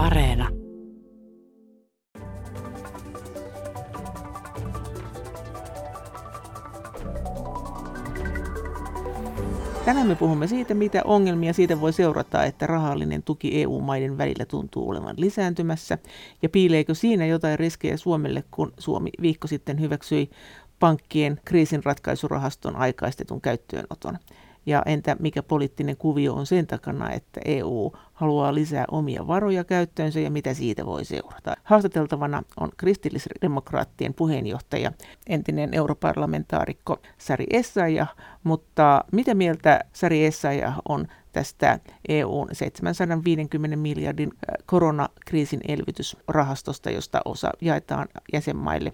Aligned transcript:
Areena. 0.00 0.48
Tänään 9.84 10.06
me 10.06 10.14
puhumme 10.14 10.46
siitä, 10.46 10.74
mitä 10.74 11.02
ongelmia 11.04 11.52
siitä 11.52 11.80
voi 11.80 11.92
seurata, 11.92 12.44
että 12.44 12.66
rahallinen 12.66 13.22
tuki 13.22 13.62
EU-maiden 13.62 14.18
välillä 14.18 14.44
tuntuu 14.44 14.88
olevan 14.90 15.14
lisääntymässä, 15.18 15.98
ja 16.42 16.48
piileekö 16.48 16.94
siinä 16.94 17.26
jotain 17.26 17.58
riskejä 17.58 17.96
Suomelle, 17.96 18.44
kun 18.50 18.72
Suomi 18.78 19.10
viikko 19.22 19.48
sitten 19.48 19.80
hyväksyi 19.80 20.30
pankkien 20.78 21.40
kriisinratkaisurahaston 21.44 22.76
aikaistetun 22.76 23.40
käyttöönoton. 23.40 24.18
Ja 24.66 24.82
entä 24.86 25.16
mikä 25.18 25.42
poliittinen 25.42 25.96
kuvio 25.96 26.34
on 26.34 26.46
sen 26.46 26.66
takana, 26.66 27.12
että 27.12 27.40
EU 27.44 27.92
haluaa 28.12 28.54
lisää 28.54 28.84
omia 28.90 29.26
varoja 29.26 29.64
käyttöönsä 29.64 30.20
ja 30.20 30.30
mitä 30.30 30.54
siitä 30.54 30.86
voi 30.86 31.04
seurata. 31.04 31.56
Haastateltavana 31.64 32.42
on 32.60 32.70
kristillisdemokraattien 32.76 34.14
puheenjohtaja, 34.14 34.92
entinen 35.26 35.74
europarlamentaarikko 35.74 36.98
Sari 37.18 37.46
Essaja, 37.50 38.06
mutta 38.44 39.04
mitä 39.12 39.34
mieltä 39.34 39.80
Sari 39.92 40.24
Essaja 40.24 40.72
on 40.88 41.06
tästä 41.32 41.78
EUn 42.08 42.48
750 42.52 43.76
miljardin 43.76 44.30
äh, 44.32 44.66
koronakriisin 44.66 45.60
elvytysrahastosta, 45.68 46.90
josta 46.90 47.20
osa 47.24 47.50
jaetaan 47.60 48.08
jäsenmaille 48.32 48.92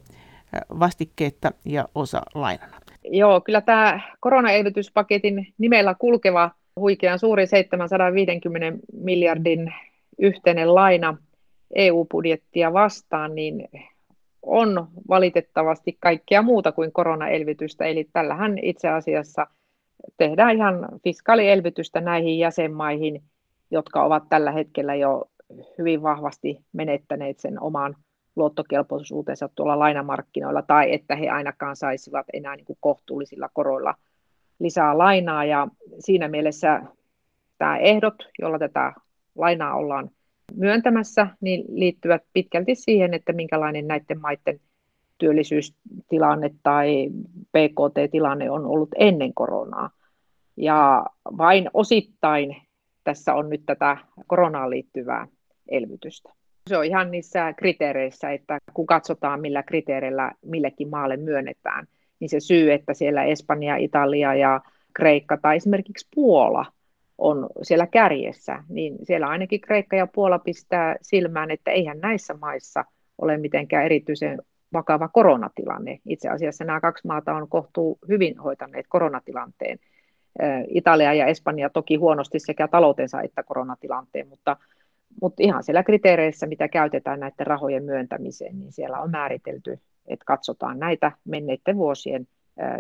äh, 0.55 0.61
vastikkeetta 0.79 1.53
ja 1.65 1.89
osa 1.95 2.23
lainana? 2.35 2.81
Joo, 3.11 3.41
kyllä 3.41 3.61
tämä 3.61 4.01
koronaelvytyspaketin 4.21 5.55
nimellä 5.59 5.95
kulkeva 5.95 6.51
huikean 6.81 7.19
suuri 7.19 7.47
750 7.47 8.87
miljardin 8.93 9.75
yhteinen 10.19 10.75
laina 10.75 11.17
EU-budjettia 11.75 12.73
vastaan, 12.73 13.35
niin 13.35 13.69
on 14.43 14.89
valitettavasti 15.09 15.97
kaikkea 16.01 16.43
muuta 16.43 16.73
kuin 16.73 16.93
koronaelvytystä. 16.93 17.85
Eli 17.85 18.09
tällähän 18.13 18.59
itse 18.59 18.89
asiassa 18.89 19.47
tehdään 20.17 20.57
ihan 20.57 20.89
fiskaalielvytystä 21.05 22.01
näihin 22.01 22.39
jäsenmaihin, 22.39 23.23
jotka 23.71 24.05
ovat 24.05 24.29
tällä 24.29 24.51
hetkellä 24.51 24.95
jo 24.95 25.25
hyvin 25.79 26.03
vahvasti 26.03 26.61
menettäneet 26.73 27.39
sen 27.39 27.63
oman 27.63 27.97
luottokelpoisuutensa 28.37 29.49
tuolla 29.55 29.79
lainamarkkinoilla 29.79 30.63
tai 30.63 30.95
että 30.95 31.17
he 31.17 31.29
ainakaan 31.29 31.77
saisivat 31.77 32.27
enää 32.33 32.57
niin 32.57 32.67
kuin 32.67 32.79
kohtuullisilla 32.81 33.49
koroilla 33.53 33.95
lisää 34.59 34.99
lainaa. 34.99 35.45
Ja 35.45 35.69
siinä 35.99 36.29
mielessä 36.29 36.83
tämä 37.59 37.79
ehdot, 37.79 38.15
jolla 38.39 38.59
tätä 38.59 38.93
lainaa 39.35 39.75
ollaan 39.75 40.11
myöntämässä, 40.55 41.27
niin 41.41 41.65
liittyvät 41.69 42.23
pitkälti 42.33 42.75
siihen, 42.75 43.15
että 43.15 43.33
minkälainen 43.33 43.89
näiden 43.89 44.21
maiden 44.21 44.61
työllisyystilanne 45.19 46.51
tai 46.63 47.11
PKT-tilanne 47.53 48.51
on 48.51 48.67
ollut 48.67 48.89
ennen 48.99 49.35
koronaa. 49.35 49.91
Ja 50.57 51.07
vain 51.39 51.71
osittain 51.75 52.57
tässä 53.05 53.35
on 53.35 53.51
nyt 53.51 53.63
tätä 53.67 53.97
koronaan 54.27 54.71
liittyvää 54.71 55.27
elvytystä. 55.69 56.36
Se 56.67 56.77
on 56.77 56.85
ihan 56.85 57.11
niissä 57.11 57.53
kriteereissä, 57.53 58.31
että 58.31 58.59
kun 58.75 58.87
katsotaan 58.87 59.41
millä 59.41 59.63
kriteereillä 59.63 60.33
millekin 60.43 60.89
maalle 60.89 61.17
myönnetään, 61.17 61.87
niin 62.21 62.29
se 62.29 62.41
syy, 62.41 62.73
että 62.73 62.95
siellä 62.95 63.25
Espanja, 63.25 63.77
Italia 63.77 64.35
ja 64.35 64.61
Kreikka 64.95 65.37
tai 65.37 65.57
esimerkiksi 65.57 66.09
Puola 66.15 66.67
on 67.19 67.47
siellä 67.63 67.87
kärjessä, 67.87 68.65
niin 68.69 68.97
siellä 69.03 69.27
ainakin 69.27 69.61
Kreikka 69.61 69.97
ja 69.97 70.07
Puola 70.07 70.39
pistää 70.39 70.97
silmään, 71.03 71.51
että 71.51 71.71
eihän 71.71 72.01
näissä 72.01 72.35
maissa 72.35 72.85
ole 73.19 73.37
mitenkään 73.37 73.85
erityisen 73.85 74.43
vakava 74.73 75.09
koronatilanne. 75.09 75.99
Itse 76.09 76.29
asiassa 76.29 76.65
nämä 76.65 76.81
kaksi 76.81 77.07
maata 77.07 77.35
on 77.35 77.49
kohtuu 77.49 77.99
hyvin 78.09 78.39
hoitaneet 78.39 78.87
koronatilanteen. 78.89 79.79
Italia 80.69 81.15
ja 81.15 81.27
Espanja 81.27 81.71
toki 81.71 81.97
huonosti 81.97 82.39
sekä 82.39 82.69
taloutensa 82.69 83.23
että 83.23 83.43
koronatilanteen, 83.43 84.29
mutta 84.29 84.57
mutta 85.23 85.43
ihan 85.43 85.65
siellä 85.65 85.83
kriteereissä, 85.83 86.47
mitä 86.47 86.69
käytetään 86.69 87.21
näiden 87.21 87.47
rahojen 87.47 87.85
myöntämiseen, 87.85 88.59
niin 88.59 88.73
siellä 88.73 89.01
on 89.01 89.11
määritelty, 89.11 89.79
että 90.07 90.25
katsotaan 90.25 90.79
näitä 90.79 91.13
menneiden 91.25 91.77
vuosien 91.77 92.29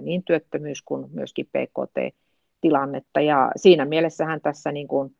niin 0.00 0.22
työttömyys 0.22 0.82
kuin 0.82 1.06
myöskin 1.12 1.46
PKT-tilannetta. 1.46 3.20
Ja 3.20 3.50
siinä 3.56 3.84
mielessähän 3.84 4.40
tässä 4.40 4.72
niin 4.72 4.88
kuin 4.88 5.16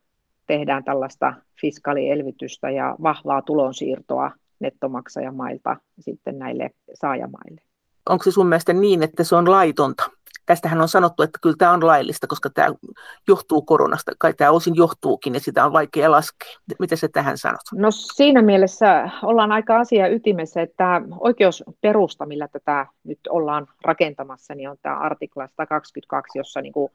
tehdään 0.47 0.85
tällaista 0.85 1.35
fiskaalielvytystä 1.61 2.71
ja 2.71 2.97
vahvaa 3.03 3.43
tulonsiirtoa 3.43 4.31
nettomaksajamailta 4.61 5.77
sitten 5.99 6.39
näille 6.39 6.71
saajamaille. 6.95 7.61
Onko 8.09 8.25
se 8.25 8.31
sun 8.31 8.47
mielestä 8.47 8.73
niin, 8.73 9.03
että 9.03 9.25
se 9.25 9.37
on 9.37 9.51
laitonta? 9.51 10.11
Tästähän 10.47 10.81
on 10.81 10.89
sanottu, 10.89 11.23
että 11.23 11.39
kyllä 11.43 11.57
tämä 11.59 11.73
on 11.73 11.87
laillista, 11.87 12.27
koska 12.27 12.51
tämä 12.51 12.69
johtuu 13.29 13.63
koronasta. 13.63 14.13
Kai 14.19 14.35
tämä 14.35 14.51
osin 14.51 14.77
johtuukin 14.77 15.35
ja 15.35 15.41
sitä 15.41 15.65
on 15.65 15.73
vaikea 15.73 16.11
laskea. 16.11 16.49
Mitä 16.79 16.97
se 16.97 17.09
tähän 17.09 17.39
sanot? 17.39 17.61
No 17.75 17.91
siinä 17.91 18.43
mielessä 18.43 19.11
ollaan 19.23 19.53
aika 19.53 19.81
asia 19.81 20.09
ytimessä, 20.09 20.63
että 20.63 21.03
oikeusperusta, 21.21 22.27
millä 22.27 22.49
tätä 22.49 22.87
nyt 23.05 23.21
ollaan 23.29 23.67
rakentamassa, 23.85 24.55
niin 24.55 24.71
on 24.71 24.77
tämä 24.83 24.99
artikla 24.99 25.47
122, 25.47 26.39
jossa 26.39 26.61
niin 26.61 26.73
kuin 26.73 26.93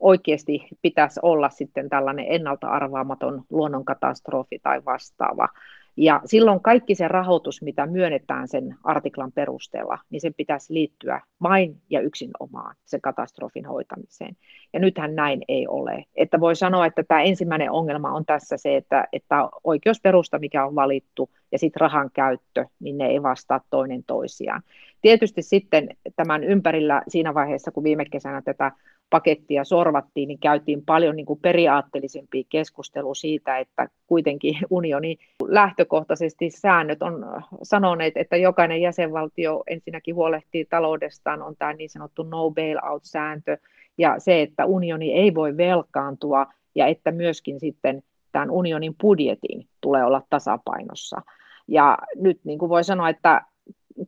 oikeasti 0.00 0.68
pitäisi 0.82 1.20
olla 1.22 1.50
sitten 1.50 1.88
tällainen 1.88 2.26
ennalta 2.28 2.68
arvaamaton 2.68 3.44
luonnonkatastrofi 3.50 4.58
tai 4.62 4.84
vastaava. 4.84 5.48
Ja 5.96 6.20
silloin 6.24 6.60
kaikki 6.60 6.94
se 6.94 7.08
rahoitus, 7.08 7.62
mitä 7.62 7.86
myönnetään 7.86 8.48
sen 8.48 8.76
artiklan 8.84 9.32
perusteella, 9.32 9.98
niin 10.10 10.20
sen 10.20 10.34
pitäisi 10.34 10.74
liittyä 10.74 11.20
vain 11.42 11.82
ja 11.90 12.00
yksin 12.00 12.30
omaan 12.40 12.76
sen 12.84 13.00
katastrofin 13.00 13.66
hoitamiseen. 13.66 14.36
Ja 14.72 14.80
nythän 14.80 15.14
näin 15.14 15.42
ei 15.48 15.66
ole. 15.66 16.04
Että 16.16 16.40
voi 16.40 16.56
sanoa, 16.56 16.86
että 16.86 17.02
tämä 17.02 17.22
ensimmäinen 17.22 17.70
ongelma 17.70 18.12
on 18.12 18.24
tässä 18.26 18.56
se, 18.56 18.76
että, 18.76 19.08
että 19.12 19.48
oikeusperusta, 19.64 20.38
mikä 20.38 20.66
on 20.66 20.74
valittu, 20.74 21.30
ja 21.52 21.58
sitten 21.58 21.80
rahan 21.80 22.10
käyttö, 22.14 22.66
niin 22.80 22.98
ne 22.98 23.06
ei 23.06 23.22
vastaa 23.22 23.60
toinen 23.70 24.04
toisiaan. 24.06 24.62
Tietysti 25.02 25.42
sitten 25.42 25.88
tämän 26.16 26.44
ympärillä 26.44 27.02
siinä 27.08 27.34
vaiheessa, 27.34 27.70
kun 27.70 27.84
viime 27.84 28.04
kesänä 28.04 28.42
tätä 28.42 28.72
pakettia 29.10 29.64
sorvattiin, 29.64 30.28
niin 30.28 30.38
käytiin 30.38 30.84
paljon 30.84 31.16
niin 31.16 31.26
kuin 31.26 31.40
periaatteellisempia 31.40 32.44
keskustelua 32.48 33.14
siitä, 33.14 33.58
että 33.58 33.88
kuitenkin 34.06 34.58
unionin 34.70 35.18
lähtökohtaisesti 35.48 36.50
säännöt 36.50 37.02
on 37.02 37.26
sanoneet, 37.62 38.16
että 38.16 38.36
jokainen 38.36 38.80
jäsenvaltio 38.80 39.62
ensinnäkin 39.66 40.14
huolehtii 40.14 40.64
taloudestaan, 40.64 41.42
on 41.42 41.56
tämä 41.58 41.72
niin 41.72 41.90
sanottu 41.90 42.22
no 42.22 42.50
bailout-sääntö, 42.50 43.56
ja 43.98 44.14
se, 44.18 44.42
että 44.42 44.66
unioni 44.66 45.12
ei 45.12 45.34
voi 45.34 45.56
velkaantua, 45.56 46.46
ja 46.74 46.86
että 46.86 47.12
myöskin 47.12 47.60
sitten 47.60 48.02
tämän 48.32 48.50
unionin 48.50 48.94
budjetin 49.02 49.66
tulee 49.80 50.04
olla 50.04 50.22
tasapainossa. 50.30 51.22
Ja 51.68 51.98
nyt 52.16 52.40
niin 52.44 52.58
kuin 52.58 52.68
voi 52.68 52.84
sanoa, 52.84 53.08
että 53.08 53.42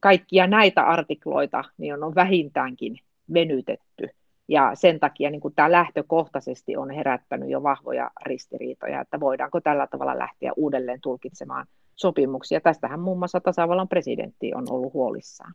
kaikkia 0.00 0.46
näitä 0.46 0.82
artikloita 0.82 1.64
niin 1.78 2.04
on 2.04 2.14
vähintäänkin 2.14 2.98
venytetty 3.34 4.08
ja 4.48 4.70
sen 4.74 5.00
takia 5.00 5.30
niin 5.30 5.40
kuin 5.40 5.54
tämä 5.54 5.72
lähtökohtaisesti 5.72 6.76
on 6.76 6.90
herättänyt 6.90 7.50
jo 7.50 7.62
vahvoja 7.62 8.10
ristiriitoja, 8.26 9.00
että 9.00 9.20
voidaanko 9.20 9.60
tällä 9.60 9.86
tavalla 9.86 10.18
lähteä 10.18 10.52
uudelleen 10.56 11.00
tulkitsemaan 11.00 11.66
sopimuksia. 11.96 12.60
Tästähän 12.60 13.00
muun 13.00 13.18
muassa 13.18 13.40
tasavallan 13.40 13.88
presidentti 13.88 14.54
on 14.54 14.64
ollut 14.70 14.92
huolissaan. 14.92 15.54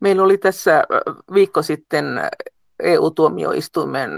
Meillä 0.00 0.22
oli 0.22 0.38
tässä 0.38 0.84
viikko 1.34 1.62
sitten 1.62 2.06
EU-tuomioistuimen 2.82 4.10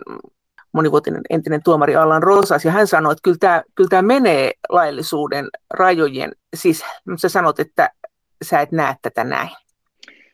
monivuotinen 0.73 1.21
entinen 1.31 1.63
tuomari 1.63 1.97
Allan 1.97 2.23
Rosas, 2.23 2.65
ja 2.65 2.71
hän 2.71 2.87
sanoi, 2.87 3.13
että 3.13 3.23
kyllä 3.23 3.37
tämä, 3.41 3.63
kyllä 3.75 3.89
tämä 3.89 4.03
menee 4.03 4.53
laillisuuden 4.69 5.49
rajojen 5.71 6.33
sisällä. 6.55 7.17
Sä 7.17 7.29
sanot, 7.29 7.61
että 7.61 7.91
sä 8.45 8.61
et 8.61 8.73
näe 8.73 8.95
tätä 9.03 9.25
näin. 9.25 9.51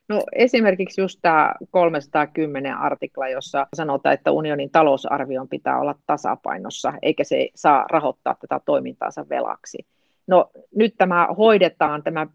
No 0.08 0.22
esimerkiksi 0.32 1.00
just 1.00 1.18
tämä 1.22 1.54
310 1.70 2.76
artikla, 2.78 3.28
jossa 3.28 3.66
sanotaan, 3.74 4.12
että 4.14 4.30
unionin 4.30 4.70
talousarvion 4.70 5.48
pitää 5.48 5.80
olla 5.80 5.94
tasapainossa, 6.06 6.92
eikä 7.02 7.24
se 7.24 7.48
saa 7.54 7.84
rahoittaa 7.90 8.36
tätä 8.40 8.60
toimintaansa 8.64 9.28
velaksi. 9.28 9.78
No 10.26 10.50
nyt 10.74 10.94
tämä 10.98 11.28
hoidetaan, 11.38 12.02
tämä 12.02 12.26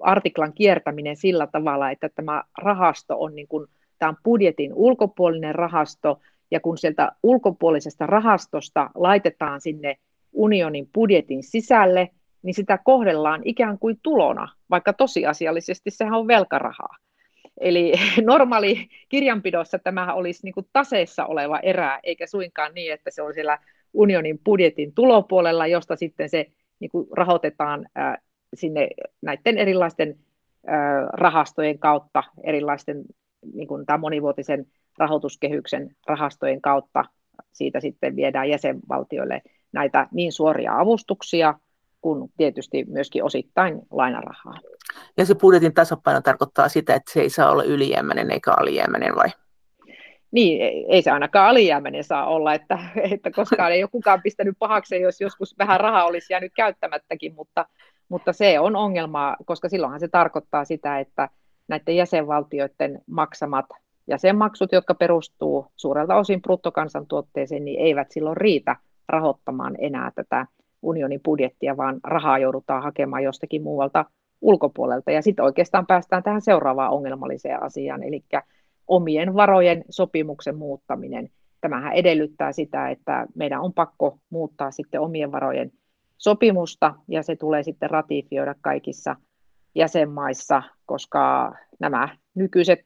artiklan 0.00 0.52
kiertäminen 0.52 1.16
sillä 1.16 1.46
tavalla, 1.46 1.90
että 1.90 2.08
tämä 2.08 2.42
rahasto 2.62 3.20
on 3.20 3.34
niin 3.34 3.48
kuin, 3.48 3.66
tämä 3.98 4.08
on 4.08 4.16
budjetin 4.24 4.74
ulkopuolinen 4.74 5.54
rahasto, 5.54 6.20
ja 6.50 6.60
kun 6.60 6.78
sieltä 6.78 7.12
ulkopuolisesta 7.22 8.06
rahastosta 8.06 8.90
laitetaan 8.94 9.60
sinne 9.60 9.96
unionin 10.32 10.88
budjetin 10.94 11.42
sisälle, 11.42 12.10
niin 12.42 12.54
sitä 12.54 12.78
kohdellaan 12.84 13.40
ikään 13.44 13.78
kuin 13.78 13.98
tulona, 14.02 14.48
vaikka 14.70 14.92
tosiasiallisesti 14.92 15.90
sehän 15.90 16.14
on 16.14 16.26
velkarahaa. 16.26 16.96
Eli 17.60 17.92
normaali 18.24 18.88
kirjanpidossa 19.08 19.78
tämä 19.78 20.14
olisi 20.14 20.40
niin 20.44 20.66
taseessa 20.72 21.26
oleva 21.26 21.58
erä, 21.58 22.00
eikä 22.02 22.26
suinkaan 22.26 22.74
niin, 22.74 22.92
että 22.92 23.10
se 23.10 23.22
on 23.22 23.34
siellä 23.34 23.58
unionin 23.92 24.38
budjetin 24.44 24.94
tulopuolella, 24.94 25.66
josta 25.66 25.96
sitten 25.96 26.28
se 26.28 26.46
niin 26.80 26.90
rahoitetaan 27.16 27.86
sinne 28.54 28.88
näiden 29.22 29.58
erilaisten 29.58 30.18
rahastojen 31.12 31.78
kautta, 31.78 32.24
erilaisten 32.44 33.04
niin 33.54 33.68
kuin 33.68 33.86
tämän 33.86 34.00
monivuotisen 34.00 34.66
rahoituskehyksen 34.98 35.96
rahastojen 36.06 36.60
kautta 36.60 37.04
siitä 37.52 37.80
sitten 37.80 38.16
viedään 38.16 38.48
jäsenvaltioille 38.48 39.42
näitä 39.72 40.08
niin 40.12 40.32
suoria 40.32 40.78
avustuksia 40.78 41.54
kuin 42.00 42.32
tietysti 42.36 42.84
myöskin 42.88 43.24
osittain 43.24 43.80
lainarahaa. 43.90 44.54
Ja 45.16 45.26
se 45.26 45.34
budjetin 45.34 45.74
tasapaino 45.74 46.20
tarkoittaa 46.20 46.68
sitä, 46.68 46.94
että 46.94 47.12
se 47.12 47.20
ei 47.20 47.30
saa 47.30 47.50
olla 47.50 47.64
ylijäämäinen 47.64 48.30
eikä 48.30 48.52
alijäämäinen 48.56 49.16
vai? 49.16 49.28
Niin, 50.30 50.86
ei 50.88 51.02
se 51.02 51.10
ainakaan 51.10 51.48
alijäämäinen 51.48 52.04
saa 52.04 52.26
olla, 52.26 52.54
että, 52.54 52.78
että 53.12 53.30
koskaan 53.30 53.72
ei 53.72 53.82
ole 53.82 53.90
kukaan 53.90 54.22
pistänyt 54.22 54.56
pahaksi, 54.58 55.00
jos 55.00 55.20
joskus 55.20 55.58
vähän 55.58 55.80
rahaa 55.80 56.04
olisi 56.04 56.32
jäänyt 56.32 56.52
käyttämättäkin, 56.56 57.34
mutta, 57.34 57.66
mutta 58.08 58.32
se 58.32 58.60
on 58.60 58.76
ongelma, 58.76 59.36
koska 59.46 59.68
silloinhan 59.68 60.00
se 60.00 60.08
tarkoittaa 60.08 60.64
sitä, 60.64 60.98
että 60.98 61.28
näiden 61.70 61.96
jäsenvaltioiden 61.96 63.02
maksamat 63.06 63.66
jäsenmaksut, 64.06 64.72
jotka 64.72 64.94
perustuu 64.94 65.66
suurelta 65.76 66.16
osin 66.16 66.42
bruttokansantuotteeseen, 66.42 67.64
niin 67.64 67.80
eivät 67.80 68.10
silloin 68.10 68.36
riitä 68.36 68.76
rahoittamaan 69.08 69.76
enää 69.78 70.12
tätä 70.14 70.46
unionin 70.82 71.20
budjettia, 71.24 71.76
vaan 71.76 72.00
rahaa 72.04 72.38
joudutaan 72.38 72.82
hakemaan 72.82 73.22
jostakin 73.22 73.62
muualta 73.62 74.04
ulkopuolelta. 74.40 75.10
Ja 75.10 75.22
sitten 75.22 75.44
oikeastaan 75.44 75.86
päästään 75.86 76.22
tähän 76.22 76.40
seuraavaan 76.40 76.92
ongelmalliseen 76.92 77.62
asiaan, 77.62 78.02
eli 78.02 78.24
omien 78.88 79.34
varojen 79.34 79.84
sopimuksen 79.90 80.56
muuttaminen. 80.56 81.30
Tämähän 81.60 81.92
edellyttää 81.92 82.52
sitä, 82.52 82.88
että 82.88 83.26
meidän 83.34 83.60
on 83.60 83.72
pakko 83.72 84.18
muuttaa 84.30 84.70
sitten 84.70 85.00
omien 85.00 85.32
varojen 85.32 85.72
sopimusta, 86.18 86.94
ja 87.08 87.22
se 87.22 87.36
tulee 87.36 87.62
sitten 87.62 87.90
ratifioida 87.90 88.54
kaikissa 88.60 89.16
jäsenmaissa, 89.74 90.62
koska 90.90 91.54
nämä 91.78 92.08
nykyiset 92.34 92.80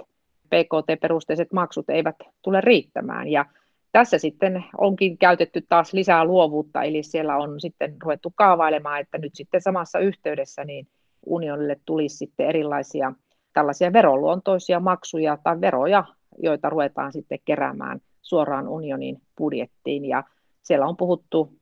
PKT-perusteiset 0.46 1.52
maksut 1.52 1.90
eivät 1.90 2.16
tule 2.42 2.60
riittämään. 2.60 3.28
Ja 3.28 3.46
tässä 3.92 4.18
sitten 4.18 4.64
onkin 4.78 5.18
käytetty 5.18 5.64
taas 5.68 5.92
lisää 5.92 6.24
luovuutta, 6.24 6.82
eli 6.82 7.02
siellä 7.02 7.36
on 7.36 7.60
sitten 7.60 7.96
ruvettu 8.02 8.32
kaavailemaan, 8.34 9.00
että 9.00 9.18
nyt 9.18 9.34
sitten 9.34 9.60
samassa 9.60 9.98
yhteydessä 9.98 10.64
niin 10.64 10.86
unionille 11.26 11.80
tulisi 11.84 12.16
sitten 12.16 12.46
erilaisia 12.46 13.12
tällaisia 13.52 13.92
veroluontoisia 13.92 14.80
maksuja 14.80 15.38
tai 15.44 15.60
veroja, 15.60 16.04
joita 16.38 16.70
ruvetaan 16.70 17.12
sitten 17.12 17.38
keräämään 17.44 18.00
suoraan 18.22 18.68
unionin 18.68 19.22
budjettiin. 19.38 20.04
Ja 20.04 20.24
siellä 20.62 20.86
on 20.86 20.96
puhuttu, 20.96 21.52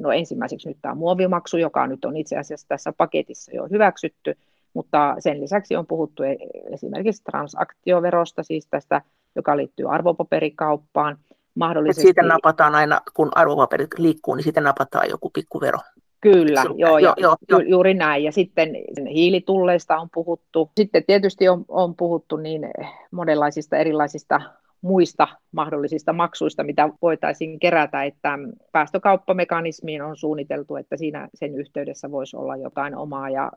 no 0.00 0.12
ensimmäiseksi 0.12 0.68
nyt 0.68 0.78
tämä 0.82 0.94
muovimaksu, 0.94 1.56
joka 1.56 1.86
nyt 1.86 2.04
on 2.04 2.16
itse 2.16 2.38
asiassa 2.38 2.68
tässä 2.68 2.92
paketissa 2.92 3.52
jo 3.54 3.68
hyväksytty, 3.70 4.36
mutta 4.74 5.16
sen 5.18 5.40
lisäksi 5.40 5.76
on 5.76 5.86
puhuttu 5.86 6.22
e- 6.22 6.36
esimerkiksi 6.72 7.24
transaktioverosta, 7.24 8.42
siis 8.42 8.66
tästä, 8.70 9.02
joka 9.36 9.56
liittyy 9.56 9.94
arvopaperikauppaan. 9.94 11.18
Mahdollisesti... 11.54 12.02
siitä 12.02 12.22
napataan 12.22 12.74
aina, 12.74 13.00
kun 13.14 13.28
arvopaperit 13.34 13.98
liikkuu, 13.98 14.34
niin 14.34 14.44
siitä 14.44 14.60
napataan 14.60 15.08
joku 15.10 15.30
pikkuvero. 15.30 15.78
Kyllä, 16.20 16.64
joo, 16.76 16.98
joo, 16.98 17.14
joo, 17.16 17.36
joo. 17.48 17.60
juuri 17.60 17.94
näin. 17.94 18.24
Ja 18.24 18.32
sitten 18.32 18.70
hiilitulleista 19.12 19.96
on 19.96 20.08
puhuttu. 20.14 20.70
Sitten 20.76 21.04
tietysti 21.06 21.48
on, 21.48 21.64
on 21.68 21.96
puhuttu 21.96 22.36
niin 22.36 22.70
monenlaisista 23.10 23.76
erilaisista 23.76 24.40
muista 24.80 25.28
mahdollisista 25.52 26.12
maksuista, 26.12 26.64
mitä 26.64 26.88
voitaisiin 27.02 27.60
kerätä, 27.60 28.04
että 28.04 28.38
päästökauppamekanismiin 28.72 30.02
on 30.02 30.16
suunniteltu, 30.16 30.76
että 30.76 30.96
siinä 30.96 31.28
sen 31.34 31.54
yhteydessä 31.54 32.10
voisi 32.10 32.36
olla 32.36 32.56
jotain 32.56 32.96
omaa 32.96 33.30
ja 33.30 33.52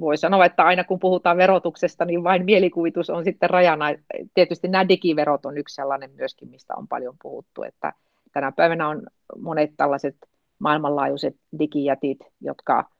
voi 0.00 0.16
sanoa, 0.16 0.44
että 0.44 0.64
aina 0.64 0.84
kun 0.84 0.98
puhutaan 0.98 1.36
verotuksesta, 1.36 2.04
niin 2.04 2.24
vain 2.24 2.44
mielikuvitus 2.44 3.10
on 3.10 3.24
sitten 3.24 3.50
rajana. 3.50 3.86
Tietysti 4.34 4.68
nämä 4.68 4.88
digiverot 4.88 5.46
on 5.46 5.58
yksi 5.58 5.74
sellainen 5.74 6.10
myöskin, 6.16 6.48
mistä 6.48 6.74
on 6.76 6.88
paljon 6.88 7.16
puhuttu, 7.22 7.62
että 7.62 7.92
tänä 8.32 8.52
päivänä 8.52 8.88
on 8.88 9.02
monet 9.38 9.70
tällaiset 9.76 10.16
maailmanlaajuiset 10.58 11.36
digijätit, 11.58 12.18
jotka 12.40 12.90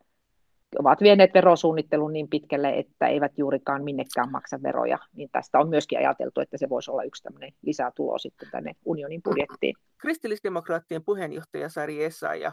ovat 0.78 1.00
vieneet 1.00 1.34
verosuunnittelun 1.34 2.12
niin 2.12 2.28
pitkälle, 2.28 2.78
että 2.78 3.06
eivät 3.06 3.32
juurikaan 3.38 3.84
minnekään 3.84 4.30
maksa 4.30 4.62
veroja, 4.62 4.98
niin 5.16 5.28
tästä 5.32 5.58
on 5.58 5.68
myöskin 5.68 5.98
ajateltu, 5.98 6.40
että 6.40 6.58
se 6.58 6.68
voisi 6.68 6.90
olla 6.90 7.02
yksi 7.02 7.22
tämmöinen 7.22 7.52
lisätulo 7.62 8.18
sitten 8.18 8.48
tänne 8.50 8.72
unionin 8.84 9.22
budjettiin. 9.22 9.74
Kristillisdemokraattien 9.98 11.04
puheenjohtaja 11.04 11.68
Sari 11.68 12.04
Esa 12.04 12.34
ja 12.34 12.52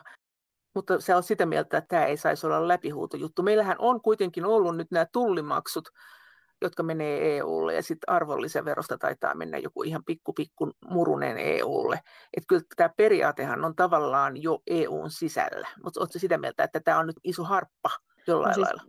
mutta 0.78 1.02
se 1.02 1.16
on 1.16 1.24
sitä 1.24 1.46
mieltä, 1.46 1.78
että 1.78 1.88
tämä 1.88 2.06
ei 2.06 2.18
saisi 2.18 2.48
olla 2.48 2.68
läpihuutojuttu. 2.68 3.44
Meillähän 3.44 3.76
on 3.80 4.02
kuitenkin 4.02 4.46
ollut 4.46 4.78
nyt 4.78 4.92
nämä 4.92 5.06
tullimaksut, 5.12 5.90
jotka 6.62 6.84
menee 6.84 7.38
EUlle 7.38 7.74
ja 7.74 7.84
sitten 7.84 8.14
arvonlisäverosta 8.14 8.98
taitaa 8.98 9.36
mennä 9.36 9.58
joku 9.58 9.84
ihan 9.84 10.04
pikku 10.06 10.34
pikku 10.34 10.72
murunen 10.90 11.38
EUlle. 11.38 12.00
Että 12.38 12.48
kyllä 12.48 12.62
tämä 12.76 12.90
periaatehan 12.98 13.66
on 13.66 13.76
tavallaan 13.76 14.44
jo 14.44 14.60
EUn 14.68 15.12
sisällä, 15.12 15.68
mutta 15.84 16.00
oletko 16.00 16.20
sitä 16.20 16.38
mieltä, 16.38 16.64
että 16.64 16.80
tämä 16.80 17.00
on 17.00 17.08
nyt 17.08 17.20
iso 17.24 17.44
harppa 17.44 17.90
jollain 18.28 18.50
no 18.50 18.54
siis, 18.54 18.68
lailla? 18.68 18.84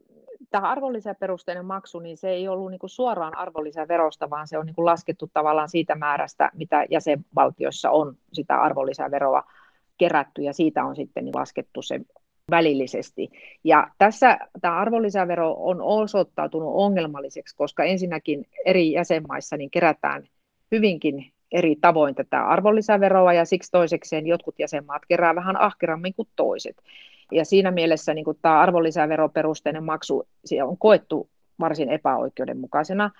Tämä 0.50 0.68
arvonlisäperusteinen 0.68 1.64
maksu, 1.64 1.98
niin 1.98 2.16
se 2.16 2.28
ei 2.28 2.48
ollut 2.48 2.70
niin 2.70 2.78
kuin 2.78 2.90
suoraan 2.90 3.36
arvonlisäverosta, 3.36 4.30
vaan 4.30 4.48
se 4.48 4.58
on 4.58 4.66
niin 4.66 4.74
kuin 4.74 4.86
laskettu 4.86 5.30
tavallaan 5.32 5.68
siitä 5.68 5.94
määrästä, 5.94 6.50
mitä 6.54 6.86
jäsenvaltioissa 6.90 7.90
on 7.90 8.16
sitä 8.32 8.60
arvonlisäveroa 8.60 9.42
kerätty 9.98 10.42
ja 10.42 10.52
siitä 10.52 10.84
on 10.84 10.96
sitten 10.96 11.24
niin 11.24 11.36
laskettu 11.36 11.82
se 11.82 12.00
välillisesti. 12.50 13.28
Ja 13.64 13.88
tässä 13.98 14.38
tämä 14.60 14.76
arvonlisävero 14.76 15.56
on 15.58 15.80
osoittautunut 15.80 16.72
ongelmalliseksi, 16.74 17.56
koska 17.56 17.84
ensinnäkin 17.84 18.46
eri 18.64 18.92
jäsenmaissa 18.92 19.56
niin 19.56 19.70
kerätään 19.70 20.28
hyvinkin 20.72 21.32
eri 21.52 21.76
tavoin 21.80 22.14
tätä 22.14 22.46
arvonlisäveroa 22.46 23.32
ja 23.32 23.44
siksi 23.44 23.70
toisekseen 23.70 24.26
jotkut 24.26 24.58
jäsenmaat 24.58 25.02
kerää 25.08 25.34
vähän 25.34 25.60
ahkerammin 25.60 26.14
kuin 26.14 26.28
toiset. 26.36 26.76
Ja 27.32 27.44
siinä 27.44 27.70
mielessä 27.70 28.14
niin 28.14 28.24
tämä 28.42 28.60
arvonlisäveroperusteinen 28.60 29.84
maksu 29.84 30.28
on 30.64 30.78
koettu 30.78 31.28
varsin 31.60 31.88
epäoikeudenmukaisena. 31.88 33.10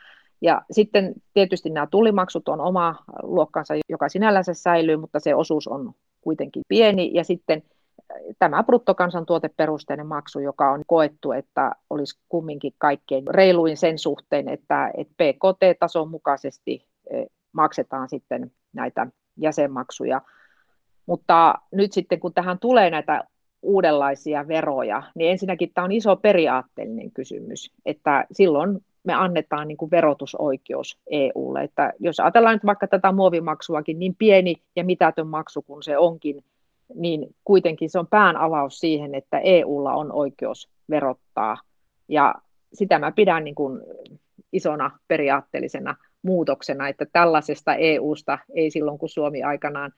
Ja 0.40 0.62
sitten 0.70 1.14
tietysti 1.34 1.70
nämä 1.70 1.86
tullimaksut 1.86 2.48
on 2.48 2.60
oma 2.60 3.04
luokkansa, 3.22 3.74
joka 3.88 4.08
sinällänsä 4.08 4.54
säilyy, 4.54 4.96
mutta 4.96 5.20
se 5.20 5.34
osuus 5.34 5.68
on 5.68 5.94
kuitenkin 6.28 6.62
pieni. 6.68 7.10
Ja 7.14 7.24
sitten 7.24 7.62
äh, 7.62 8.16
tämä 8.38 8.62
bruttokansantuoteperusteinen 8.62 10.06
maksu, 10.06 10.40
joka 10.40 10.70
on 10.70 10.82
koettu, 10.86 11.32
että 11.32 11.72
olisi 11.90 12.20
kumminkin 12.28 12.72
kaikkein 12.78 13.24
reiluin 13.26 13.76
sen 13.76 13.98
suhteen, 13.98 14.48
että, 14.48 14.90
että 14.96 15.14
PKT-tason 15.16 16.10
mukaisesti 16.10 16.86
äh, 17.14 17.24
maksetaan 17.52 18.08
sitten 18.08 18.52
näitä 18.72 19.06
jäsenmaksuja. 19.36 20.20
Mutta 21.06 21.54
nyt 21.72 21.92
sitten 21.92 22.20
kun 22.20 22.34
tähän 22.34 22.58
tulee 22.58 22.90
näitä 22.90 23.24
uudenlaisia 23.62 24.48
veroja, 24.48 25.02
niin 25.14 25.30
ensinnäkin 25.30 25.70
tämä 25.74 25.84
on 25.84 25.92
iso 25.92 26.16
periaatteellinen 26.16 27.10
kysymys, 27.10 27.72
että 27.86 28.26
silloin 28.32 28.84
me 29.04 29.14
annetaan 29.14 29.68
niin 29.68 29.78
kuin 29.78 29.90
verotusoikeus 29.90 30.98
EUlle. 31.10 31.62
Että 31.62 31.92
jos 32.00 32.20
ajatellaan 32.20 32.54
nyt 32.54 32.66
vaikka 32.66 32.86
tätä 32.86 33.12
muovimaksuakin, 33.12 33.98
niin 33.98 34.14
pieni 34.18 34.54
ja 34.76 34.84
mitätön 34.84 35.26
maksu 35.26 35.62
kuin 35.62 35.82
se 35.82 35.98
onkin, 35.98 36.44
niin 36.94 37.34
kuitenkin 37.44 37.90
se 37.90 37.98
on 37.98 38.06
pään 38.06 38.36
avaus 38.36 38.80
siihen, 38.80 39.14
että 39.14 39.38
EUlla 39.38 39.94
on 39.94 40.12
oikeus 40.12 40.68
verottaa. 40.90 41.56
Ja 42.08 42.34
sitä 42.72 42.98
mä 42.98 43.12
pidän 43.12 43.44
niin 43.44 43.54
kuin 43.54 43.80
isona 44.52 44.90
periaatteellisena 45.08 45.96
muutoksena, 46.22 46.88
että 46.88 47.06
tällaisesta 47.12 47.74
EUsta 47.74 48.38
ei 48.54 48.70
silloin, 48.70 48.98
kun 48.98 49.08
Suomi 49.08 49.42
aikanaan 49.42 49.92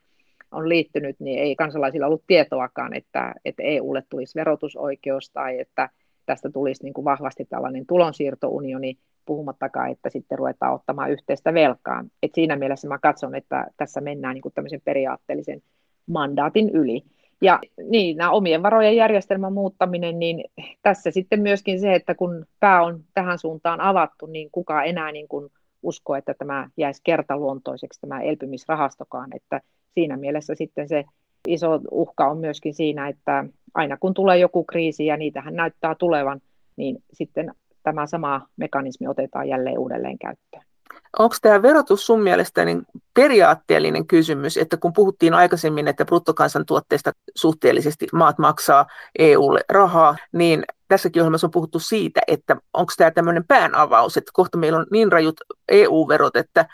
on 0.53 0.69
liittynyt, 0.69 1.21
niin 1.21 1.39
ei 1.39 1.57
kansalaisilla 1.57 2.07
ollut 2.07 2.25
tietoakaan, 2.27 2.95
että, 2.95 3.35
että 3.45 3.63
EUlle 3.63 4.03
tulisi 4.11 4.35
verotusoikeus 4.35 5.31
tai 5.31 5.61
että 5.61 5.91
tästä 6.31 6.51
tulisi 6.51 6.85
niin 6.85 6.95
kuin 6.95 7.05
vahvasti 7.05 7.45
tällainen 7.45 7.87
tulonsiirtounioni, 7.87 8.99
puhumattakaan, 9.27 9.91
että 9.91 10.11
sitten 10.11 10.39
ruvetaan 10.39 10.75
ottamaan 10.75 11.11
yhteistä 11.11 11.55
velkaa. 11.55 12.05
Et 12.23 12.35
siinä 12.35 12.57
mielessä 12.57 12.89
mä 12.89 12.99
katson, 12.99 13.35
että 13.35 13.67
tässä 13.77 14.01
mennään 14.01 14.35
niin 14.35 14.43
kuin 14.43 14.55
tämmöisen 14.55 14.81
periaatteellisen 14.85 15.63
mandaatin 16.07 16.71
yli. 16.71 17.03
Ja 17.41 17.59
niin, 17.89 18.17
nämä 18.17 18.31
omien 18.31 18.63
varojen 18.63 18.97
järjestelmän 18.97 19.53
muuttaminen, 19.53 20.19
niin 20.19 20.45
tässä 20.83 21.11
sitten 21.11 21.43
myöskin 21.43 21.81
se, 21.81 21.95
että 21.95 22.15
kun 22.15 22.47
pää 22.61 22.83
on 22.83 23.05
tähän 23.15 23.39
suuntaan 23.39 23.81
avattu, 23.81 24.27
niin 24.27 24.49
kuka 24.53 24.85
enää 24.85 25.13
niin 25.13 25.29
kuin 25.29 25.49
usko, 25.83 26.17
että 26.17 26.35
tämä 26.35 26.69
jäisi 26.77 27.01
kertaluontoiseksi 27.05 28.01
tämä 28.01 28.21
elpymisrahastokaan, 28.21 29.31
että 29.37 29.61
siinä 29.95 30.17
mielessä 30.17 30.55
sitten 30.55 30.89
se 30.89 31.05
iso 31.49 31.81
uhka 31.91 32.31
on 32.31 32.39
myöskin 32.39 32.75
siinä, 32.75 33.09
että 33.09 33.45
aina 33.75 33.97
kun 33.97 34.15
tulee 34.15 34.39
joku 34.39 34.65
kriisi 34.65 35.07
ja 35.07 35.17
niitähän 35.17 35.55
näyttää 35.55 35.95
tulevan, 35.95 36.41
niin 36.77 37.03
sitten 37.13 37.55
tämä 37.83 38.07
sama 38.07 38.47
mekanismi 38.57 39.09
otetaan 39.09 39.49
jälleen 39.49 39.79
uudelleen 39.79 40.19
käyttöön. 40.19 40.63
Onko 41.19 41.37
tämä 41.43 41.63
verotus 41.63 42.07
sun 42.07 42.23
mielestä 42.23 42.65
niin 42.65 42.83
periaatteellinen 43.15 44.07
kysymys, 44.07 44.57
että 44.57 44.77
kun 44.77 44.93
puhuttiin 44.93 45.35
aikaisemmin, 45.35 45.89
että 45.89 46.05
bruttokansantuotteesta 46.05 47.13
suhteellisesti 47.37 48.07
maat 48.13 48.39
maksaa 48.39 48.87
EUlle 49.19 49.61
rahaa, 49.69 50.17
niin 50.33 50.65
tässäkin 50.89 51.23
ohjelmassa 51.23 51.47
on 51.47 51.51
puhuttu 51.51 51.79
siitä, 51.79 52.21
että 52.27 52.57
onko 52.75 52.93
tämä 52.97 53.11
tämmöinen 53.11 53.45
päänavaus, 53.49 54.17
että 54.17 54.31
kohta 54.35 54.59
meillä 54.59 54.79
on 54.79 54.87
niin 54.93 55.13
rajut 55.13 55.41
EU-verot, 55.69 56.37
että 56.37 56.67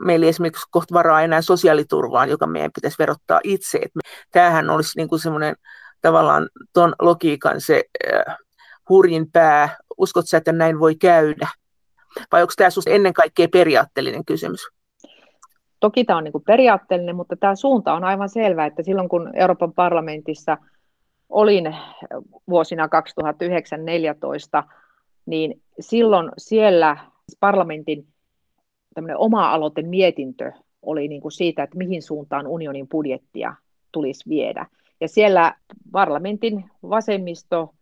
meillä 0.00 0.24
ei 0.24 0.30
esimerkiksi 0.30 0.66
kohta 0.70 0.94
varaa 0.94 1.22
enää 1.22 1.42
sosiaaliturvaan, 1.42 2.28
joka 2.28 2.46
meidän 2.46 2.70
pitäisi 2.74 2.98
verottaa 2.98 3.40
itse. 3.44 3.78
Että 3.78 4.00
tämähän 4.30 4.70
olisi 4.70 4.98
niin 4.98 5.08
kuin 5.08 5.20
semmoinen 5.20 5.54
tavallaan 6.00 6.48
tuon 6.72 6.94
logiikan 7.02 7.60
se 7.60 7.84
äh, 8.14 8.36
hurjin 8.88 9.30
pää. 9.32 9.76
Uskotko 9.98 10.26
sä, 10.26 10.36
että 10.36 10.52
näin 10.52 10.80
voi 10.80 10.94
käydä? 10.94 11.48
Vai 12.32 12.42
onko 12.42 12.52
tämä 12.56 12.70
sinusta 12.70 12.90
ennen 12.90 13.12
kaikkea 13.12 13.48
periaatteellinen 13.48 14.24
kysymys? 14.24 14.60
Toki 15.80 16.04
tämä 16.04 16.16
on 16.16 16.24
niin 16.24 16.32
kuin 16.32 16.44
periaatteellinen, 16.44 17.16
mutta 17.16 17.36
tämä 17.36 17.56
suunta 17.56 17.92
on 17.92 18.04
aivan 18.04 18.28
selvä, 18.28 18.66
että 18.66 18.82
silloin 18.82 19.08
kun 19.08 19.30
Euroopan 19.34 19.72
parlamentissa 19.72 20.58
olin 21.28 21.76
vuosina 22.48 22.86
2009-2014, 22.86 22.88
niin 25.26 25.62
silloin 25.80 26.30
siellä 26.38 26.96
parlamentin 27.40 28.11
oma-aloite 29.16 29.82
mietintö 29.82 30.52
oli 30.82 31.08
niin 31.08 31.20
kuin 31.20 31.32
siitä, 31.32 31.62
että 31.62 31.78
mihin 31.78 32.02
suuntaan 32.02 32.46
unionin 32.46 32.88
budjettia 32.88 33.54
tulisi 33.92 34.28
viedä. 34.28 34.66
Ja 35.00 35.08
siellä 35.08 35.54
parlamentin 35.92 36.64
vasemmisto, 36.82 37.74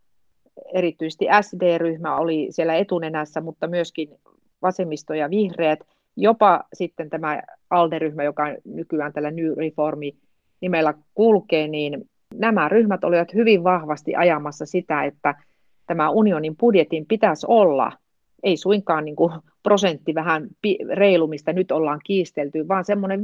erityisesti 0.75 1.27
SD-ryhmä 1.41 2.17
oli 2.17 2.47
siellä 2.51 2.75
etunenässä, 2.75 3.41
mutta 3.41 3.67
myöskin 3.67 4.09
vasemmisto 4.63 5.15
ja 5.15 5.31
vihreät, 5.31 5.81
jopa 6.17 6.65
sitten 6.75 7.11
tämä 7.11 7.43
ALDE-ryhmä, 7.71 8.23
joka 8.23 8.45
nykyään 8.65 9.13
tällä 9.13 9.31
New 9.31 9.57
Reformi 9.57 10.17
nimellä 10.61 10.95
kulkee, 11.15 11.69
niin 11.69 12.09
nämä 12.35 12.69
ryhmät 12.69 13.05
olivat 13.05 13.35
hyvin 13.35 13.65
vahvasti 13.65 14.17
ajamassa 14.17 14.67
sitä, 14.67 15.05
että 15.05 15.35
tämä 15.87 16.11
unionin 16.11 16.57
budjetin 16.57 17.07
pitäisi 17.07 17.47
olla 17.49 17.93
ei 18.43 18.57
suinkaan 18.57 19.05
niin 19.05 19.17
kuin 19.17 19.33
prosentti 19.63 20.15
vähän 20.15 20.49
reilu, 20.95 21.27
mistä 21.27 21.53
nyt 21.53 21.73
ollaan 21.73 22.01
kiistelty, 22.05 22.69
vaan 22.69 22.85
semmoinen 22.85 23.21
5-10 23.21 23.23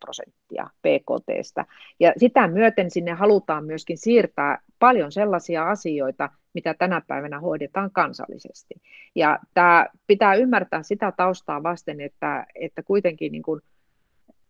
prosenttia 0.00 0.70
PKTstä. 0.82 1.64
Ja 2.00 2.12
sitä 2.16 2.48
myöten 2.48 2.90
sinne 2.90 3.12
halutaan 3.12 3.64
myöskin 3.64 3.98
siirtää 3.98 4.58
paljon 4.78 5.12
sellaisia 5.12 5.70
asioita, 5.70 6.30
mitä 6.54 6.74
tänä 6.74 7.02
päivänä 7.06 7.40
hoidetaan 7.40 7.90
kansallisesti. 7.90 8.74
Ja 9.14 9.38
tämä 9.54 9.86
pitää 10.06 10.34
ymmärtää 10.34 10.82
sitä 10.82 11.12
taustaa 11.16 11.62
vasten, 11.62 12.00
että, 12.00 12.46
että 12.54 12.82
kuitenkin 12.82 13.32
niin 13.32 13.42
kuin 13.42 13.60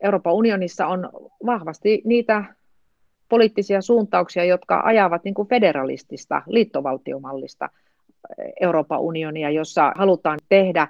Euroopan 0.01 0.35
unionissa 0.35 0.87
on 0.87 1.11
vahvasti 1.47 2.03
niitä 2.05 2.45
poliittisia 3.29 3.83
suuntauksia, 3.83 4.45
jotka 4.45 4.81
ajavat 4.85 5.25
niin 5.25 5.35
kuin 5.35 5.49
federalistista 5.49 6.43
liittovaltiomallista 6.47 7.69
Euroopan 8.61 9.01
unionia, 9.01 9.51
jossa 9.51 9.93
halutaan 9.97 10.39
tehdä 10.49 10.89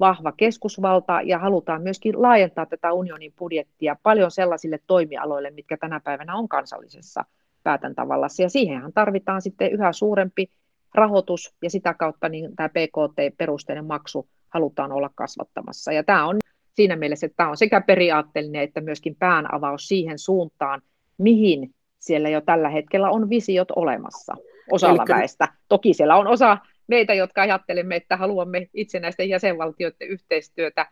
vahva 0.00 0.32
keskusvalta 0.32 1.20
ja 1.22 1.38
halutaan 1.38 1.82
myöskin 1.82 2.22
laajentaa 2.22 2.66
tätä 2.66 2.92
unionin 2.92 3.32
budjettia 3.38 3.96
paljon 4.02 4.30
sellaisille 4.30 4.78
toimialoille, 4.86 5.50
mitkä 5.50 5.76
tänä 5.76 6.00
päivänä 6.00 6.36
on 6.36 6.48
kansallisessa 6.48 7.24
päätäntävallassa. 7.62 8.42
Ja 8.42 8.50
siihenhän 8.50 8.92
tarvitaan 8.92 9.42
sitten 9.42 9.72
yhä 9.72 9.92
suurempi 9.92 10.50
rahoitus 10.94 11.54
ja 11.62 11.70
sitä 11.70 11.94
kautta 11.94 12.28
niin 12.28 12.56
tämä 12.56 12.68
PKT-perusteinen 12.68 13.84
maksu 13.84 14.28
halutaan 14.48 14.92
olla 14.92 15.10
kasvattamassa. 15.14 15.92
Ja 15.92 16.04
tämä 16.04 16.26
on 16.26 16.36
siinä 16.74 16.96
mielessä, 16.96 17.26
että 17.26 17.36
tämä 17.36 17.50
on 17.50 17.56
sekä 17.56 17.80
periaatteellinen 17.80 18.62
että 18.62 18.80
myöskin 18.80 19.16
päänavaus 19.18 19.88
siihen 19.88 20.18
suuntaan, 20.18 20.82
mihin 21.18 21.74
siellä 21.98 22.28
jo 22.28 22.40
tällä 22.40 22.68
hetkellä 22.68 23.10
on 23.10 23.30
visiot 23.30 23.68
olemassa 23.76 24.34
osalla 24.70 25.04
Eli... 25.08 25.18
väestä. 25.18 25.48
Toki 25.68 25.94
siellä 25.94 26.16
on 26.16 26.26
osa 26.26 26.58
meitä, 26.90 27.14
jotka 27.14 27.42
ajattelemme, 27.42 27.96
että 27.96 28.16
haluamme 28.16 28.68
itsenäisten 28.74 29.28
jäsenvaltioiden 29.28 30.08
yhteistyötä 30.08 30.86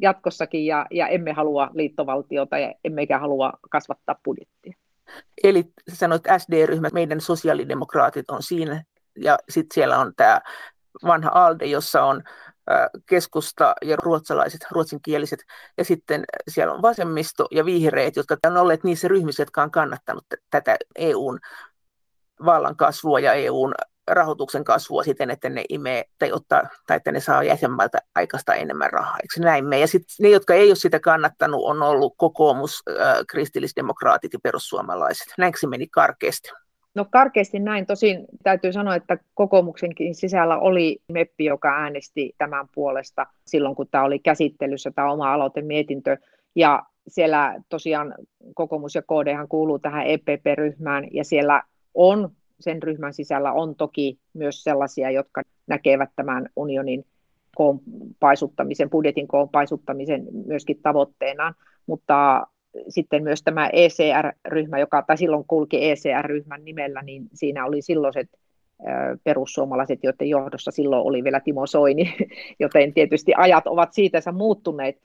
jatkossakin 0.00 0.66
ja, 0.66 0.86
ja 0.90 1.08
emme 1.08 1.32
halua 1.32 1.70
liittovaltiota 1.74 2.58
ja 2.58 2.74
emmekä 2.84 3.18
halua 3.18 3.52
kasvattaa 3.70 4.16
budjettia. 4.24 4.72
Eli 5.44 5.64
sanoit 5.92 6.22
SD-ryhmä, 6.38 6.88
meidän 6.92 7.20
sosiaalidemokraatit 7.20 8.30
on 8.30 8.42
siinä 8.42 8.84
ja 9.16 9.38
sitten 9.48 9.74
siellä 9.74 9.98
on 9.98 10.12
tämä 10.16 10.40
vanha 11.04 11.30
ALDE, 11.34 11.64
jossa 11.64 12.04
on 12.04 12.22
keskusta 13.06 13.74
ja 13.82 13.96
ruotsalaiset, 13.96 14.60
ruotsinkieliset, 14.70 15.40
ja 15.78 15.84
sitten 15.84 16.24
siellä 16.48 16.74
on 16.74 16.82
vasemmisto 16.82 17.48
ja 17.50 17.64
vihreät, 17.64 18.16
jotka 18.16 18.36
on 18.46 18.56
olleet 18.56 18.84
niissä 18.84 19.08
ryhmissä, 19.08 19.42
jotka 19.42 19.62
on 19.62 19.70
kannattanut 19.70 20.24
tätä 20.50 20.76
EUn 20.98 21.38
vallan 22.44 22.76
kasvua 22.76 23.20
ja 23.20 23.32
EUn 23.32 23.74
rahoituksen 24.08 24.64
kasvua 24.64 25.02
siten, 25.02 25.30
että 25.30 25.48
ne 25.48 25.64
imee 25.68 26.04
tai, 26.18 26.32
ottaa, 26.32 26.62
tai 26.86 26.96
että 26.96 27.12
ne 27.12 27.20
saa 27.20 27.42
jäsenmailta 27.42 27.98
aikaista 28.14 28.54
enemmän 28.54 28.90
rahaa. 28.90 29.16
Eikö 29.22 29.48
näin 29.48 29.64
me? 29.64 29.78
Ja 29.80 29.86
sitten 29.86 30.14
ne, 30.20 30.28
jotka 30.28 30.54
ei 30.54 30.68
ole 30.68 30.76
sitä 30.76 31.00
kannattanut, 31.00 31.60
on 31.64 31.82
ollut 31.82 32.14
kokoomus, 32.16 32.82
äh, 33.00 33.16
kristillisdemokraatit 33.28 34.32
ja 34.32 34.38
perussuomalaiset. 34.42 35.26
Näinkö 35.38 35.58
se 35.58 35.66
meni 35.66 35.86
karkeasti? 35.86 36.50
No 36.94 37.04
karkeasti 37.10 37.58
näin. 37.58 37.86
Tosin 37.86 38.26
täytyy 38.42 38.72
sanoa, 38.72 38.94
että 38.94 39.18
kokoomuksenkin 39.34 40.14
sisällä 40.14 40.58
oli 40.58 41.02
meppi, 41.12 41.44
joka 41.44 41.76
äänesti 41.76 42.34
tämän 42.38 42.66
puolesta 42.74 43.26
silloin, 43.46 43.74
kun 43.74 43.88
tämä 43.90 44.04
oli 44.04 44.18
käsittelyssä, 44.18 44.90
tämä 44.90 45.12
oma 45.12 45.32
aloitemietintö. 45.32 46.16
Ja 46.56 46.82
siellä 47.08 47.54
tosiaan 47.68 48.14
kokoomus 48.54 48.94
ja 48.94 49.02
KDhan 49.02 49.48
kuuluu 49.48 49.78
tähän 49.78 50.06
EPP-ryhmään, 50.06 51.08
ja 51.10 51.24
siellä 51.24 51.62
on 51.94 52.30
sen 52.60 52.82
ryhmän 52.82 53.14
sisällä 53.14 53.52
on 53.52 53.74
toki 53.74 54.18
myös 54.34 54.64
sellaisia, 54.64 55.10
jotka 55.10 55.42
näkevät 55.66 56.10
tämän 56.16 56.48
unionin 56.56 57.04
koon 57.56 57.80
paisuttamisen, 58.20 58.90
budjetin 58.90 59.28
koon 59.28 59.48
paisuttamisen 59.48 60.26
myöskin 60.46 60.82
tavoitteenaan, 60.82 61.54
mutta 61.86 62.46
sitten 62.88 63.22
myös 63.22 63.42
tämä 63.42 63.70
ECR-ryhmä, 63.72 64.78
joka, 64.78 65.02
tai 65.02 65.16
silloin 65.16 65.44
kulki 65.46 65.90
ECR-ryhmän 65.90 66.64
nimellä, 66.64 67.02
niin 67.02 67.28
siinä 67.34 67.66
oli 67.66 67.82
silloiset 67.82 68.30
perussuomalaiset, 69.24 69.98
joiden 70.02 70.28
johdossa 70.28 70.70
silloin 70.70 71.06
oli 71.06 71.24
vielä 71.24 71.40
Timo 71.40 71.66
Soini, 71.66 72.14
joten 72.60 72.94
tietysti 72.94 73.32
ajat 73.36 73.66
ovat 73.66 73.92
siitä 73.92 74.32
muuttuneet. 74.32 74.96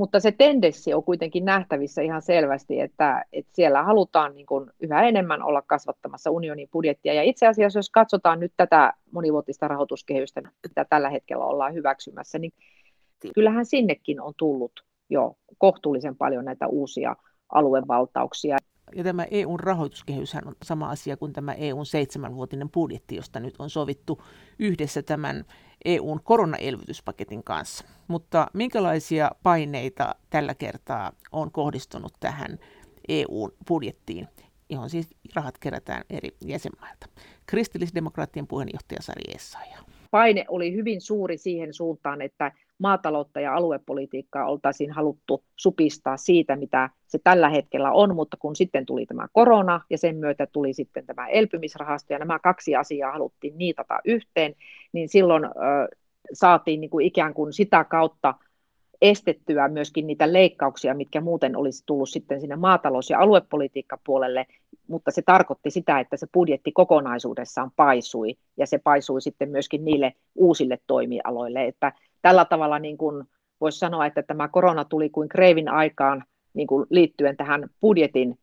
Mutta 0.00 0.20
se 0.20 0.32
tendenssi 0.32 0.94
on 0.94 1.04
kuitenkin 1.04 1.44
nähtävissä 1.44 2.02
ihan 2.02 2.22
selvästi, 2.22 2.80
että, 2.80 3.24
että 3.32 3.50
siellä 3.54 3.82
halutaan 3.82 4.34
niin 4.34 4.46
kuin 4.46 4.70
yhä 4.80 5.02
enemmän 5.02 5.42
olla 5.42 5.62
kasvattamassa 5.62 6.30
unionin 6.30 6.68
budjettia. 6.72 7.14
Ja 7.14 7.22
itse 7.22 7.46
asiassa, 7.46 7.78
jos 7.78 7.90
katsotaan 7.90 8.40
nyt 8.40 8.52
tätä 8.56 8.92
monivuotista 9.12 9.68
rahoituskehystä, 9.68 10.42
mitä 10.68 10.84
tällä 10.84 11.10
hetkellä 11.10 11.44
ollaan 11.44 11.74
hyväksymässä, 11.74 12.38
niin 12.38 12.52
kyllähän 13.34 13.66
sinnekin 13.66 14.20
on 14.20 14.34
tullut 14.36 14.72
jo 15.10 15.36
kohtuullisen 15.58 16.16
paljon 16.16 16.44
näitä 16.44 16.66
uusia 16.66 17.16
aluevaltauksia. 17.52 18.56
Ja 18.94 19.04
tämä 19.04 19.26
EUn 19.30 19.60
rahoituskehyshän 19.60 20.48
on 20.48 20.56
sama 20.62 20.90
asia 20.90 21.16
kuin 21.16 21.32
tämä 21.32 21.52
EUn 21.52 21.86
seitsemänvuotinen 21.86 22.70
budjetti, 22.70 23.16
josta 23.16 23.40
nyt 23.40 23.54
on 23.58 23.70
sovittu 23.70 24.22
yhdessä 24.58 25.02
tämän 25.02 25.44
EUn 25.84 26.20
koronaelvytyspaketin 26.24 27.44
kanssa. 27.44 27.84
Mutta 28.08 28.46
minkälaisia 28.54 29.30
paineita 29.42 30.14
tällä 30.30 30.54
kertaa 30.54 31.12
on 31.32 31.52
kohdistunut 31.52 32.12
tähän 32.20 32.58
EUn 33.08 33.52
budjettiin, 33.68 34.28
johon 34.70 34.90
siis 34.90 35.08
rahat 35.34 35.58
kerätään 35.58 36.04
eri 36.10 36.28
jäsenmailta? 36.44 37.06
Kristillisdemokraattien 37.46 38.46
puheenjohtaja 38.46 39.02
Sari 39.02 39.34
Essayah 39.34 39.84
paine 40.10 40.44
oli 40.48 40.72
hyvin 40.74 41.00
suuri 41.00 41.38
siihen 41.38 41.74
suuntaan, 41.74 42.22
että 42.22 42.52
maataloutta 42.80 43.40
ja 43.40 43.54
aluepolitiikkaa 43.54 44.46
oltaisiin 44.46 44.92
haluttu 44.92 45.44
supistaa 45.56 46.16
siitä, 46.16 46.56
mitä 46.56 46.90
se 47.06 47.18
tällä 47.24 47.48
hetkellä 47.48 47.92
on, 47.92 48.14
mutta 48.14 48.36
kun 48.36 48.56
sitten 48.56 48.86
tuli 48.86 49.06
tämä 49.06 49.26
korona 49.32 49.80
ja 49.90 49.98
sen 49.98 50.16
myötä 50.16 50.46
tuli 50.46 50.72
sitten 50.72 51.06
tämä 51.06 51.26
elpymisrahasto 51.26 52.12
ja 52.12 52.18
nämä 52.18 52.38
kaksi 52.38 52.76
asiaa 52.76 53.12
haluttiin 53.12 53.58
niitata 53.58 54.00
yhteen, 54.04 54.54
niin 54.92 55.08
silloin 55.08 55.44
ö, 55.44 55.48
saatiin 56.32 56.80
niin 56.80 56.90
kuin 56.90 57.06
ikään 57.06 57.34
kuin 57.34 57.52
sitä 57.52 57.84
kautta 57.84 58.34
estettyä 59.02 59.68
myöskin 59.68 60.06
niitä 60.06 60.32
leikkauksia, 60.32 60.94
mitkä 60.94 61.20
muuten 61.20 61.56
olisi 61.56 61.82
tullut 61.86 62.08
sitten 62.08 62.40
sinne 62.40 62.56
maatalous- 62.56 63.10
ja 63.10 63.18
aluepolitiikkapuolelle, 63.20 64.46
mutta 64.88 65.10
se 65.10 65.22
tarkoitti 65.22 65.70
sitä, 65.70 66.00
että 66.00 66.16
se 66.16 66.26
budjetti 66.32 66.72
kokonaisuudessaan 66.72 67.70
paisui, 67.76 68.36
ja 68.56 68.66
se 68.66 68.78
paisui 68.78 69.20
sitten 69.20 69.50
myöskin 69.50 69.84
niille 69.84 70.12
uusille 70.34 70.78
toimialoille, 70.86 71.66
että 71.66 71.92
tällä 72.22 72.44
tavalla 72.44 72.78
niin 72.78 72.98
kuin 72.98 73.24
voisi 73.60 73.78
sanoa, 73.78 74.06
että 74.06 74.22
tämä 74.22 74.48
korona 74.48 74.84
tuli 74.84 75.10
kuin 75.10 75.28
kreivin 75.28 75.68
aikaan 75.68 76.24
niin 76.54 76.66
kuin 76.66 76.86
liittyen 76.90 77.36
tähän 77.36 77.68
budjetin 77.80 78.38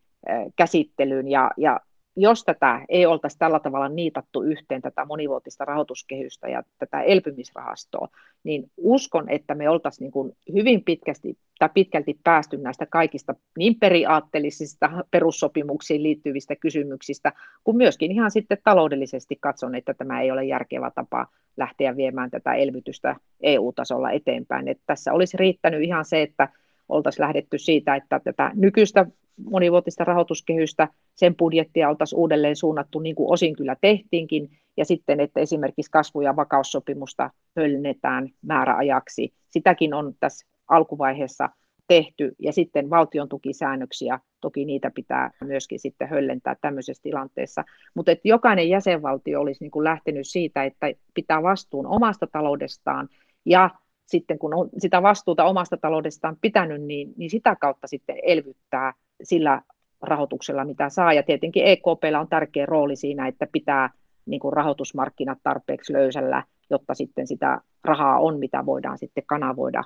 käsittelyyn, 0.56 1.28
ja, 1.28 1.52
ja 1.58 1.80
jos 2.18 2.44
tätä 2.44 2.86
ei 2.90 3.06
oltaisi 3.06 3.38
tällä 3.40 3.60
tavalla 3.60 3.90
niitattu 3.90 4.42
yhteen, 4.42 4.82
tätä 4.82 5.06
monivuotista 5.06 5.66
rahoituskehystä 5.66 6.50
ja 6.50 6.64
tätä 6.80 7.02
elpymisrahastoa, 7.02 8.08
niin 8.44 8.72
uskon, 8.78 9.30
että 9.30 9.56
me 9.56 9.70
oltaisiin 9.70 10.06
niin 10.06 10.12
kuin 10.12 10.38
hyvin 10.54 10.84
pitkästi, 10.84 11.38
tai 11.60 11.70
pitkälti 11.74 12.20
päästy 12.24 12.58
näistä 12.58 12.86
kaikista 12.86 13.36
niin 13.58 13.76
periaatteellisista 13.80 14.92
perussopimuksiin 15.12 16.04
liittyvistä 16.04 16.56
kysymyksistä, 16.56 17.34
kuin 17.64 17.78
myöskin 17.78 18.12
ihan 18.12 18.32
sitten 18.32 18.58
taloudellisesti 18.64 19.38
katson, 19.40 19.76
että 19.76 19.94
tämä 19.94 20.22
ei 20.22 20.32
ole 20.32 20.46
järkevä 20.46 20.92
tapa 20.96 21.28
lähteä 21.58 21.96
viemään 21.96 22.32
tätä 22.32 22.54
elvytystä 22.54 23.16
EU-tasolla 23.42 24.12
eteenpäin. 24.12 24.68
Että 24.68 24.84
tässä 24.86 25.14
olisi 25.14 25.38
riittänyt 25.38 25.84
ihan 25.84 26.06
se, 26.06 26.22
että 26.22 26.50
oltaisiin 26.90 27.24
lähdetty 27.24 27.58
siitä, 27.58 27.96
että 27.96 28.20
tätä 28.20 28.52
nykyistä 28.56 29.06
monivuotista 29.50 30.04
rahoituskehystä, 30.04 30.88
sen 31.16 31.36
budjettia 31.36 31.90
oltaisiin 31.90 32.20
uudelleen 32.20 32.56
suunnattu, 32.56 33.00
niin 33.00 33.16
kuin 33.16 33.34
osin 33.34 33.56
kyllä 33.56 33.76
tehtiinkin, 33.82 34.50
ja 34.78 34.86
sitten, 34.86 35.20
että 35.20 35.40
esimerkiksi 35.40 35.92
kasvu- 35.92 36.22
ja 36.22 36.36
vakaussopimusta 36.36 37.30
höllennetään 37.56 38.30
määräajaksi. 38.42 39.34
Sitäkin 39.50 39.94
on 39.94 40.14
tässä 40.20 40.48
alkuvaiheessa 40.68 41.50
tehty, 41.88 42.36
ja 42.40 42.54
sitten 42.54 42.90
valtion 42.90 43.30
tukisäännöksiä, 43.30 44.20
toki 44.42 44.66
niitä 44.66 44.92
pitää 44.96 45.32
myöskin 45.44 45.80
sitten 45.80 46.08
höllentää 46.08 46.56
tämmöisessä 46.62 47.04
tilanteessa, 47.04 47.64
mutta 47.94 48.12
että 48.12 48.28
jokainen 48.28 48.70
jäsenvaltio 48.70 49.42
olisi 49.42 49.64
niin 49.64 49.72
kuin 49.72 49.84
lähtenyt 49.84 50.28
siitä, 50.28 50.64
että 50.64 50.88
pitää 51.14 51.44
vastuun 51.44 51.88
omasta 51.88 52.28
taloudestaan, 52.28 53.10
ja 53.46 53.70
sitten 54.08 54.40
kun 54.40 54.54
on 54.54 54.70
sitä 54.78 55.02
vastuuta 55.04 55.44
omasta 55.44 55.78
taloudestaan 55.78 56.38
pitänyt, 56.42 56.82
niin, 56.82 57.14
niin 57.18 57.30
sitä 57.30 57.56
kautta 57.56 57.88
sitten 57.88 58.16
elvyttää 58.24 58.94
sillä 59.24 59.62
rahoituksella, 60.02 60.66
mitä 60.66 60.90
saa. 60.90 61.14
Ja 61.14 61.24
tietenkin 61.24 61.66
EKPllä 61.66 62.20
on 62.20 62.28
tärkeä 62.28 62.66
rooli 62.66 62.96
siinä, 62.96 63.28
että 63.28 63.48
pitää 63.52 63.90
niin 64.26 64.40
kuin 64.40 64.54
rahoitusmarkkinat 64.54 65.38
tarpeeksi 65.44 65.94
löysällä, 65.94 66.44
jotta 66.70 66.94
sitten 66.94 67.28
sitä 67.28 67.62
rahaa 67.84 68.20
on, 68.20 68.40
mitä 68.40 68.66
voidaan 68.66 68.98
sitten 68.98 69.24
kanavoida 69.28 69.84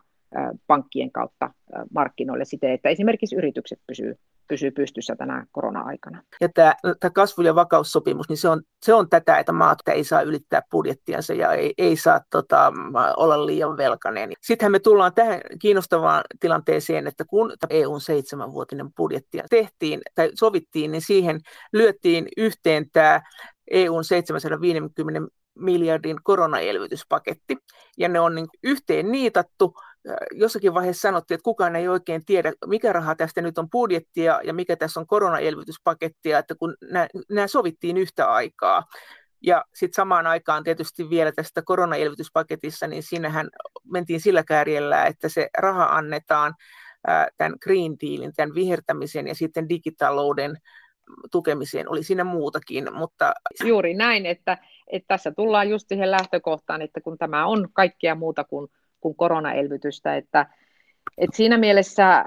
pankkien 0.67 1.11
kautta 1.11 1.53
markkinoille 1.93 2.45
siten, 2.45 2.71
että 2.71 2.89
esimerkiksi 2.89 3.35
yritykset 3.35 3.79
pysyvät 3.87 4.17
pysyy 4.51 4.71
pystyssä 4.71 5.15
tänä 5.15 5.45
korona-aikana. 5.51 6.23
Ja 6.41 6.49
tämä, 6.49 6.75
tämä 6.99 7.11
kasvu- 7.11 7.41
ja 7.41 7.55
vakaussopimus, 7.55 8.29
niin 8.29 8.37
se 8.37 8.49
on, 8.49 8.61
se 8.81 8.93
on 8.93 9.09
tätä, 9.09 9.39
että 9.39 9.51
maat 9.51 9.77
ei 9.87 10.03
saa 10.03 10.21
ylittää 10.21 10.61
budjettiansa 10.71 11.33
ja 11.33 11.53
ei, 11.53 11.73
ei 11.77 11.95
saa 11.95 12.21
tota, 12.29 12.73
olla 13.17 13.45
liian 13.45 13.77
velkainen. 13.77 14.33
Sittenhän 14.41 14.71
me 14.71 14.79
tullaan 14.79 15.13
tähän 15.13 15.41
kiinnostavaan 15.59 16.23
tilanteeseen, 16.39 17.07
että 17.07 17.25
kun 17.25 17.53
EUn 17.69 18.01
seitsemänvuotinen 18.01 18.93
budjetti 18.93 19.37
tehtiin 19.49 20.01
tai 20.15 20.31
sovittiin, 20.33 20.91
niin 20.91 21.01
siihen 21.01 21.39
lyöttiin 21.73 22.27
yhteen 22.37 22.89
tämä 22.93 23.21
EUn 23.71 24.03
750 24.03 25.21
miljardin 25.55 26.17
koronaelvytyspaketti, 26.23 27.57
ja 27.97 28.09
ne 28.09 28.19
on 28.19 28.35
niin 28.35 28.47
yhteen 28.63 29.11
niitattu, 29.11 29.73
jossakin 30.31 30.73
vaiheessa 30.73 31.01
sanottiin, 31.01 31.35
että 31.35 31.43
kukaan 31.43 31.75
ei 31.75 31.87
oikein 31.87 32.25
tiedä, 32.25 32.53
mikä 32.65 32.93
raha 32.93 33.15
tästä 33.15 33.41
nyt 33.41 33.57
on 33.57 33.69
budjettia 33.69 34.41
ja 34.43 34.53
mikä 34.53 34.75
tässä 34.75 34.99
on 34.99 35.07
koronaelvytyspakettia, 35.07 36.39
että 36.39 36.55
kun 36.55 36.75
nämä 37.29 37.47
sovittiin 37.47 37.97
yhtä 37.97 38.31
aikaa. 38.31 38.83
Ja 39.43 39.65
sitten 39.73 39.95
samaan 39.95 40.27
aikaan 40.27 40.63
tietysti 40.63 41.09
vielä 41.09 41.31
tästä 41.31 41.61
koronaelvytyspaketissa, 41.61 42.87
niin 42.87 43.03
siinähän 43.03 43.49
mentiin 43.91 44.21
sillä 44.21 44.43
kärjellä, 44.43 45.05
että 45.05 45.29
se 45.29 45.49
raha 45.57 45.85
annetaan 45.85 46.53
tämän 47.37 47.57
Green 47.63 47.95
Dealin, 48.01 48.33
tämän 48.35 48.55
vihertämisen 48.55 49.27
ja 49.27 49.35
sitten 49.35 49.69
digitalouden 49.69 50.57
tukemiseen. 51.31 51.89
Oli 51.89 52.03
siinä 52.03 52.23
muutakin, 52.23 52.93
mutta... 52.93 53.33
Juuri 53.63 53.93
näin, 53.93 54.25
että, 54.25 54.57
että 54.87 55.07
tässä 55.07 55.31
tullaan 55.31 55.69
just 55.69 55.87
siihen 55.87 56.11
lähtökohtaan, 56.11 56.81
että 56.81 57.01
kun 57.01 57.17
tämä 57.17 57.45
on 57.45 57.67
kaikkea 57.73 58.15
muuta 58.15 58.43
kuin 58.43 58.67
kuin 59.01 59.15
koronaelvytystä. 59.15 60.15
Että, 60.15 60.45
että 61.17 61.37
siinä 61.37 61.57
mielessä 61.57 62.25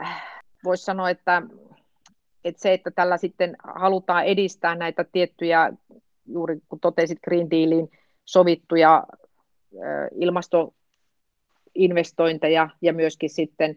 voisi 0.65 0.85
sanoa, 0.85 1.11
että, 1.11 1.43
että 2.45 2.63
se, 2.63 2.73
että 2.73 2.91
tällä 2.91 3.17
sitten 3.17 3.57
halutaan 3.65 4.25
edistää 4.25 4.75
näitä 4.75 5.05
tiettyjä, 5.13 5.73
juuri 6.27 6.59
kun 6.69 6.81
totesit 6.81 7.19
Green 7.25 7.51
Dealin 7.51 7.91
sovittuja 8.25 9.05
ilmastoinvestointeja 10.15 12.69
ja 12.83 12.93
myöskin 12.93 13.31
sitten, 13.31 13.77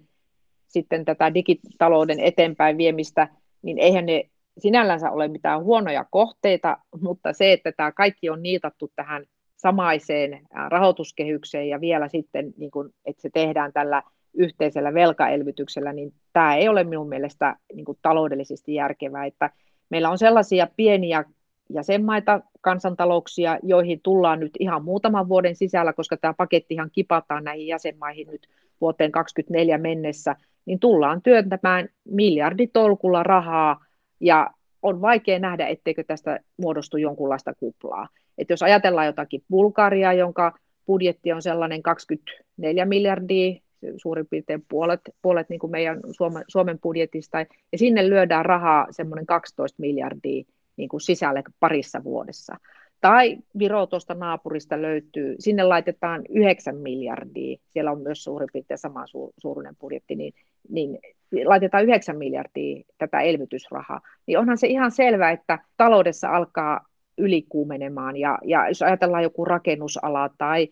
sitten 0.67 1.05
tätä 1.05 1.33
digitalouden 1.33 2.19
eteenpäin 2.19 2.77
viemistä, 2.77 3.27
niin 3.61 3.79
eihän 3.79 4.05
ne 4.05 4.23
sinällänsä 4.57 5.11
ole 5.11 5.27
mitään 5.27 5.63
huonoja 5.63 6.05
kohteita, 6.11 6.77
mutta 7.01 7.33
se, 7.33 7.53
että 7.53 7.71
tämä 7.71 7.91
kaikki 7.91 8.29
on 8.29 8.43
niitattu 8.43 8.91
tähän 8.95 9.25
samaiseen 9.67 10.41
rahoituskehykseen 10.69 11.69
ja 11.69 11.81
vielä 11.81 12.07
sitten, 12.07 12.53
niin 12.57 12.71
kuin, 12.71 12.89
että 13.05 13.21
se 13.21 13.29
tehdään 13.33 13.73
tällä 13.73 14.03
yhteisellä 14.33 14.93
velkaelvytyksellä, 14.93 15.93
niin 15.93 16.13
tämä 16.33 16.55
ei 16.55 16.69
ole 16.69 16.83
minun 16.83 17.09
mielestä 17.09 17.55
niin 17.73 17.85
kuin 17.85 17.97
taloudellisesti 18.01 18.73
järkevää, 18.73 19.25
että 19.25 19.49
meillä 19.89 20.09
on 20.09 20.17
sellaisia 20.17 20.67
pieniä 20.75 21.23
jäsenmaita, 21.69 22.41
kansantalouksia, 22.61 23.59
joihin 23.63 23.99
tullaan 24.03 24.39
nyt 24.39 24.51
ihan 24.59 24.83
muutaman 24.83 25.29
vuoden 25.29 25.55
sisällä, 25.55 25.93
koska 25.93 26.17
tämä 26.17 26.33
pakettihan 26.33 26.89
kipataan 26.91 27.43
näihin 27.43 27.67
jäsenmaihin 27.67 28.27
nyt 28.27 28.47
vuoteen 28.81 29.11
2024 29.11 29.77
mennessä, 29.77 30.35
niin 30.65 30.79
tullaan 30.79 31.21
työntämään 31.21 31.89
miljarditolkulla 32.05 33.23
rahaa 33.23 33.85
ja 34.19 34.49
on 34.81 35.01
vaikea 35.01 35.39
nähdä, 35.39 35.67
etteikö 35.67 36.03
tästä 36.03 36.39
muodostu 36.57 36.97
jonkunlaista 36.97 37.53
kuplaa. 37.53 38.07
Et 38.37 38.49
jos 38.49 38.63
ajatellaan 38.63 39.07
jotakin 39.07 39.43
Bulgariaa, 39.49 40.13
jonka 40.13 40.59
budjetti 40.87 41.31
on 41.33 41.41
sellainen 41.41 41.83
24 41.83 42.85
miljardia, 42.85 43.61
suurin 43.97 44.27
piirtein 44.29 44.63
puolet, 44.69 45.01
puolet 45.21 45.49
niin 45.49 45.59
kuin 45.59 45.71
meidän 45.71 45.99
Suomen, 46.11 46.43
Suomen 46.47 46.79
budjetista, 46.79 47.39
ja 47.71 47.77
sinne 47.77 48.09
lyödään 48.09 48.45
rahaa 48.45 48.87
semmoinen 48.91 49.25
12 49.25 49.81
miljardia 49.81 50.43
niin 50.77 50.89
kuin 50.89 51.01
sisälle 51.01 51.43
parissa 51.59 52.03
vuodessa. 52.03 52.57
Tai 53.01 53.37
Viro 53.59 53.87
tuosta 53.87 54.13
naapurista 54.13 54.81
löytyy, 54.81 55.35
sinne 55.39 55.63
laitetaan 55.63 56.21
9 56.29 56.75
miljardia, 56.75 57.57
siellä 57.69 57.91
on 57.91 58.01
myös 58.01 58.23
suurin 58.23 58.49
piirtein 58.53 58.77
sama 58.77 59.05
suuruinen 59.37 59.75
budjetti, 59.75 60.15
niin, 60.15 60.33
niin 60.69 60.99
laitetaan 61.45 61.83
9 61.83 62.17
miljardia 62.17 62.83
tätä 62.97 63.19
elvytysrahaa, 63.19 64.01
niin 64.25 64.39
onhan 64.39 64.57
se 64.57 64.67
ihan 64.67 64.91
selvää, 64.91 65.31
että 65.31 65.59
taloudessa 65.77 66.29
alkaa 66.29 66.85
ylikuumenemaan. 67.17 68.17
Ja, 68.17 68.39
ja 68.43 68.67
jos 68.67 68.81
ajatellaan 68.81 69.23
joku 69.23 69.45
rakennusala 69.45 70.29
tai, 70.37 70.67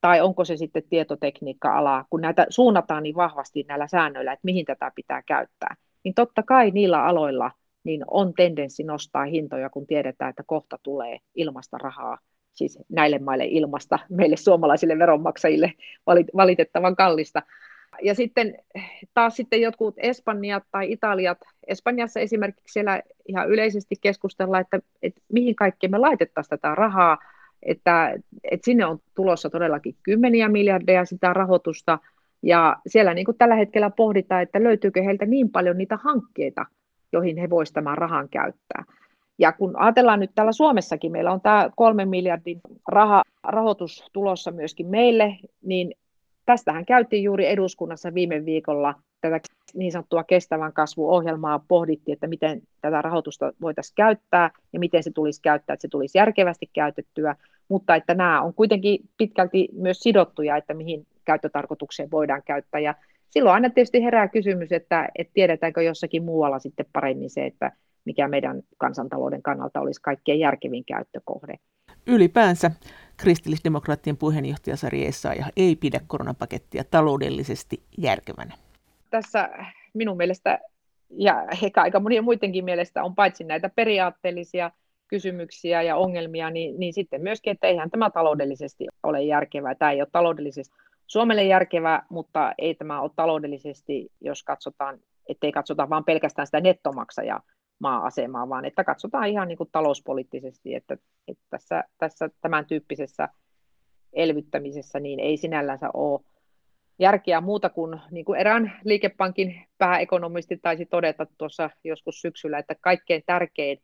tai 0.00 0.20
onko 0.20 0.44
se 0.44 0.56
sitten 0.56 0.82
tietotekniikka-ala, 0.90 2.04
kun 2.10 2.20
näitä 2.20 2.46
suunnataan 2.48 3.02
niin 3.02 3.16
vahvasti 3.16 3.64
näillä 3.68 3.86
säännöillä, 3.86 4.32
että 4.32 4.44
mihin 4.44 4.64
tätä 4.64 4.92
pitää 4.94 5.22
käyttää, 5.22 5.76
niin 6.04 6.14
totta 6.14 6.42
kai 6.42 6.70
niillä 6.70 7.04
aloilla 7.04 7.50
niin 7.84 8.04
on 8.10 8.34
tendenssi 8.34 8.82
nostaa 8.82 9.24
hintoja, 9.24 9.70
kun 9.70 9.86
tiedetään, 9.86 10.30
että 10.30 10.42
kohta 10.46 10.78
tulee 10.82 11.18
ilmasta 11.34 11.78
rahaa, 11.78 12.18
siis 12.52 12.78
näille 12.88 13.18
maille 13.18 13.44
ilmasta, 13.46 13.98
meille 14.08 14.36
suomalaisille 14.36 14.98
veronmaksajille 14.98 15.72
valitettavan 16.36 16.96
kallista 16.96 17.42
ja 18.02 18.14
sitten 18.14 18.54
taas 19.14 19.36
sitten 19.36 19.60
jotkut 19.60 19.94
Espanjat 19.98 20.64
tai 20.70 20.92
Italiat, 20.92 21.38
Espanjassa 21.66 22.20
esimerkiksi 22.20 22.72
siellä 22.72 23.02
ihan 23.28 23.48
yleisesti 23.48 23.94
keskustellaan, 24.00 24.60
että, 24.60 24.80
että 25.02 25.20
mihin 25.32 25.56
kaikkeen 25.56 25.90
me 25.90 25.98
laitettaisiin 25.98 26.50
tätä 26.50 26.74
rahaa, 26.74 27.18
että, 27.62 28.14
että 28.44 28.64
sinne 28.64 28.86
on 28.86 28.98
tulossa 29.14 29.50
todellakin 29.50 29.96
kymmeniä 30.02 30.48
miljardeja 30.48 31.04
sitä 31.04 31.32
rahoitusta, 31.32 31.98
ja 32.42 32.76
siellä 32.86 33.14
niin 33.14 33.24
kuin 33.24 33.38
tällä 33.38 33.54
hetkellä 33.54 33.90
pohditaan, 33.90 34.42
että 34.42 34.62
löytyykö 34.62 35.02
heiltä 35.02 35.26
niin 35.26 35.50
paljon 35.50 35.78
niitä 35.78 35.98
hankkeita, 36.02 36.66
joihin 37.12 37.36
he 37.36 37.50
voisivat 37.50 37.74
tämän 37.74 37.98
rahan 37.98 38.28
käyttää. 38.28 38.84
Ja 39.38 39.52
kun 39.52 39.76
ajatellaan 39.76 40.20
nyt 40.20 40.30
täällä 40.34 40.52
Suomessakin, 40.52 41.12
meillä 41.12 41.32
on 41.32 41.40
tämä 41.40 41.70
kolmen 41.76 42.08
miljardin 42.08 42.60
raha, 42.88 43.22
rahoitus 43.42 44.04
tulossa 44.12 44.50
myöskin 44.50 44.86
meille, 44.86 45.36
niin 45.62 45.94
Tästähän 46.46 46.86
käytiin 46.86 47.22
juuri 47.22 47.46
eduskunnassa 47.46 48.14
viime 48.14 48.44
viikolla 48.44 48.94
tätä 49.20 49.40
niin 49.74 49.92
sanottua 49.92 50.24
kestävän 50.24 50.72
kasvuohjelmaa 50.72 51.64
pohdittiin, 51.68 52.12
että 52.12 52.26
miten 52.26 52.62
tätä 52.80 53.02
rahoitusta 53.02 53.52
voitaisiin 53.60 53.94
käyttää 53.96 54.50
ja 54.72 54.78
miten 54.78 55.02
se 55.02 55.10
tulisi 55.10 55.42
käyttää, 55.42 55.74
että 55.74 55.82
se 55.82 55.88
tulisi 55.88 56.18
järkevästi 56.18 56.70
käytettyä, 56.72 57.36
mutta 57.68 57.94
että 57.94 58.14
nämä 58.14 58.42
on 58.42 58.54
kuitenkin 58.54 58.98
pitkälti 59.16 59.68
myös 59.72 60.00
sidottuja, 60.00 60.56
että 60.56 60.74
mihin 60.74 61.06
käyttötarkoitukseen 61.24 62.10
voidaan 62.10 62.42
käyttää. 62.46 62.80
Ja 62.80 62.94
silloin 63.30 63.54
aina 63.54 63.70
tietysti 63.70 64.04
herää 64.04 64.28
kysymys, 64.28 64.72
että, 64.72 65.08
että 65.18 65.32
tiedetäänkö 65.34 65.82
jossakin 65.82 66.24
muualla 66.24 66.58
sitten 66.58 66.86
paremmin 66.92 67.30
se, 67.30 67.46
että 67.46 67.72
mikä 68.04 68.28
meidän 68.28 68.62
kansantalouden 68.78 69.42
kannalta 69.42 69.80
olisi 69.80 70.02
kaikkein 70.02 70.40
järkevin 70.40 70.84
käyttökohde. 70.84 71.54
Ylipäänsä 72.06 72.70
kristillisdemokraattien 73.16 74.16
puheenjohtaja 74.16 74.76
Sari 74.76 75.06
Essayah 75.06 75.52
ei 75.56 75.76
pidä 75.76 76.00
koronapakettia 76.06 76.84
taloudellisesti 76.90 77.82
järkevänä. 77.98 78.54
Tässä 79.10 79.48
minun 79.94 80.16
mielestä 80.16 80.58
ja 81.10 81.46
ehkä 81.62 81.82
aika 81.82 82.00
monien 82.00 82.24
muidenkin 82.24 82.64
mielestä 82.64 83.04
on 83.04 83.14
paitsi 83.14 83.44
näitä 83.44 83.68
periaatteellisia 83.68 84.70
kysymyksiä 85.08 85.82
ja 85.82 85.96
ongelmia, 85.96 86.50
niin, 86.50 86.80
niin 86.80 86.92
sitten 86.92 87.22
myöskin, 87.22 87.50
että 87.50 87.66
eihän 87.66 87.90
tämä 87.90 88.10
taloudellisesti 88.10 88.86
ole 89.02 89.22
järkevää. 89.22 89.74
Tämä 89.74 89.90
ei 89.90 90.00
ole 90.00 90.08
taloudellisesti 90.12 90.74
Suomelle 91.06 91.44
järkevää, 91.44 92.06
mutta 92.08 92.54
ei 92.58 92.74
tämä 92.74 93.00
ole 93.00 93.10
taloudellisesti, 93.16 94.08
jos 94.20 94.42
katsotaan, 94.42 94.98
ettei 95.28 95.52
katsota 95.52 95.90
vain 95.90 96.04
pelkästään 96.04 96.46
sitä 96.46 96.60
nettomaksajaa 96.60 97.42
maa-asemaa, 97.78 98.48
vaan 98.48 98.64
että 98.64 98.84
katsotaan 98.84 99.28
ihan 99.28 99.48
niin 99.48 99.58
kuin 99.58 99.68
talouspoliittisesti, 99.72 100.74
että, 100.74 100.96
että 101.28 101.44
tässä, 101.50 101.84
tässä 101.98 102.30
tämän 102.40 102.66
tyyppisessä 102.66 103.28
elvyttämisessä 104.12 105.00
niin 105.00 105.20
ei 105.20 105.36
sinällänsä 105.36 105.90
ole 105.94 106.20
järkeä 106.98 107.40
muuta 107.40 107.70
kuin, 107.70 108.00
niin 108.10 108.24
kuin 108.24 108.40
erään 108.40 108.72
liikepankin 108.84 109.66
pääekonomisti 109.78 110.56
taisi 110.56 110.86
todeta 110.86 111.26
tuossa 111.38 111.70
joskus 111.84 112.20
syksyllä, 112.20 112.58
että 112.58 112.74
kaikkein 112.80 113.22
tärkein 113.26 113.82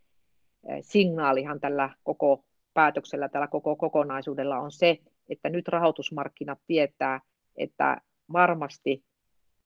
eh, 0.68 0.78
signaalihan 0.81 1.61
tällä 1.61 1.90
koko 2.02 2.44
päätöksellä, 2.74 3.28
tällä 3.28 3.46
koko 3.46 3.76
kokonaisuudella 3.76 4.59
on 4.59 4.72
se, 4.72 4.98
että 5.28 5.50
nyt 5.50 5.68
rahoitusmarkkinat 5.68 6.59
tietää, 6.66 7.20
että 7.57 8.00
varmasti 8.33 9.05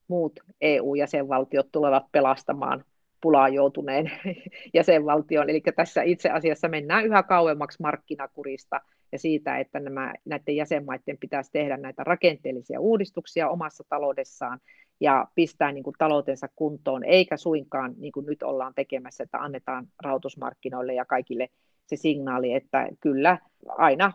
muut 0.07 0.39
EU-jäsenvaltiot 0.61 1.67
tulevat 1.71 2.03
pelastamaan 2.11 2.85
pulaan 3.21 3.53
joutuneen 3.53 4.11
jäsenvaltion. 4.73 5.49
Eli 5.49 5.61
tässä 5.75 6.01
itse 6.01 6.29
asiassa 6.29 6.67
mennään 6.67 7.05
yhä 7.05 7.23
kauemmaksi 7.23 7.81
markkinakurista 7.81 8.81
ja 9.11 9.19
siitä, 9.19 9.57
että 9.57 9.79
nämä, 9.79 10.13
näiden 10.25 10.55
jäsenmaiden 10.55 11.17
pitäisi 11.17 11.51
tehdä 11.51 11.77
näitä 11.77 12.03
rakenteellisia 12.03 12.79
uudistuksia 12.79 13.49
omassa 13.49 13.83
taloudessaan 13.89 14.59
ja 14.99 15.27
pistää 15.35 15.71
niin 15.71 15.83
kuin 15.83 15.95
taloutensa 15.97 16.47
kuntoon, 16.55 17.03
eikä 17.03 17.37
suinkaan 17.37 17.93
niin 17.97 18.11
kuin 18.11 18.25
nyt 18.25 18.43
ollaan 18.43 18.73
tekemässä, 18.73 19.23
että 19.23 19.37
annetaan 19.37 19.87
rahoitusmarkkinoille 20.03 20.93
ja 20.93 21.05
kaikille 21.05 21.49
se 21.85 21.95
signaali, 21.95 22.53
että 22.53 22.87
kyllä 23.01 23.37
aina 23.67 24.13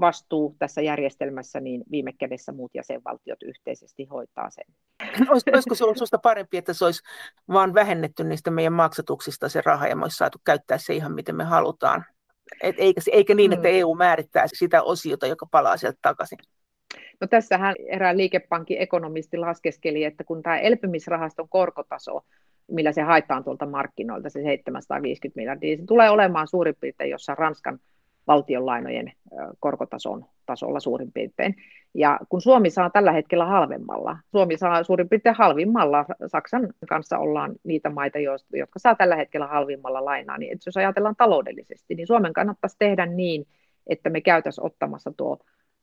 vastuu 0.00 0.56
tässä 0.58 0.80
järjestelmässä, 0.80 1.60
niin 1.60 1.84
viime 1.90 2.12
kädessä 2.12 2.52
muut 2.52 2.70
jäsenvaltiot 2.74 3.42
yhteisesti 3.42 4.04
hoitaa 4.04 4.50
sen. 4.50 4.64
Olisiko 5.30 5.74
se 5.74 5.84
ollut 5.84 5.96
sinusta 5.96 6.18
parempi, 6.18 6.56
että 6.56 6.72
se 6.72 6.84
olisi 6.84 7.02
vain 7.48 7.74
vähennetty 7.74 8.24
niistä 8.24 8.50
meidän 8.50 8.72
maksatuksista 8.72 9.48
se 9.48 9.62
raha 9.64 9.86
ja 9.86 9.96
me 9.96 10.02
olisi 10.02 10.16
saatu 10.16 10.38
käyttää 10.44 10.78
se 10.78 10.94
ihan 10.94 11.12
miten 11.12 11.36
me 11.36 11.44
halutaan? 11.44 12.04
Et 12.62 12.76
eikä, 12.78 13.00
eikä 13.12 13.34
niin, 13.34 13.52
että 13.52 13.68
mm. 13.68 13.74
EU 13.74 13.94
määrittää 13.94 14.44
sitä 14.46 14.82
osiota, 14.82 15.26
joka 15.26 15.46
palaa 15.50 15.76
sieltä 15.76 15.98
takaisin. 16.02 16.38
No 17.20 17.26
tässähän 17.26 17.74
erään 17.88 18.16
liikepankin 18.16 18.80
ekonomisti 18.80 19.36
laskeskeli, 19.36 20.04
että 20.04 20.24
kun 20.24 20.42
tämä 20.42 20.58
elpymisrahaston 20.58 21.48
korkotaso, 21.48 22.20
millä 22.70 22.92
se 22.92 23.02
haetaan 23.02 23.44
tuolta 23.44 23.66
markkinoilta, 23.66 24.30
se 24.30 24.42
750 24.42 25.40
miljardia, 25.40 25.76
se 25.76 25.82
tulee 25.86 26.10
olemaan 26.10 26.48
suurin 26.48 26.74
piirtein 26.80 27.10
jossain 27.10 27.38
Ranskan 27.38 27.78
valtionlainojen 28.26 29.12
korkotason 29.60 30.24
tasolla 30.46 30.80
suurin 30.80 31.12
piirtein. 31.12 31.56
Ja 31.94 32.20
kun 32.28 32.40
Suomi 32.40 32.70
saa 32.70 32.90
tällä 32.90 33.12
hetkellä 33.12 33.46
halvemmalla, 33.46 34.18
Suomi 34.30 34.56
saa 34.56 34.82
suurin 34.82 35.08
piirtein 35.08 35.36
halvimmalla, 35.38 36.04
Saksan 36.26 36.68
kanssa 36.88 37.18
ollaan 37.18 37.52
niitä 37.64 37.90
maita, 37.90 38.18
jotka 38.52 38.78
saa 38.78 38.94
tällä 38.94 39.16
hetkellä 39.16 39.46
halvimmalla 39.46 40.04
lainaa, 40.04 40.38
niin 40.38 40.58
jos 40.66 40.76
ajatellaan 40.76 41.16
taloudellisesti, 41.16 41.94
niin 41.94 42.06
Suomen 42.06 42.32
kannattaisi 42.32 42.76
tehdä 42.78 43.06
niin, 43.06 43.46
että 43.86 44.10
me 44.10 44.20
käytäisiin 44.20 44.66
ottamassa 44.66 45.12
tuo 45.16 45.38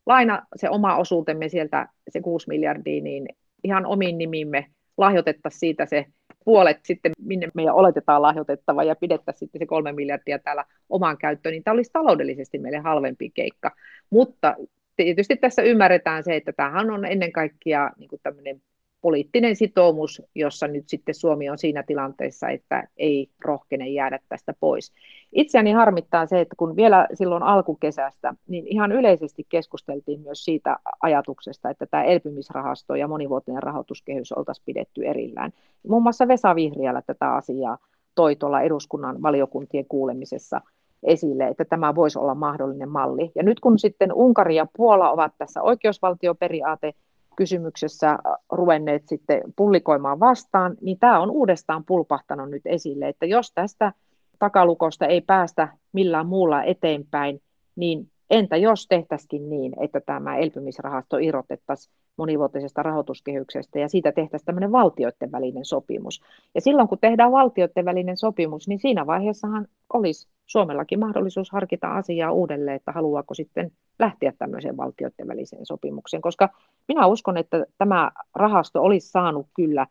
laina, 0.06 0.46
se 0.56 0.70
oma 0.70 0.96
osuutemme 0.96 1.48
sieltä, 1.48 1.88
se 2.08 2.20
6 2.20 2.48
miljardia, 2.48 3.02
niin 3.02 3.28
ihan 3.64 3.86
omiin 3.86 4.18
nimimme 4.18 4.66
lahjoitettaisiin 4.96 5.60
siitä 5.60 5.86
se 5.86 6.06
puolet 6.44 6.78
sitten, 6.84 7.12
minne 7.20 7.48
meidän 7.54 7.74
oletetaan 7.74 8.22
lahjoitettava 8.22 8.84
ja 8.84 8.96
pidettäisiin 8.96 9.38
sitten 9.40 9.58
se 9.58 9.66
kolme 9.66 9.92
miljardia 9.92 10.38
täällä 10.38 10.64
omaan 10.88 11.18
käyttöön, 11.18 11.52
niin 11.52 11.64
tämä 11.64 11.74
olisi 11.74 11.92
taloudellisesti 11.92 12.58
meille 12.58 12.78
halvempi 12.78 13.30
keikka. 13.30 13.70
Mutta 14.10 14.56
tietysti 14.96 15.36
tässä 15.36 15.62
ymmärretään 15.62 16.24
se, 16.24 16.36
että 16.36 16.52
tämähän 16.52 16.90
on 16.90 17.04
ennen 17.04 17.32
kaikkea 17.32 17.90
niin 17.98 18.08
kuin 18.08 18.20
tämmöinen 18.22 18.62
poliittinen 19.00 19.56
sitoumus, 19.56 20.22
jossa 20.34 20.68
nyt 20.68 20.88
sitten 20.88 21.14
Suomi 21.14 21.50
on 21.50 21.58
siinä 21.58 21.82
tilanteessa, 21.82 22.48
että 22.48 22.88
ei 22.96 23.30
rohkene 23.44 23.88
jäädä 23.88 24.18
tästä 24.28 24.54
pois. 24.60 24.92
Itseäni 25.32 25.72
harmittaa 25.72 26.26
se, 26.26 26.40
että 26.40 26.54
kun 26.56 26.76
vielä 26.76 27.08
silloin 27.14 27.42
alkukesästä, 27.42 28.34
niin 28.48 28.66
ihan 28.66 28.92
yleisesti 28.92 29.46
keskusteltiin 29.48 30.20
myös 30.20 30.44
siitä 30.44 30.76
ajatuksesta, 31.02 31.70
että 31.70 31.86
tämä 31.86 32.04
elpymisrahasto 32.04 32.94
ja 32.94 33.08
monivuotinen 33.08 33.62
rahoituskehys 33.62 34.32
oltaisiin 34.32 34.64
pidetty 34.64 35.04
erillään. 35.04 35.52
Muun 35.88 36.02
muassa 36.02 36.28
Vesa 36.28 36.54
Vihriälä 36.54 37.02
tätä 37.02 37.34
asiaa 37.34 37.78
toi 38.14 38.36
tuolla 38.36 38.60
eduskunnan 38.60 39.22
valiokuntien 39.22 39.86
kuulemisessa 39.88 40.60
esille, 41.02 41.48
että 41.48 41.64
tämä 41.64 41.94
voisi 41.94 42.18
olla 42.18 42.34
mahdollinen 42.34 42.88
malli. 42.88 43.32
Ja 43.34 43.42
nyt 43.42 43.60
kun 43.60 43.78
sitten 43.78 44.12
Unkari 44.12 44.56
ja 44.56 44.66
Puola 44.76 45.10
ovat 45.10 45.32
tässä 45.38 45.62
oikeusvaltioperiaate 45.62 46.92
kysymyksessä 47.40 48.18
ruvenneet 48.52 49.08
sitten 49.08 49.42
pullikoimaan 49.56 50.20
vastaan, 50.20 50.76
niin 50.80 50.98
tämä 50.98 51.20
on 51.20 51.30
uudestaan 51.30 51.84
pulpahtanut 51.84 52.50
nyt 52.50 52.62
esille, 52.64 53.08
että 53.08 53.26
jos 53.26 53.52
tästä 53.54 53.92
takalukosta 54.38 55.06
ei 55.06 55.20
päästä 55.20 55.68
millään 55.92 56.26
muulla 56.26 56.62
eteenpäin, 56.62 57.42
niin 57.76 58.10
entä 58.30 58.56
jos 58.56 58.86
tehtäisikin 58.88 59.50
niin, 59.50 59.72
että 59.82 60.00
tämä 60.00 60.36
elpymisrahasto 60.36 61.18
irrotettaisiin 61.18 61.94
monivuotisesta 62.16 62.82
rahoituskehyksestä 62.82 63.78
ja 63.78 63.88
siitä 63.88 64.12
tehtäisiin 64.12 64.46
tämmöinen 64.46 64.72
valtioiden 64.72 65.32
välinen 65.32 65.64
sopimus. 65.64 66.22
Ja 66.54 66.60
silloin 66.60 66.88
kun 66.88 66.98
tehdään 66.98 67.32
valtioiden 67.32 67.84
välinen 67.84 68.16
sopimus, 68.16 68.68
niin 68.68 68.78
siinä 68.78 69.06
vaiheessahan 69.06 69.66
olisi 69.92 70.28
Suomellakin 70.46 70.98
mahdollisuus 70.98 71.50
harkita 71.50 71.94
asiaa 71.94 72.32
uudelleen, 72.32 72.76
että 72.76 72.92
haluaako 72.92 73.34
sitten 73.34 73.72
lähteä 73.98 74.32
tämmöiseen 74.38 74.76
valtioiden 74.76 75.28
väliseen 75.28 75.66
sopimukseen, 75.66 76.22
koska 76.22 76.48
minä 76.88 77.06
uskon, 77.06 77.36
että 77.36 77.66
tämä 77.78 78.10
rahasto 78.34 78.82
olisi 78.82 79.10
saanut 79.10 79.46
kyllä 79.54 79.86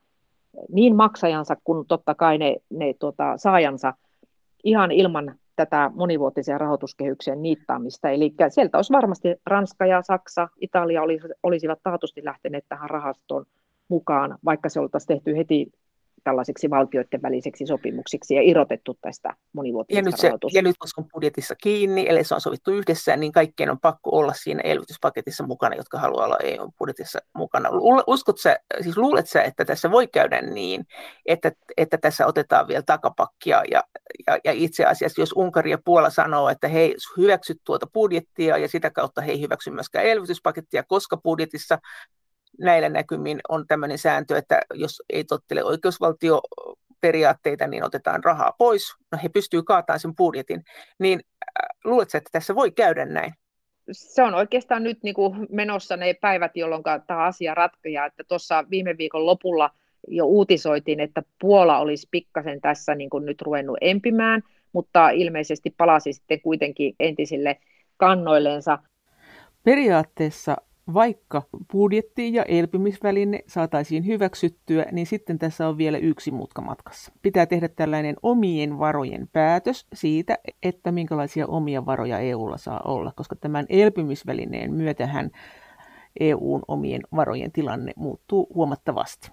niin 0.72 0.96
maksajansa 0.96 1.58
kuin 1.64 1.88
totta 1.88 2.16
kai 2.16 2.38
ne, 2.38 2.56
ne 2.70 2.94
tuota, 3.00 3.38
saajansa 3.38 3.94
ihan 4.64 4.92
ilman 4.92 5.36
tätä 5.60 5.92
monivuotisen 5.96 6.60
rahoituskehyksen 6.60 7.42
niittaamista. 7.42 8.10
Eli 8.10 8.34
sieltä 8.50 8.78
olisi 8.78 8.94
varmasti 8.94 9.28
Ranska 9.46 9.86
ja 9.86 10.02
Saksa, 10.02 10.50
Italia 10.62 11.02
olisivat 11.44 11.80
taatusti 11.84 12.26
lähteneet 12.26 12.66
tähän 12.70 12.90
rahastoon 12.90 13.46
mukaan, 13.88 14.38
vaikka 14.46 14.70
se 14.70 14.80
oltaisiin 14.80 15.08
tehty 15.08 15.38
heti 15.38 15.72
tällaisiksi 16.24 16.70
valtioiden 16.70 17.22
väliseksi 17.22 17.66
sopimuksiksi 17.66 18.36
ja 18.36 18.42
irrotettu 18.42 18.98
tästä 19.02 19.34
monivuotisesta 19.54 20.00
ja 20.00 20.12
nyt, 20.12 20.42
se, 20.52 20.58
ja 20.58 20.62
nyt 20.62 20.76
koska 20.80 21.02
on 21.02 21.08
budjetissa 21.14 21.56
kiinni, 21.56 22.06
eli 22.10 22.24
se 22.24 22.36
on 22.36 22.42
sovittu 22.42 22.72
yhdessä, 22.72 23.18
niin 23.18 23.32
kaikkien 23.32 23.72
on 23.72 23.80
pakko 23.80 24.10
olla 24.14 24.34
siinä 24.34 24.62
elvytyspaketissa 24.64 25.48
mukana, 25.48 25.76
jotka 25.76 26.00
haluaa 26.00 26.26
olla 26.26 26.38
EU-budjetissa 26.44 27.20
mukana. 27.34 27.70
Uskot 28.08 28.40
sä, 28.40 28.60
siis 28.82 28.98
luulet 28.98 29.30
sä, 29.30 29.44
että 29.44 29.66
tässä 29.66 29.92
voi 29.92 30.08
käydä 30.08 30.42
niin, 30.42 30.86
että, 31.26 31.52
että 31.78 31.98
tässä 31.98 32.26
otetaan 32.26 32.68
vielä 32.68 32.84
takapakkia 32.86 33.64
ja, 33.72 33.84
ja, 34.28 34.38
ja 34.46 34.52
itse 34.52 34.86
asiassa, 34.86 35.22
jos 35.22 35.34
Unkari 35.36 35.72
ja 35.72 35.78
Puola 35.86 36.10
sanoo, 36.10 36.50
että 36.50 36.68
hei, 36.68 36.96
hyväksy 37.18 37.56
tuota 37.64 37.88
budjettia 37.94 38.58
ja 38.58 38.68
sitä 38.68 38.90
kautta 38.90 39.22
he 39.22 39.32
ei 39.32 39.42
hyväksy 39.42 39.72
myöskään 39.72 40.06
elvytyspakettia, 40.06 40.84
koska 40.84 41.18
budjetissa 41.18 41.80
näillä 42.60 42.90
näkymin 42.90 43.40
on 43.50 43.68
tämmöinen 43.68 43.98
sääntö, 43.98 44.38
että 44.38 44.62
jos 44.74 45.04
ei 45.10 45.24
tottele 45.24 45.64
oikeusvaltio 45.64 46.42
periaatteita, 47.02 47.68
niin 47.68 47.84
otetaan 47.84 48.24
rahaa 48.24 48.56
pois. 48.58 48.96
No 49.12 49.20
he 49.24 49.30
pystyvät 49.30 49.66
kaatamaan 49.66 50.00
sen 50.00 50.16
budjetin. 50.16 50.64
Niin 51.00 51.20
äh, 51.20 51.78
luuletko, 51.84 52.18
että 52.18 52.30
tässä 52.32 52.56
voi 52.56 52.72
käydä 52.72 53.06
näin? 53.06 53.34
Se 53.92 54.24
on 54.24 54.34
oikeastaan 54.34 54.84
nyt 54.84 55.04
niin 55.04 55.16
kuin 55.16 55.48
menossa 55.52 55.98
ne 55.98 56.14
päivät, 56.14 56.52
jolloin 56.56 56.84
tämä 57.08 57.24
asia 57.24 57.56
ratkeaa. 57.56 58.06
Että 58.06 58.24
tuossa 58.24 58.66
viime 58.70 58.98
viikon 58.98 59.26
lopulla 59.26 59.70
jo 60.08 60.26
uutisoitiin, 60.26 61.00
että 61.00 61.24
Puola 61.42 61.80
olisi 61.80 62.08
pikkasen 62.12 62.62
tässä 62.62 62.96
niin 62.96 63.10
kuin 63.10 63.26
nyt 63.26 63.42
ruvennut 63.42 63.78
empimään, 63.82 64.44
mutta 64.74 65.10
ilmeisesti 65.10 65.74
palasi 65.78 66.14
sitten 66.14 66.42
kuitenkin 66.42 66.96
entisille 67.00 67.58
kannoilleensa. 67.98 68.80
Periaatteessa 69.64 70.58
vaikka 70.94 71.42
budjetti 71.72 72.34
ja 72.34 72.44
elpymisväline 72.44 73.40
saataisiin 73.48 74.06
hyväksyttyä, 74.06 74.86
niin 74.92 75.08
sitten 75.08 75.40
tässä 75.40 75.68
on 75.68 75.78
vielä 75.78 75.98
yksi 75.98 76.32
mutka 76.32 76.62
matkassa. 76.62 77.12
Pitää 77.22 77.46
tehdä 77.46 77.68
tällainen 77.68 78.16
omien 78.24 78.80
varojen 78.80 79.28
päätös 79.34 79.88
siitä, 79.94 80.38
että 80.64 80.92
minkälaisia 80.92 81.48
omia 81.48 81.86
varoja 81.86 82.20
EUlla 82.20 82.58
saa 82.58 82.82
olla, 82.86 83.12
koska 83.16 83.36
tämän 83.36 83.66
elpymisvälineen 83.70 84.74
myötähän 84.74 85.30
EUn 86.20 86.62
omien 86.68 87.02
varojen 87.16 87.52
tilanne 87.52 87.92
muuttuu 87.96 88.52
huomattavasti. 88.56 89.32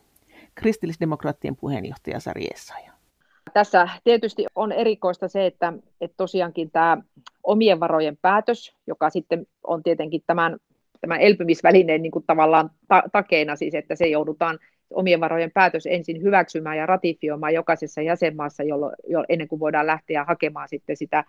Kristillisdemokraattien 0.55 1.57
puheenjohtaja 1.57 2.21
Sari 2.21 2.47
Essaja. 2.55 2.92
Tässä 3.53 3.88
tietysti 4.05 4.47
on 4.55 4.73
erikoista 4.73 5.29
se, 5.29 5.47
että, 5.47 5.73
että 6.01 6.14
tosiaankin 6.16 6.71
tämä 6.71 6.99
omien 7.42 7.81
varojen 7.81 8.16
päätös, 8.23 8.75
joka 8.87 9.11
sitten 9.11 9.47
on 9.64 9.83
tietenkin 9.83 10.23
tämän 10.27 10.57
tämän 11.09 11.21
elpymisvälineen 11.21 12.03
niin 12.03 12.12
kuin 12.12 12.25
tavallaan 12.27 12.71
ta- 12.88 13.03
takeena 13.12 13.57
siis, 13.57 13.75
että 13.75 13.95
se 13.95 14.07
joudutaan 14.07 14.59
omien 14.90 15.21
varojen 15.21 15.51
päätös 15.55 15.87
ensin 15.87 16.23
hyväksymään 16.23 16.77
ja 16.77 16.87
ratifioimaan 16.87 17.55
jokaisessa 17.55 18.03
jäsenmaassa, 18.03 18.62
jollo, 18.62 18.92
jo, 19.09 19.25
ennen 19.29 19.49
kuin 19.49 19.61
voidaan 19.61 19.87
lähteä 19.87 20.25
hakemaan 20.25 20.69
sitten 20.69 20.97
sitä 20.97 21.25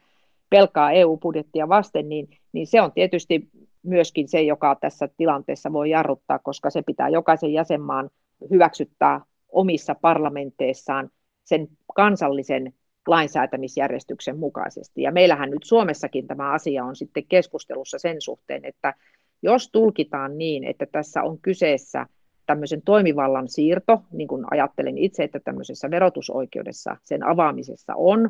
pelkaa 0.49 0.91
EU-budjettia 0.91 1.69
vasten, 1.69 2.09
niin, 2.09 2.29
niin 2.53 2.67
se 2.67 2.81
on 2.81 2.91
tietysti 2.91 3.49
myöskin 3.83 4.27
se, 4.27 4.41
joka 4.41 4.77
tässä 4.81 5.09
tilanteessa 5.17 5.73
voi 5.73 5.89
jarruttaa, 5.89 6.39
koska 6.39 6.69
se 6.69 6.81
pitää 6.81 7.09
jokaisen 7.09 7.53
jäsenmaan 7.53 8.09
hyväksyttää 8.49 9.21
omissa 9.49 9.95
parlamenteissaan 9.95 11.09
sen 11.43 11.67
kansallisen 11.95 12.73
lainsäätämisjärjestyksen 13.07 14.39
mukaisesti. 14.39 15.01
Ja 15.01 15.11
meillähän 15.11 15.49
nyt 15.49 15.63
Suomessakin 15.63 16.27
tämä 16.27 16.51
asia 16.51 16.85
on 16.85 16.95
sitten 16.95 17.25
keskustelussa 17.29 17.99
sen 17.99 18.21
suhteen, 18.21 18.65
että 18.65 18.93
jos 19.41 19.71
tulkitaan 19.71 20.37
niin, 20.37 20.63
että 20.63 20.85
tässä 20.91 21.23
on 21.23 21.39
kyseessä 21.41 22.05
tämmöisen 22.45 22.81
toimivallan 22.81 23.47
siirto, 23.47 24.01
niin 24.11 24.27
kuin 24.27 24.45
ajattelen 24.51 24.97
itse, 24.97 25.23
että 25.23 25.39
tämmöisessä 25.39 25.91
verotusoikeudessa 25.91 26.97
sen 27.03 27.23
avaamisessa 27.23 27.93
on, 27.95 28.29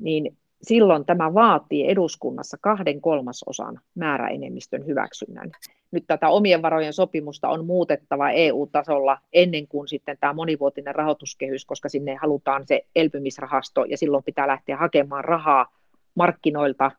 niin 0.00 0.36
silloin 0.62 1.04
tämä 1.04 1.34
vaatii 1.34 1.90
eduskunnassa 1.90 2.56
kahden 2.60 3.00
kolmasosan 3.00 3.80
määräenemmistön 3.94 4.86
hyväksynnän. 4.86 5.50
Nyt 5.90 6.04
tätä 6.06 6.28
omien 6.28 6.62
varojen 6.62 6.92
sopimusta 6.92 7.48
on 7.48 7.66
muutettava 7.66 8.30
EU-tasolla 8.30 9.18
ennen 9.32 9.68
kuin 9.68 9.88
sitten 9.88 10.16
tämä 10.20 10.32
monivuotinen 10.32 10.94
rahoituskehys, 10.94 11.64
koska 11.64 11.88
sinne 11.88 12.14
halutaan 12.14 12.66
se 12.66 12.86
elpymisrahasto 12.96 13.84
ja 13.84 13.96
silloin 13.96 14.24
pitää 14.24 14.48
lähteä 14.48 14.76
hakemaan 14.76 15.24
rahaa 15.24 15.66
markkinoilta 16.14 16.90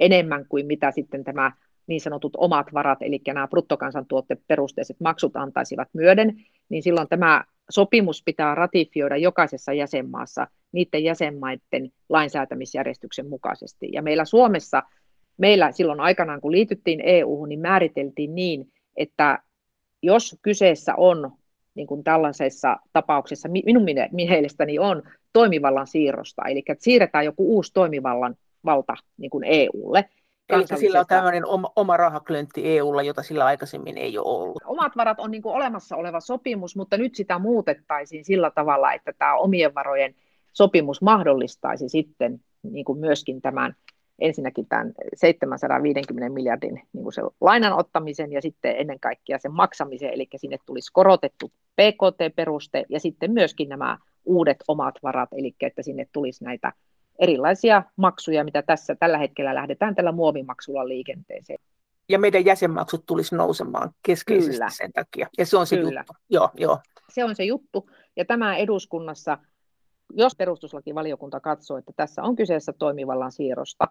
enemmän 0.00 0.46
kuin 0.48 0.66
mitä 0.66 0.90
sitten 0.90 1.24
tämä 1.24 1.52
niin 1.86 2.00
sanotut 2.00 2.32
omat 2.36 2.66
varat, 2.74 2.98
eli 3.02 3.20
nämä 3.26 3.48
bruttokansantuotteperusteiset 3.48 4.96
maksut 5.00 5.36
antaisivat 5.36 5.88
myöden, 5.92 6.36
niin 6.68 6.82
silloin 6.82 7.08
tämä 7.08 7.44
sopimus 7.70 8.22
pitää 8.24 8.54
ratifioida 8.54 9.16
jokaisessa 9.16 9.72
jäsenmaassa 9.72 10.46
niiden 10.72 11.04
jäsenmaiden 11.04 11.92
lainsäätämisjärjestyksen 12.08 13.28
mukaisesti. 13.28 13.88
Ja 13.92 14.02
meillä 14.02 14.24
Suomessa, 14.24 14.82
meillä 15.36 15.72
silloin 15.72 16.00
aikanaan 16.00 16.40
kun 16.40 16.52
liityttiin 16.52 17.00
EU-hun, 17.04 17.48
niin 17.48 17.60
määriteltiin 17.60 18.34
niin, 18.34 18.72
että 18.96 19.38
jos 20.02 20.36
kyseessä 20.42 20.94
on 20.96 21.32
niin 21.74 21.86
kuin 21.86 22.04
tällaisessa 22.04 22.76
tapauksessa, 22.92 23.48
minun 23.48 23.86
mielestäni 24.12 24.78
on 24.78 25.02
toimivallan 25.32 25.86
siirrosta, 25.86 26.42
eli 26.48 26.58
että 26.58 26.84
siirretään 26.84 27.24
joku 27.24 27.54
uusi 27.54 27.72
toimivallan 27.72 28.36
valta 28.64 28.94
niin 29.16 29.30
kuin 29.30 29.44
EUlle, 29.44 30.04
Eli 30.52 30.80
sillä 30.80 31.00
on 31.00 31.06
tämmöinen 31.06 31.46
oma, 31.46 31.72
oma 31.76 31.96
rahaklöntti 31.96 32.76
EUlla, 32.76 33.02
jota 33.02 33.22
sillä 33.22 33.44
aikaisemmin 33.44 33.98
ei 33.98 34.18
ole 34.18 34.26
ollut. 34.26 34.62
Omat 34.64 34.96
varat 34.96 35.20
on 35.20 35.30
niin 35.30 35.42
kuin 35.42 35.54
olemassa 35.54 35.96
oleva 35.96 36.20
sopimus, 36.20 36.76
mutta 36.76 36.96
nyt 36.96 37.14
sitä 37.14 37.38
muutettaisiin 37.38 38.24
sillä 38.24 38.50
tavalla, 38.50 38.92
että 38.92 39.12
tämä 39.18 39.34
omien 39.34 39.74
varojen 39.74 40.14
sopimus 40.52 41.02
mahdollistaisi 41.02 41.88
sitten 41.88 42.40
niin 42.62 42.84
kuin 42.84 42.98
myöskin 42.98 43.42
tämän 43.42 43.76
ensinnäkin 44.18 44.66
tämän 44.66 44.92
750 45.14 46.34
miljardin 46.34 46.74
niin 46.92 47.02
kuin 47.02 47.12
sen 47.12 47.24
lainan 47.40 47.72
ottamisen 47.72 48.32
ja 48.32 48.42
sitten 48.42 48.74
ennen 48.78 49.00
kaikkea 49.00 49.38
sen 49.38 49.52
maksamisen, 49.52 50.10
eli 50.10 50.28
sinne 50.36 50.56
tulisi 50.66 50.92
korotettu 50.92 51.52
PKT-peruste 51.76 52.84
ja 52.88 53.00
sitten 53.00 53.32
myöskin 53.32 53.68
nämä 53.68 53.98
uudet 54.24 54.56
omat 54.68 54.94
varat, 55.02 55.28
eli 55.32 55.54
että 55.60 55.82
sinne 55.82 56.08
tulisi 56.12 56.44
näitä 56.44 56.72
erilaisia 57.18 57.82
maksuja, 57.96 58.44
mitä 58.44 58.62
tässä 58.62 58.94
tällä 58.94 59.18
hetkellä 59.18 59.54
lähdetään 59.54 59.94
tällä 59.94 60.12
muovimaksulla 60.12 60.88
liikenteeseen. 60.88 61.58
Ja 62.08 62.18
meidän 62.18 62.44
jäsenmaksut 62.44 63.06
tulisi 63.06 63.36
nousemaan 63.36 63.90
keskeisesti 64.02 64.52
Kyllä. 64.52 64.70
sen 64.70 64.92
takia. 64.92 65.28
Ja 65.38 65.46
se 65.46 65.56
on 65.56 65.66
se 65.66 65.76
Kyllä. 65.76 66.00
juttu. 66.00 66.12
Joo, 66.30 66.50
joo. 66.56 66.78
Se 67.08 67.24
on 67.24 67.36
se 67.36 67.44
juttu. 67.44 67.90
Ja 68.16 68.24
tämä 68.24 68.56
eduskunnassa, 68.56 69.38
jos 70.12 70.36
perustuslakivaliokunta 70.36 71.40
katsoo, 71.40 71.76
että 71.76 71.92
tässä 71.96 72.22
on 72.22 72.36
kyseessä 72.36 72.72
toimivallan 72.72 73.32
siirrosta 73.32 73.88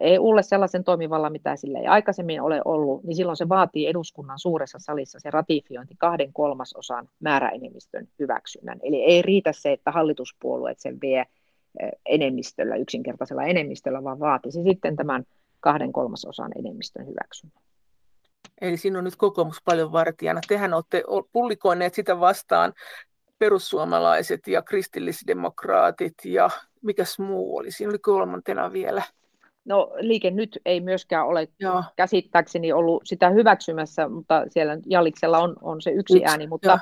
EUlle 0.00 0.42
sellaisen 0.42 0.84
toimivallan, 0.84 1.32
mitä 1.32 1.56
sillä 1.56 1.78
ei 1.78 1.86
aikaisemmin 1.86 2.40
ole 2.40 2.62
ollut, 2.64 3.04
niin 3.04 3.16
silloin 3.16 3.36
se 3.36 3.48
vaatii 3.48 3.86
eduskunnan 3.86 4.38
suuressa 4.38 4.78
salissa 4.78 5.18
se 5.20 5.30
ratifiointi 5.30 5.94
kahden 5.98 6.32
kolmasosan 6.32 7.08
määräenemmistön 7.20 8.08
hyväksynnän. 8.18 8.78
Eli 8.82 9.02
ei 9.02 9.22
riitä 9.22 9.52
se, 9.52 9.72
että 9.72 9.90
hallituspuolueet 9.90 10.80
sen 10.80 10.98
vie 11.00 11.26
enemmistöllä, 12.06 12.76
yksinkertaisella 12.76 13.44
enemmistöllä, 13.44 14.04
vaan 14.04 14.20
vaatisi 14.20 14.62
sitten 14.62 14.96
tämän 14.96 15.24
kahden 15.60 15.92
kolmasosan 15.92 16.52
enemmistön 16.58 17.06
hyväksynnän. 17.06 17.62
Eli 18.60 18.76
siinä 18.76 18.98
on 18.98 19.04
nyt 19.04 19.16
kokoomus 19.16 19.62
paljon 19.64 19.92
vartijana. 19.92 20.40
Tehän 20.48 20.74
olette 20.74 21.02
pullikoineet 21.32 21.94
sitä 21.94 22.20
vastaan 22.20 22.72
perussuomalaiset 23.38 24.48
ja 24.48 24.62
kristillisdemokraatit 24.62 26.14
ja 26.24 26.50
mikäs 26.82 27.18
muu 27.18 27.56
oli? 27.56 27.70
Siinä 27.70 27.90
oli 27.90 27.98
kolmantena 27.98 28.72
vielä. 28.72 29.02
No 29.64 29.92
liike 29.98 30.30
nyt 30.30 30.58
ei 30.64 30.80
myöskään 30.80 31.26
ole 31.26 31.48
Joo. 31.58 31.84
käsittääkseni 31.96 32.72
ollut 32.72 33.02
sitä 33.04 33.30
hyväksymässä, 33.30 34.08
mutta 34.08 34.44
siellä 34.48 34.78
Jalliksella 34.86 35.38
on, 35.38 35.56
on 35.62 35.82
se 35.82 35.90
yksi, 35.90 36.14
yksi 36.14 36.24
ääni, 36.24 36.46
mutta, 36.46 36.78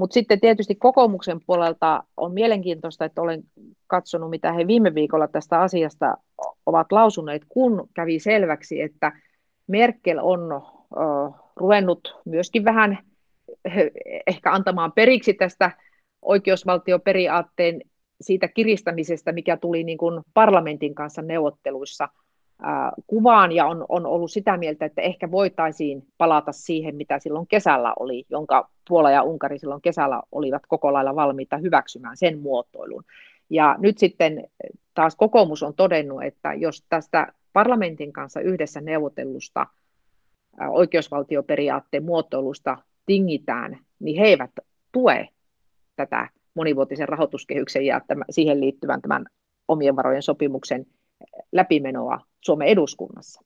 mutta 0.00 0.14
sitten 0.14 0.40
tietysti 0.40 0.74
kokoomuksen 0.74 1.40
puolelta 1.46 2.02
on 2.16 2.32
mielenkiintoista, 2.32 3.04
että 3.04 3.22
olen 3.22 3.42
katsonut, 3.86 4.30
mitä 4.30 4.52
he 4.52 4.66
viime 4.66 4.94
viikolla 4.94 5.28
tästä 5.28 5.60
asiasta 5.60 6.16
ovat 6.66 6.92
lausuneet, 6.92 7.42
kun 7.48 7.88
kävi 7.94 8.18
selväksi, 8.18 8.80
että 8.80 9.12
Merkel 9.66 10.18
on 10.22 10.40
ruvennut 11.56 12.20
myöskin 12.24 12.64
vähän 12.64 12.98
ehkä 14.26 14.52
antamaan 14.52 14.92
periksi 14.92 15.34
tästä 15.34 15.70
oikeusvaltioperiaatteen 16.22 17.80
siitä 18.20 18.48
kiristämisestä, 18.48 19.32
mikä 19.32 19.56
tuli 19.56 19.84
niin 19.84 19.98
kuin 19.98 20.22
parlamentin 20.34 20.94
kanssa 20.94 21.22
neuvotteluissa– 21.22 22.08
kuvaan 23.06 23.52
ja 23.52 23.66
on, 23.66 23.86
on 23.88 24.06
ollut 24.06 24.30
sitä 24.30 24.56
mieltä, 24.56 24.84
että 24.84 25.02
ehkä 25.02 25.30
voitaisiin 25.30 26.06
palata 26.18 26.52
siihen, 26.52 26.96
mitä 26.96 27.18
silloin 27.18 27.46
kesällä 27.46 27.92
oli, 28.00 28.24
jonka 28.30 28.70
Puola 28.88 29.10
ja 29.10 29.22
Unkari 29.22 29.58
silloin 29.58 29.82
kesällä 29.82 30.22
olivat 30.32 30.62
koko 30.68 30.92
lailla 30.92 31.14
valmiita 31.14 31.56
hyväksymään 31.56 32.16
sen 32.16 32.38
muotoilun. 32.38 33.04
Ja 33.50 33.76
nyt 33.78 33.98
sitten 33.98 34.44
taas 34.94 35.16
kokoomus 35.16 35.62
on 35.62 35.74
todennut, 35.74 36.22
että 36.22 36.54
jos 36.54 36.84
tästä 36.88 37.32
parlamentin 37.52 38.12
kanssa 38.12 38.40
yhdessä 38.40 38.80
neuvotellusta 38.80 39.66
oikeusvaltioperiaatteen 40.68 42.04
muotoilusta 42.04 42.78
tingitään, 43.06 43.78
niin 44.00 44.20
he 44.20 44.26
eivät 44.26 44.50
tue 44.92 45.28
tätä 45.96 46.28
monivuotisen 46.54 47.08
rahoituskehyksen 47.08 47.86
ja 47.86 48.00
tämän, 48.06 48.24
siihen 48.30 48.60
liittyvän 48.60 49.02
tämän 49.02 49.26
omien 49.68 49.96
varojen 49.96 50.22
sopimuksen 50.22 50.86
läpimenoa 51.52 52.18
Suomen 52.40 52.68
eduskunnassa. 52.68 53.44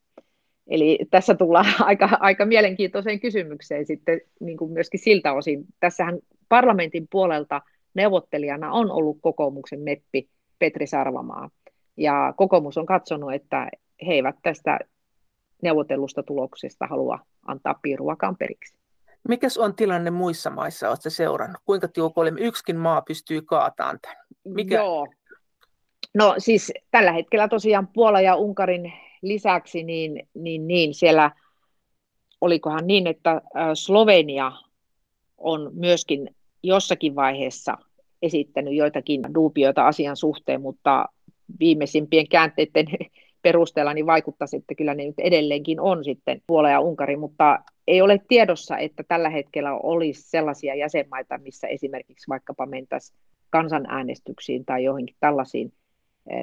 Eli 0.66 0.98
tässä 1.10 1.34
tullaan 1.34 1.66
aika, 1.80 2.08
aika 2.20 2.44
mielenkiintoiseen 2.44 3.20
kysymykseen 3.20 3.86
sitten 3.86 4.20
niin 4.40 4.58
kuin 4.58 4.72
myöskin 4.72 5.00
siltä 5.00 5.32
osin. 5.32 5.64
Tässähän 5.80 6.18
parlamentin 6.48 7.08
puolelta 7.10 7.62
neuvottelijana 7.94 8.72
on 8.72 8.90
ollut 8.90 9.18
kokoomuksen 9.20 9.80
meppi 9.80 10.28
Petri 10.58 10.86
Sarvamaa. 10.86 11.50
Ja 11.96 12.34
kokoomus 12.36 12.78
on 12.78 12.86
katsonut, 12.86 13.32
että 13.32 13.68
he 14.06 14.12
eivät 14.12 14.36
tästä 14.42 14.78
neuvotellusta 15.62 16.22
tuloksesta 16.22 16.86
halua 16.86 17.18
antaa 17.46 17.74
piiruakaan 17.82 18.36
periksi. 18.36 18.78
Mikäs 19.28 19.58
on 19.58 19.74
tilanne 19.74 20.10
muissa 20.10 20.50
maissa, 20.50 20.88
oletko 20.88 21.10
seurannut? 21.10 21.62
Kuinka 21.64 21.88
tiukoille 21.88 22.32
yksikin 22.38 22.76
maa 22.76 23.02
pystyy 23.02 23.42
kaataan 23.42 23.98
tämän? 24.02 24.16
Mikä... 24.44 24.74
Joo, 24.74 25.06
No 26.14 26.34
siis 26.38 26.72
tällä 26.90 27.12
hetkellä 27.12 27.48
tosiaan 27.48 27.86
Puola 27.86 28.20
ja 28.20 28.36
Unkarin 28.36 28.92
lisäksi, 29.22 29.82
niin, 29.82 30.28
niin, 30.34 30.66
niin 30.66 30.94
siellä 30.94 31.30
olikohan 32.40 32.86
niin, 32.86 33.06
että 33.06 33.42
Slovenia 33.74 34.52
on 35.38 35.70
myöskin 35.74 36.36
jossakin 36.62 37.14
vaiheessa 37.14 37.78
esittänyt 38.22 38.74
joitakin 38.74 39.22
duubioita 39.34 39.86
asian 39.86 40.16
suhteen, 40.16 40.60
mutta 40.60 41.06
viimeisimpien 41.60 42.28
käänteiden 42.28 42.86
perusteella 43.42 43.94
niin 43.94 44.06
vaikuttaisi, 44.06 44.56
että 44.56 44.74
kyllä 44.74 44.94
ne 44.94 45.04
nyt 45.04 45.18
edelleenkin 45.18 45.80
on 45.80 46.04
sitten 46.04 46.42
Puola 46.46 46.70
ja 46.70 46.80
Unkari, 46.80 47.16
mutta 47.16 47.58
ei 47.86 48.02
ole 48.02 48.20
tiedossa, 48.28 48.78
että 48.78 49.02
tällä 49.08 49.28
hetkellä 49.30 49.74
olisi 49.74 50.22
sellaisia 50.22 50.74
jäsenmaita, 50.74 51.38
missä 51.38 51.66
esimerkiksi 51.66 52.28
vaikkapa 52.28 52.66
mentäisiin 52.66 53.18
kansanäänestyksiin 53.50 54.64
tai 54.64 54.84
johonkin 54.84 55.16
tällaisiin 55.20 55.72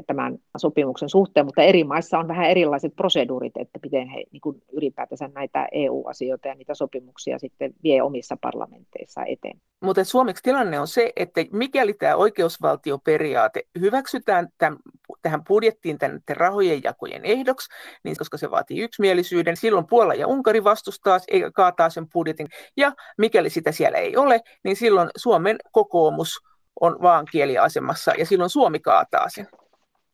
tämän 0.07 0.37
sopimuksen 0.57 1.09
suhteen, 1.09 1.45
mutta 1.45 1.61
eri 1.61 1.83
maissa 1.83 2.19
on 2.19 2.27
vähän 2.27 2.49
erilaiset 2.49 2.95
proseduurit, 2.95 3.57
että 3.59 3.79
miten 3.83 4.07
he 4.07 4.23
niin 4.31 4.41
kuin 4.41 4.61
ylipäätänsä 4.71 5.29
näitä 5.35 5.67
EU-asioita 5.71 6.47
ja 6.47 6.55
niitä 6.55 6.73
sopimuksia 6.73 7.39
sitten 7.39 7.73
vie 7.83 8.01
omissa 8.01 8.37
parlamenteissa 8.41 9.21
eteen. 9.25 9.61
Mutta 9.83 10.03
suomeksi 10.03 10.43
tilanne 10.43 10.79
on 10.79 10.87
se, 10.87 11.11
että 11.15 11.41
mikäli 11.51 11.93
tämä 11.93 12.15
oikeusvaltioperiaate 12.15 13.63
hyväksytään 13.79 14.47
tämän, 14.57 14.79
tähän 15.21 15.43
budjettiin 15.43 15.97
tämän 15.97 16.19
rahojen 16.29 16.83
jakojen 16.83 17.25
ehdoksi, 17.25 17.69
niin 18.03 18.15
koska 18.17 18.37
se 18.37 18.51
vaatii 18.51 18.81
yksimielisyyden, 18.81 19.57
silloin 19.57 19.87
Puola 19.87 20.13
ja 20.13 20.27
Unkari 20.27 20.63
vastustaa 20.63 21.19
eikä 21.27 21.51
kaataa 21.51 21.89
sen 21.89 22.09
budjetin. 22.09 22.47
Ja 22.77 22.93
mikäli 23.17 23.49
sitä 23.49 23.71
siellä 23.71 23.97
ei 23.97 24.17
ole, 24.17 24.39
niin 24.63 24.75
silloin 24.75 25.09
Suomen 25.17 25.57
kokoomus 25.71 26.37
on 26.81 26.97
vaan 27.01 27.25
kieliasemassa 27.31 28.11
ja 28.17 28.25
silloin 28.25 28.49
Suomi 28.49 28.79
kaataa 28.79 29.29
sen. 29.29 29.47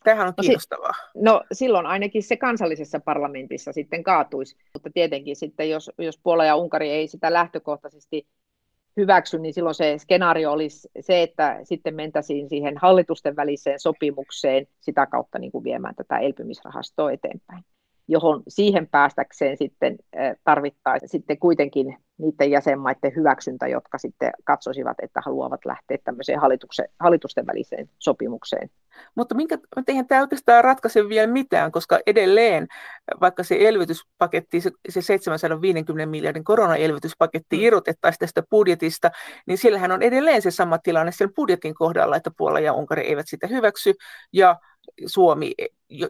Tämähän 0.07 0.27
on 0.27 0.33
kiinnostavaa. 0.41 0.87
No, 0.87 1.13
si- 1.13 1.19
no 1.23 1.41
silloin 1.51 1.85
ainakin 1.85 2.23
se 2.23 2.37
kansallisessa 2.37 2.99
parlamentissa 2.99 3.73
sitten 3.73 4.03
kaatuisi, 4.03 4.55
mutta 4.73 4.89
tietenkin 4.93 5.35
sitten 5.35 5.69
jos, 5.69 5.91
jos 5.97 6.19
Puola 6.23 6.45
ja 6.45 6.55
Unkari 6.55 6.89
ei 6.89 7.07
sitä 7.07 7.33
lähtökohtaisesti 7.33 8.27
hyväksy, 8.97 9.39
niin 9.39 9.53
silloin 9.53 9.75
se 9.75 9.97
skenaario 9.97 10.51
olisi 10.51 10.89
se, 10.99 11.23
että 11.23 11.59
sitten 11.63 11.95
mentäisiin 11.95 12.49
siihen 12.49 12.77
hallitusten 12.77 13.35
väliseen 13.35 13.79
sopimukseen 13.79 14.67
sitä 14.79 15.05
kautta 15.05 15.39
niin 15.39 15.51
kuin 15.51 15.63
viemään 15.63 15.95
tätä 15.95 16.17
elpymisrahastoa 16.17 17.11
eteenpäin 17.11 17.63
johon 18.07 18.43
siihen 18.47 18.87
päästäkseen 18.87 19.57
sitten 19.57 19.97
tarvittaisiin 20.43 21.09
sitten 21.09 21.39
kuitenkin 21.39 21.97
niiden 22.17 22.51
jäsenmaiden 22.51 23.15
hyväksyntä, 23.15 23.67
jotka 23.67 23.97
sitten 23.97 24.31
katsoisivat, 24.43 24.97
että 25.01 25.21
haluavat 25.25 25.65
lähteä 25.65 25.97
tämmöiseen 26.03 26.39
hallitusten 26.99 27.47
väliseen 27.47 27.89
sopimukseen. 27.99 28.69
Mutta 29.15 29.35
minkä, 29.35 29.57
eihän 29.87 30.07
tämä 30.07 30.21
oikeastaan 30.21 30.63
ratkaise 30.63 31.09
vielä 31.09 31.31
mitään, 31.31 31.71
koska 31.71 31.99
edelleen, 32.07 32.67
vaikka 33.21 33.43
se 33.43 33.67
elvytyspaketti, 33.67 34.61
se, 34.61 34.71
se 34.89 35.01
750 35.01 36.05
miljardin 36.05 36.43
koronaelvytyspaketti 36.43 37.57
mm. 37.57 37.63
irrotettaisiin 37.63 38.19
tästä 38.19 38.43
budjetista, 38.49 39.11
niin 39.45 39.57
sillähän 39.57 39.91
on 39.91 40.01
edelleen 40.01 40.41
se 40.41 40.51
sama 40.51 40.77
tilanne 40.77 41.11
sen 41.11 41.33
budjetin 41.35 41.73
kohdalla, 41.73 42.15
että 42.15 42.31
Puola 42.37 42.59
ja 42.59 42.73
Unkari 42.73 43.07
eivät 43.07 43.25
sitä 43.29 43.47
hyväksy, 43.47 43.93
ja 44.33 44.55
Suomi, 45.05 45.53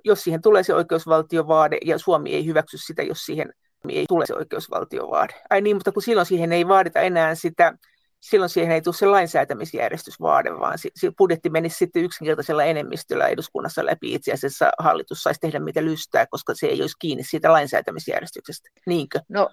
jos 0.04 0.24
siihen 0.24 0.42
tulee 0.42 0.64
se 0.64 0.74
oikeusvaltiovaade, 0.74 1.78
ja 1.86 1.98
Suomi 1.98 2.34
ei 2.34 2.46
hyväksy 2.46 2.78
sitä, 2.78 3.04
jos 3.04 3.26
siihen 3.26 3.54
ei 3.90 4.06
tule 4.08 4.26
se 4.26 4.36
oikeusvaltiovaade. 4.36 5.34
Ai 5.50 5.62
niin, 5.62 5.76
mutta 5.76 5.92
kun 5.92 6.02
silloin 6.02 6.26
siihen 6.26 6.52
ei 6.52 6.68
vaadita 6.68 7.00
enää 7.00 7.36
sitä, 7.36 7.74
silloin 8.20 8.50
siihen 8.50 8.72
ei 8.72 8.82
tule 8.82 8.96
se 8.96 9.06
lainsäätämisjärjestysvaade, 9.06 10.60
vaan 10.60 10.78
se 10.78 11.12
budjetti 11.18 11.50
menisi 11.50 11.78
sitten 11.78 12.04
yksinkertaisella 12.04 12.64
enemmistöllä 12.64 13.28
eduskunnassa 13.28 13.86
läpi. 13.86 14.14
Itse 14.14 14.32
asiassa 14.32 14.70
hallitus 14.80 15.24
saisi 15.24 15.40
tehdä 15.40 15.60
mitä 15.60 15.84
lystää, 15.84 16.26
koska 16.28 16.54
se 16.56 16.68
ei 16.68 16.82
olisi 16.82 16.96
kiinni 17.00 17.24
siitä 17.24 17.52
lainsäätämisjärjestyksestä. 17.52 18.70
Niinkö? 18.86 19.20
No 19.30 19.50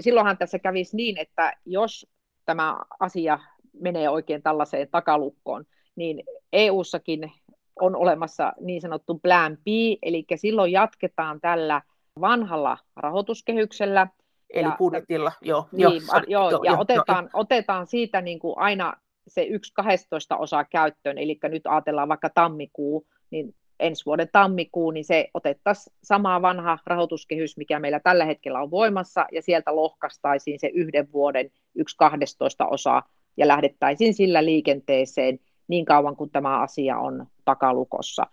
silloinhan 0.00 0.38
tässä 0.38 0.58
kävisi 0.58 0.96
niin, 0.96 1.18
että 1.18 1.52
jos 1.64 2.06
tämä 2.44 2.78
asia 3.00 3.38
menee 3.80 4.08
oikein 4.08 4.42
tällaiseen 4.42 4.88
takalukkoon, 4.90 5.64
niin 5.96 6.22
EU-sakin 6.52 7.32
on 7.80 7.96
olemassa 7.96 8.52
niin 8.60 8.80
sanottu 8.80 9.18
plan 9.18 9.56
B, 9.56 9.66
eli 10.02 10.24
silloin 10.36 10.72
jatketaan 10.72 11.40
tällä 11.40 11.82
vanhalla 12.20 12.78
rahoituskehyksellä. 12.96 14.06
Eli 14.50 14.68
ja, 14.68 14.76
budjetilla, 14.78 15.32
joo. 15.40 15.68
Niin, 15.72 15.82
jo, 15.82 15.90
joo, 16.26 16.50
jo, 16.50 16.60
ja 16.64 16.72
jo, 16.72 16.78
otetaan, 16.78 17.24
jo. 17.24 17.30
otetaan 17.34 17.86
siitä 17.86 18.20
niin 18.20 18.38
kuin 18.38 18.58
aina 18.58 18.92
se 19.28 19.42
yksi 19.42 19.72
12 19.74 20.36
osa 20.36 20.64
käyttöön, 20.64 21.18
eli 21.18 21.38
nyt 21.42 21.66
ajatellaan 21.66 22.08
vaikka 22.08 22.30
tammikuu, 22.30 23.06
niin 23.30 23.54
ensi 23.80 24.06
vuoden 24.06 24.28
tammikuu, 24.32 24.90
niin 24.90 25.04
se 25.04 25.28
otettaisiin 25.34 25.96
sama 26.02 26.42
vanha 26.42 26.78
rahoituskehys, 26.86 27.56
mikä 27.56 27.78
meillä 27.78 28.00
tällä 28.00 28.24
hetkellä 28.24 28.62
on 28.62 28.70
voimassa, 28.70 29.26
ja 29.32 29.42
sieltä 29.42 29.76
lohkastaisiin 29.76 30.60
se 30.60 30.66
yhden 30.74 31.12
vuoden 31.12 31.50
yksi 31.74 31.96
12 31.96 32.66
osa, 32.66 33.02
ja 33.36 33.48
lähdettäisiin 33.48 34.14
sillä 34.14 34.44
liikenteeseen 34.44 35.38
niin 35.68 35.84
kauan 35.84 36.16
kuin 36.16 36.30
tämä 36.30 36.60
asia 36.60 36.98
on 36.98 37.26
takalukossa. 37.44 38.26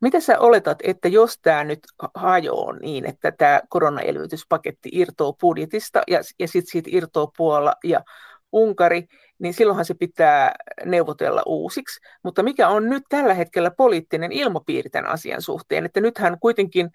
Mitä 0.00 0.20
sä 0.20 0.38
oletat, 0.38 0.78
että 0.82 1.08
jos 1.08 1.38
tämä 1.38 1.64
nyt 1.64 1.80
hajoaa 2.14 2.72
niin, 2.72 3.06
että 3.06 3.32
tämä 3.32 3.60
koronaelvytyspaketti 3.68 4.88
irtoo 4.92 5.32
budjetista 5.32 6.02
ja, 6.08 6.20
ja 6.38 6.48
sitten 6.48 6.72
siitä 6.72 6.90
irtoo 6.92 7.32
Puola 7.36 7.74
ja 7.84 8.00
Unkari, 8.52 9.06
niin 9.42 9.54
silloinhan 9.54 9.84
se 9.84 9.94
pitää 9.94 10.54
neuvotella 10.84 11.42
uusiksi. 11.46 12.00
Mutta 12.22 12.42
mikä 12.42 12.68
on 12.68 12.88
nyt 12.88 13.02
tällä 13.08 13.34
hetkellä 13.34 13.70
poliittinen 13.70 14.32
ilmapiiri 14.32 14.90
tämän 14.90 15.10
asian 15.10 15.42
suhteen? 15.42 15.84
Että 15.84 16.00
nythän 16.00 16.38
kuitenkin 16.40 16.86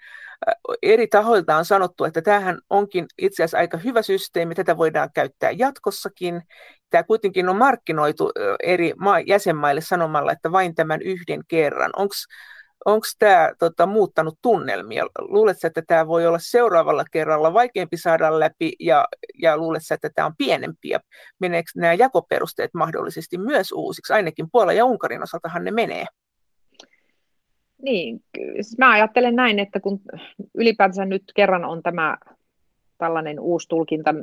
äh, 0.48 0.54
eri 0.84 1.08
tahoilta 1.08 1.58
on 1.58 1.66
sanottu, 1.66 2.04
että 2.04 2.22
tämähän 2.22 2.60
onkin 2.70 3.06
itse 3.18 3.44
asiassa 3.44 3.58
aika 3.58 3.78
hyvä 3.78 4.02
systeemi, 4.02 4.56
tätä 4.56 4.78
voidaan 4.78 5.10
käyttää 5.14 5.52
jatkossakin. 5.52 6.42
Tämä 6.90 7.04
kuitenkin 7.04 7.50
on 7.50 7.56
markkinoitu 7.56 8.32
eri 8.64 8.94
jäsenmaille 9.26 9.82
sanomalla, 9.82 10.32
että 10.32 10.52
vain 10.52 10.76
tämän 10.76 11.02
yhden 11.02 11.42
kerran. 11.48 11.92
Onko 11.96 12.14
onko 12.86 13.08
tämä 13.20 13.52
tota, 13.60 13.86
muuttanut 13.86 14.38
tunnelmia? 14.42 15.06
Luuletko, 15.20 15.68
että 15.68 15.82
tämä 15.88 16.08
voi 16.08 16.28
olla 16.28 16.40
seuraavalla 16.42 17.06
kerralla 17.12 17.54
vaikeampi 17.54 17.98
saada 17.98 18.40
läpi 18.40 18.74
ja, 18.80 19.06
ja 19.42 19.58
luuletko, 19.58 19.94
että 19.94 20.10
tämä 20.16 20.26
on 20.26 20.34
pienempi 20.38 20.90
ja 20.90 21.00
meneekö 21.40 21.72
nämä 21.76 21.94
jakoperusteet 21.94 22.74
mahdollisesti 22.74 23.38
myös 23.38 23.72
uusiksi? 23.72 24.13
Ainakin 24.13 24.48
Puola 24.52 24.74
ja 24.74 24.86
Unkarin 24.86 25.24
osaltahan 25.24 25.63
ne 25.63 25.72
menee. 25.72 26.06
Niin, 27.82 28.24
mä 28.78 28.92
ajattelen 28.92 29.36
näin, 29.36 29.60
että 29.60 29.80
kun 29.80 30.02
ylipäätänsä 30.56 31.06
nyt 31.06 31.24
kerran 31.36 31.66
on 31.66 31.84
tämä 31.84 32.18
tällainen 32.98 33.40
uusi 33.40 33.68
tulkinta 33.68 34.16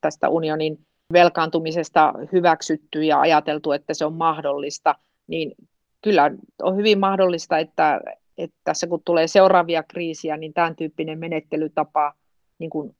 tästä 0.00 0.28
unionin 0.28 0.78
velkaantumisesta 1.12 2.14
hyväksytty 2.32 3.04
ja 3.04 3.20
ajateltu, 3.20 3.72
että 3.72 3.94
se 3.94 4.04
on 4.04 4.14
mahdollista, 4.14 4.94
niin 5.26 5.52
kyllä 6.02 6.30
on 6.62 6.76
hyvin 6.76 6.98
mahdollista, 6.98 7.58
että, 7.58 8.00
että 8.38 8.56
tässä 8.64 8.86
kun 8.86 9.02
tulee 9.04 9.26
seuraavia 9.26 9.82
kriisiä, 9.82 10.36
niin 10.36 10.54
tämän 10.54 10.76
tyyppinen 10.76 11.18
menettelytapa 11.18 12.12
niin 12.58 12.70
kuin 12.70 12.96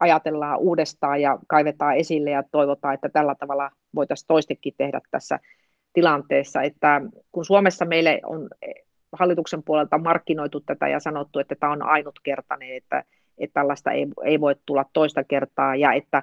ajatellaan 0.00 0.58
uudestaan 0.58 1.20
ja 1.20 1.38
kaivetaan 1.46 1.96
esille 1.96 2.30
ja 2.30 2.42
toivotaan, 2.52 2.94
että 2.94 3.08
tällä 3.08 3.34
tavalla 3.34 3.70
voitaisiin 3.94 4.26
toistekin 4.26 4.74
tehdä 4.76 5.00
tässä 5.10 5.38
tilanteessa. 5.92 6.62
Että 6.62 7.00
kun 7.32 7.44
Suomessa 7.44 7.84
meille 7.84 8.20
on 8.24 8.48
hallituksen 9.12 9.62
puolelta 9.62 9.98
markkinoitu 9.98 10.60
tätä 10.60 10.88
ja 10.88 11.00
sanottu, 11.00 11.38
että 11.38 11.54
tämä 11.54 11.72
on 11.72 11.82
ainutkertainen, 11.82 12.76
että, 12.76 13.04
että 13.38 13.54
tällaista 13.54 13.90
ei, 13.90 14.06
ei 14.24 14.40
voi 14.40 14.54
tulla 14.66 14.84
toista 14.92 15.24
kertaa 15.24 15.76
ja 15.76 15.92
että 15.92 16.22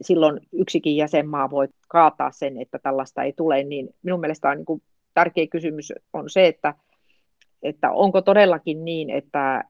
silloin 0.00 0.40
yksikin 0.52 0.96
jäsenmaa 0.96 1.50
voi 1.50 1.68
kaataa 1.88 2.30
sen, 2.30 2.60
että 2.60 2.78
tällaista 2.78 3.22
ei 3.22 3.32
tule, 3.32 3.64
niin 3.64 3.88
minun 4.02 4.20
mielestä 4.20 4.48
on 4.48 4.56
niin 4.56 4.82
tärkeä 5.20 5.46
kysymys 5.46 5.92
on 6.12 6.30
se, 6.30 6.46
että, 6.46 6.74
että 7.62 7.90
onko 7.90 8.22
todellakin 8.22 8.84
niin, 8.84 9.10
että, 9.10 9.64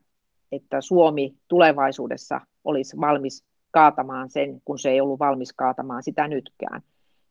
että 0.52 0.80
Suomi 0.80 1.34
tulevaisuudessa 1.48 2.40
olisi 2.64 2.96
valmis 3.00 3.44
kaatamaan 3.70 4.30
sen, 4.30 4.60
kun 4.64 4.78
se 4.78 4.90
ei 4.90 5.00
ollut 5.00 5.20
valmis 5.20 5.52
kaatamaan 5.52 6.02
sitä 6.02 6.28
nytkään. 6.28 6.82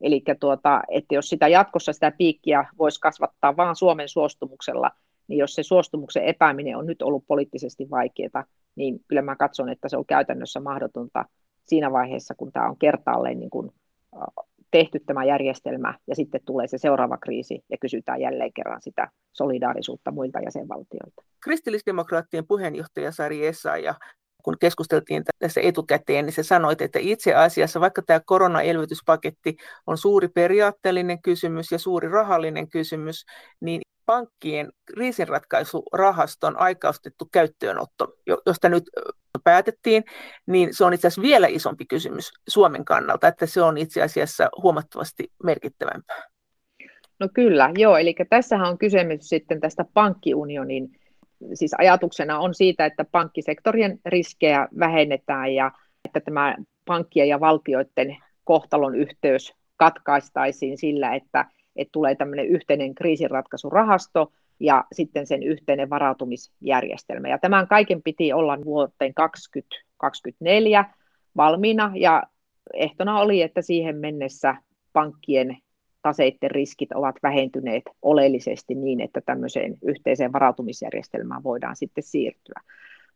Eli 0.01 0.23
tuota, 0.39 0.81
että 0.89 1.15
jos 1.15 1.29
sitä 1.29 1.47
jatkossa 1.47 1.93
sitä 1.93 2.11
piikkiä 2.11 2.65
voisi 2.77 2.99
kasvattaa 2.99 3.57
vain 3.57 3.75
Suomen 3.75 4.09
suostumuksella, 4.09 4.91
niin 5.27 5.37
jos 5.37 5.55
se 5.55 5.63
suostumuksen 5.63 6.23
epääminen 6.23 6.77
on 6.77 6.85
nyt 6.85 7.01
ollut 7.01 7.23
poliittisesti 7.27 7.89
vaikeaa, 7.89 8.45
niin 8.75 8.99
kyllä 9.07 9.21
mä 9.21 9.35
katson, 9.35 9.69
että 9.69 9.89
se 9.89 9.97
on 9.97 10.05
käytännössä 10.05 10.59
mahdotonta 10.59 11.25
siinä 11.65 11.91
vaiheessa, 11.91 12.35
kun 12.35 12.51
tämä 12.51 12.69
on 12.69 12.77
kertaalleen 12.77 13.39
niin 13.39 13.49
kuin 13.49 13.71
tehty 14.71 14.99
tämä 15.05 15.25
järjestelmä 15.25 15.99
ja 16.07 16.15
sitten 16.15 16.41
tulee 16.45 16.67
se 16.67 16.77
seuraava 16.77 17.17
kriisi 17.17 17.61
ja 17.69 17.77
kysytään 17.81 18.21
jälleen 18.21 18.53
kerran 18.53 18.81
sitä 18.81 19.07
solidaarisuutta 19.33 20.11
muilta 20.11 20.39
jäsenvaltioilta. 20.39 21.23
Kristillisdemokraattien 21.43 22.47
puheenjohtaja 22.47 23.11
Sari 23.11 23.39
ja 23.83 23.95
kun 24.43 24.57
keskusteltiin 24.59 25.23
tässä 25.39 25.61
etukäteen, 25.61 26.25
niin 26.25 26.33
se 26.33 26.43
sanoi, 26.43 26.75
että 26.79 26.99
itse 27.01 27.35
asiassa 27.35 27.79
vaikka 27.79 28.01
tämä 28.01 28.19
koronaelvytyspaketti 28.25 29.57
on 29.87 29.97
suuri 29.97 30.27
periaatteellinen 30.27 31.21
kysymys 31.21 31.71
ja 31.71 31.79
suuri 31.79 32.09
rahallinen 32.09 32.69
kysymys, 32.69 33.25
niin 33.61 33.81
pankkien 34.09 34.71
kriisinratkaisurahaston 34.85 36.59
aikaistettu 36.59 37.25
käyttöönotto, 37.31 38.07
josta 38.45 38.69
nyt 38.69 38.83
päätettiin, 39.43 40.03
niin 40.45 40.73
se 40.73 40.85
on 40.85 40.93
itse 40.93 41.07
asiassa 41.07 41.21
vielä 41.21 41.47
isompi 41.47 41.85
kysymys 41.85 42.31
Suomen 42.47 42.85
kannalta, 42.85 43.27
että 43.27 43.45
se 43.45 43.61
on 43.61 43.77
itse 43.77 44.01
asiassa 44.01 44.49
huomattavasti 44.61 45.31
merkittävämpää. 45.43 46.23
No 47.19 47.29
kyllä, 47.33 47.71
joo, 47.77 47.97
eli 47.97 48.15
tässähän 48.29 48.69
on 48.69 48.77
kysymys 48.77 49.29
sitten 49.29 49.59
tästä 49.59 49.85
pankkiunionin, 49.93 50.89
siis 51.53 51.75
ajatuksena 51.77 52.39
on 52.39 52.53
siitä, 52.53 52.85
että 52.85 53.05
pankkisektorien 53.11 53.99
riskejä 54.05 54.67
vähennetään 54.79 55.53
ja 55.53 55.71
että 56.05 56.19
tämä 56.19 56.55
pankkien 56.85 57.27
ja 57.27 57.39
valtioiden 57.39 58.17
kohtalon 58.43 58.95
yhteys 58.95 59.53
katkaistaisiin 59.77 60.77
sillä, 60.77 61.15
että, 61.15 61.45
että 61.81 61.91
tulee 61.91 62.15
tämmöinen 62.15 62.47
yhteinen 62.47 62.95
kriisinratkaisurahasto, 62.95 64.31
ja 64.59 64.83
sitten 64.91 65.27
sen 65.27 65.43
yhteinen 65.43 65.89
varautumisjärjestelmä. 65.89 67.27
Ja 67.27 67.37
tämän 67.37 67.67
kaiken 67.67 68.01
piti 68.01 68.33
olla 68.33 68.65
vuoteen 68.65 69.13
2024 69.13 70.85
valmiina 71.37 71.91
ja 71.95 72.23
ehtona 72.73 73.19
oli, 73.19 73.41
että 73.41 73.61
siihen 73.61 73.95
mennessä 73.95 74.55
pankkien 74.93 75.57
taseiden 76.01 76.51
riskit 76.51 76.91
ovat 76.91 77.15
vähentyneet 77.23 77.83
oleellisesti 78.01 78.75
niin, 78.75 79.01
että 79.01 79.21
tämmöiseen 79.21 79.77
yhteiseen 79.81 80.33
varautumisjärjestelmään 80.33 81.43
voidaan 81.43 81.75
sitten 81.75 82.03
siirtyä. 82.03 82.61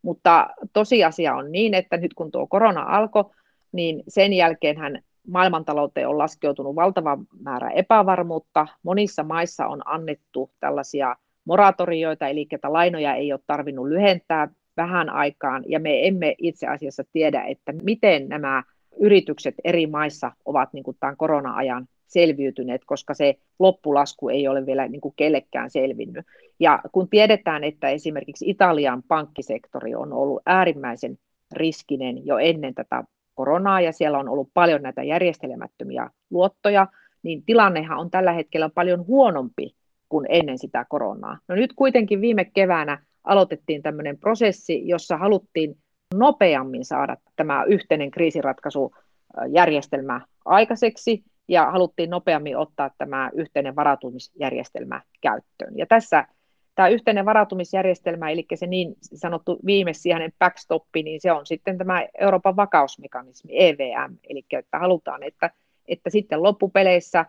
Mutta 0.01 0.49
tosiasia 0.73 1.35
on 1.35 1.51
niin, 1.51 1.73
että 1.73 1.97
nyt 1.97 2.13
kun 2.13 2.31
tuo 2.31 2.47
korona 2.47 2.81
alkoi, 2.81 3.25
niin 3.71 4.03
sen 4.07 4.33
jälkeen 4.33 4.77
hän 4.77 5.03
maailmantalouteen 5.27 6.07
on 6.07 6.17
laskeutunut 6.17 6.75
valtava 6.75 7.17
määrä 7.39 7.69
epävarmuutta. 7.69 8.67
Monissa 8.83 9.23
maissa 9.23 9.67
on 9.67 9.81
annettu 9.85 10.51
tällaisia 10.59 11.15
moratorioita, 11.45 12.27
eli 12.27 12.47
että 12.51 12.73
lainoja 12.73 13.15
ei 13.15 13.33
ole 13.33 13.39
tarvinnut 13.47 13.87
lyhentää 13.87 14.47
vähän 14.77 15.09
aikaan, 15.09 15.63
ja 15.67 15.79
me 15.79 16.07
emme 16.07 16.35
itse 16.37 16.67
asiassa 16.67 17.03
tiedä, 17.13 17.43
että 17.43 17.73
miten 17.83 18.29
nämä 18.29 18.63
yritykset 18.99 19.55
eri 19.63 19.87
maissa 19.87 20.31
ovat 20.45 20.73
niin 20.73 20.83
kuin 20.83 20.97
tämän 20.99 21.17
korona-ajan 21.17 21.87
selviytyneet, 22.07 22.81
koska 22.85 23.13
se 23.13 23.35
loppulasku 23.59 24.29
ei 24.29 24.47
ole 24.47 24.65
vielä 24.65 24.87
niin 24.87 25.01
kuin 25.01 25.13
kellekään 25.15 25.69
selvinnyt. 25.69 26.25
Ja 26.59 26.79
kun 26.91 27.09
tiedetään, 27.09 27.63
että 27.63 27.89
esimerkiksi 27.89 28.49
Italian 28.49 29.03
pankkisektori 29.07 29.95
on 29.95 30.13
ollut 30.13 30.41
äärimmäisen 30.45 31.17
riskinen 31.51 32.25
jo 32.25 32.37
ennen 32.37 32.75
tätä 32.75 33.03
koronaa, 33.35 33.81
ja 33.81 33.91
siellä 33.91 34.19
on 34.19 34.29
ollut 34.29 34.49
paljon 34.53 34.81
näitä 34.81 35.03
järjestelemättömiä 35.03 36.09
luottoja, 36.29 36.87
niin 37.23 37.43
tilannehan 37.45 37.97
on 37.97 38.11
tällä 38.11 38.31
hetkellä 38.31 38.69
paljon 38.69 39.07
huonompi 39.07 39.75
kuin 40.09 40.25
ennen 40.29 40.57
sitä 40.57 40.85
koronaa. 40.89 41.37
No 41.47 41.55
nyt 41.55 41.73
kuitenkin 41.75 42.21
viime 42.21 42.45
keväänä 42.45 43.03
aloitettiin 43.23 43.81
tämmöinen 43.81 44.17
prosessi, 44.17 44.87
jossa 44.87 45.17
haluttiin 45.17 45.77
nopeammin 46.13 46.85
saada 46.85 47.17
tämä 47.35 47.63
yhteinen 47.63 48.11
kriisiratkaisujärjestelmä 48.11 50.21
aikaiseksi 50.45 51.23
ja 51.47 51.71
haluttiin 51.71 52.09
nopeammin 52.09 52.57
ottaa 52.57 52.91
tämä 52.97 53.31
yhteinen 53.33 53.75
varautumisjärjestelmä 53.75 55.01
käyttöön. 55.21 55.77
Ja 55.77 55.85
tässä 55.85 56.27
tämä 56.75 56.87
yhteinen 56.87 57.25
varautumisjärjestelmä, 57.25 58.29
eli 58.29 58.45
se 58.55 58.67
niin 58.67 58.95
sanottu 59.01 59.59
viimesijainen 59.65 60.33
backstoppi, 60.39 61.03
niin 61.03 61.21
se 61.21 61.31
on 61.31 61.45
sitten 61.45 61.77
tämä 61.77 62.05
Euroopan 62.19 62.55
vakausmekanismi, 62.55 63.51
EVM, 63.55 64.15
eli 64.29 64.45
että 64.51 64.79
halutaan, 64.79 65.23
että, 65.23 65.51
että 65.87 66.09
sitten 66.09 66.43
loppupeleissä, 66.43 67.25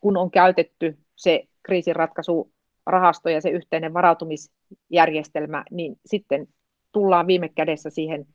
kun 0.00 0.16
on 0.16 0.30
käytetty 0.30 0.98
se 1.16 1.44
kriisinratkaisurahasto 1.62 3.28
ja 3.28 3.40
se 3.40 3.50
yhteinen 3.50 3.94
varautumisjärjestelmä, 3.94 5.64
niin 5.70 5.96
sitten 6.06 6.48
tullaan 6.92 7.26
viime 7.26 7.48
kädessä 7.48 7.90
siihen 7.90 8.26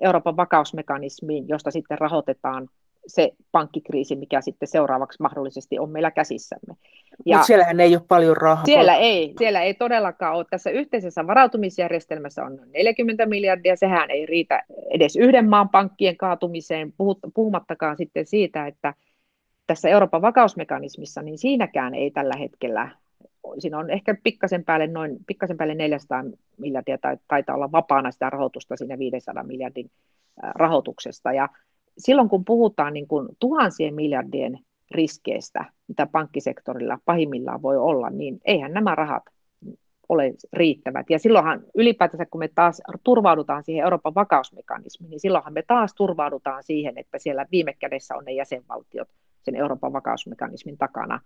Euroopan 0.00 0.36
vakausmekanismiin, 0.36 1.48
josta 1.48 1.70
sitten 1.70 1.98
rahoitetaan 1.98 2.68
se 3.06 3.32
pankkikriisi, 3.52 4.16
mikä 4.16 4.40
sitten 4.40 4.68
seuraavaksi 4.68 5.22
mahdollisesti 5.22 5.78
on 5.78 5.90
meillä 5.90 6.10
käsissämme. 6.10 6.74
Mutta 7.26 7.42
siellähän 7.42 7.80
ei 7.80 7.96
ole 7.96 8.04
paljon 8.08 8.36
rahaa. 8.36 8.64
Siellä 8.64 8.94
ei, 8.94 9.34
siellä 9.38 9.62
ei 9.62 9.74
todellakaan 9.74 10.36
ole. 10.36 10.44
Tässä 10.50 10.70
yhteisessä 10.70 11.26
varautumisjärjestelmässä 11.26 12.44
on 12.44 12.60
40 12.74 13.26
miljardia, 13.26 13.76
sehän 13.76 14.10
ei 14.10 14.26
riitä 14.26 14.62
edes 14.90 15.16
yhden 15.16 15.48
maan 15.48 15.68
pankkien 15.68 16.16
kaatumiseen, 16.16 16.92
puhumattakaan 17.34 17.96
sitten 17.96 18.26
siitä, 18.26 18.66
että 18.66 18.94
tässä 19.66 19.88
Euroopan 19.88 20.22
vakausmekanismissa, 20.22 21.22
niin 21.22 21.38
siinäkään 21.38 21.94
ei 21.94 22.10
tällä 22.10 22.36
hetkellä 22.36 22.90
siinä 23.58 23.78
on 23.78 23.90
ehkä 23.90 24.16
pikkasen 24.24 24.64
päälle, 24.64 24.86
noin, 24.86 25.16
pikkasen 25.26 25.56
päälle 25.56 25.74
400 25.74 26.24
miljardia 26.56 26.98
tai 26.98 27.16
taitaa 27.28 27.54
olla 27.54 27.72
vapaana 27.72 28.10
sitä 28.10 28.30
rahoitusta 28.30 28.76
siinä 28.76 28.98
500 28.98 29.42
miljardin 29.42 29.90
rahoituksesta. 30.36 31.32
Ja 31.32 31.48
silloin 31.98 32.28
kun 32.28 32.44
puhutaan 32.44 32.92
niin 32.92 33.08
kuin 33.08 33.28
tuhansien 33.40 33.94
miljardien 33.94 34.58
riskeistä, 34.90 35.64
mitä 35.88 36.06
pankkisektorilla 36.06 36.98
pahimmillaan 37.04 37.62
voi 37.62 37.76
olla, 37.76 38.10
niin 38.10 38.40
eihän 38.44 38.72
nämä 38.72 38.94
rahat 38.94 39.22
ole 40.08 40.34
riittävät. 40.52 41.10
Ja 41.10 41.18
silloinhan 41.18 41.62
ylipäätänsä, 41.74 42.26
kun 42.30 42.38
me 42.38 42.48
taas 42.48 42.82
turvaudutaan 43.04 43.64
siihen 43.64 43.84
Euroopan 43.84 44.14
vakausmekanismiin, 44.14 45.10
niin 45.10 45.20
silloinhan 45.20 45.52
me 45.52 45.62
taas 45.62 45.94
turvaudutaan 45.94 46.62
siihen, 46.62 46.98
että 46.98 47.18
siellä 47.18 47.46
viime 47.50 47.72
kädessä 47.72 48.16
on 48.16 48.24
ne 48.24 48.32
jäsenvaltiot 48.32 49.08
sen 49.42 49.56
Euroopan 49.56 49.92
vakausmekanismin 49.92 50.78
takana. 50.78 51.20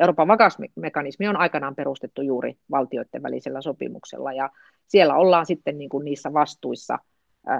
Euroopan 0.00 0.28
vakausmekanismi 0.28 1.28
on 1.28 1.36
aikanaan 1.36 1.74
perustettu 1.74 2.22
juuri 2.22 2.56
valtioiden 2.70 3.22
välisellä 3.22 3.60
sopimuksella, 3.60 4.32
ja 4.32 4.50
siellä 4.86 5.14
ollaan 5.14 5.46
sitten 5.46 5.78
niin 5.78 5.88
kuin 5.88 6.04
niissä 6.04 6.32
vastuissa 6.32 6.98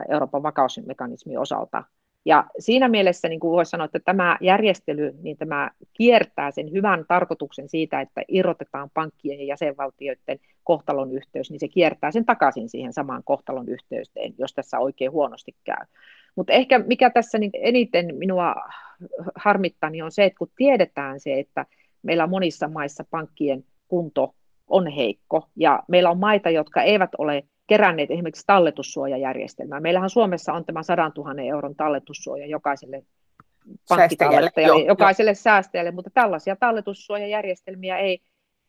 Euroopan 0.08 0.42
vakausmekanismin 0.42 1.38
osalta 1.38 1.84
ja 2.24 2.44
siinä 2.58 2.88
mielessä 2.88 3.28
niin 3.28 3.40
kuin 3.40 3.52
voisi 3.52 3.70
sanoa, 3.70 3.84
että 3.84 4.00
tämä 4.04 4.38
järjestely, 4.40 5.14
niin 5.22 5.36
tämä 5.36 5.70
kiertää 5.92 6.50
sen 6.50 6.72
hyvän 6.72 7.04
tarkoituksen 7.08 7.68
siitä, 7.68 8.00
että 8.00 8.22
irrotetaan 8.28 8.90
pankkien 8.94 9.38
ja 9.40 9.46
jäsenvaltioiden 9.46 10.38
kohtalon 10.64 11.12
yhteys, 11.12 11.50
niin 11.50 11.60
se 11.60 11.68
kiertää 11.68 12.10
sen 12.10 12.24
takaisin 12.24 12.68
siihen 12.68 12.92
samaan 12.92 13.22
kohtalon 13.24 13.68
yhteyteen, 13.68 14.34
jos 14.38 14.54
tässä 14.54 14.78
oikein 14.78 15.12
huonosti 15.12 15.54
käy. 15.64 15.86
Mutta 16.36 16.52
ehkä 16.52 16.78
mikä 16.78 17.10
tässä 17.10 17.38
niin 17.38 17.50
eniten 17.54 18.14
minua 18.14 18.54
harmittaa, 19.34 19.90
niin 19.90 20.04
on 20.04 20.12
se, 20.12 20.24
että 20.24 20.38
kun 20.38 20.50
tiedetään 20.56 21.20
se, 21.20 21.38
että 21.38 21.66
meillä 22.02 22.26
monissa 22.26 22.68
maissa 22.68 23.04
pankkien 23.10 23.64
kunto 23.88 24.34
on 24.66 24.86
heikko, 24.86 25.48
ja 25.56 25.82
meillä 25.88 26.10
on 26.10 26.18
maita, 26.18 26.50
jotka 26.50 26.82
eivät 26.82 27.10
ole 27.18 27.44
keränneet 27.66 28.10
esimerkiksi 28.10 28.46
talletussuojajärjestelmää. 28.46 29.80
Meillähän 29.80 30.10
Suomessa 30.10 30.52
on 30.52 30.64
tämä 30.64 30.82
100 30.82 31.12
000 31.16 31.42
euron 31.42 31.74
talletussuoja 31.74 32.46
jokaiselle 32.46 33.02
pankkitallettajalle, 33.88 34.84
jokaiselle 34.84 35.30
jo. 35.30 35.34
säästäjälle, 35.34 35.90
mutta 35.90 36.10
tällaisia 36.14 36.56
talletussuojajärjestelmiä 36.56 37.98
ei, 37.98 38.18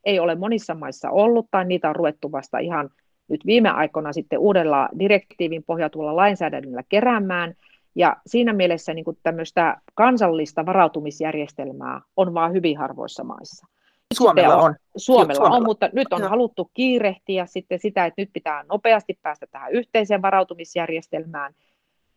ei 0.04 0.18
ole 0.20 0.34
monissa 0.34 0.74
maissa 0.74 1.10
ollut, 1.10 1.46
tai 1.50 1.64
niitä 1.64 1.88
on 1.88 1.96
ruvettu 1.96 2.32
vasta 2.32 2.58
ihan 2.58 2.90
nyt 3.28 3.46
viime 3.46 3.68
aikoina 3.68 4.12
sitten 4.12 4.38
uudella 4.38 4.88
direktiivin 4.98 5.64
pohjautuvalla 5.66 6.16
lainsäädännöllä 6.16 6.82
keräämään, 6.88 7.54
ja 7.94 8.16
siinä 8.26 8.52
mielessä 8.52 8.94
niin 8.94 9.04
kuin 9.04 9.18
tämmöistä 9.22 9.80
kansallista 9.94 10.66
varautumisjärjestelmää 10.66 12.00
on 12.16 12.34
vain 12.34 12.52
hyvin 12.52 12.78
harvoissa 12.78 13.24
maissa. 13.24 13.66
Suomella 14.14 14.56
on. 14.56 14.74
Suomella, 14.96 15.34
Suomella 15.34 15.56
on, 15.56 15.64
mutta 15.64 15.90
nyt 15.92 16.12
on 16.12 16.20
Joo. 16.20 16.28
haluttu 16.28 16.70
kiirehtiä 16.74 17.46
sitten 17.46 17.78
sitä, 17.78 18.06
että 18.06 18.22
nyt 18.22 18.30
pitää 18.32 18.64
nopeasti 18.68 19.18
päästä 19.22 19.46
tähän 19.46 19.72
yhteiseen 19.72 20.22
varautumisjärjestelmään, 20.22 21.54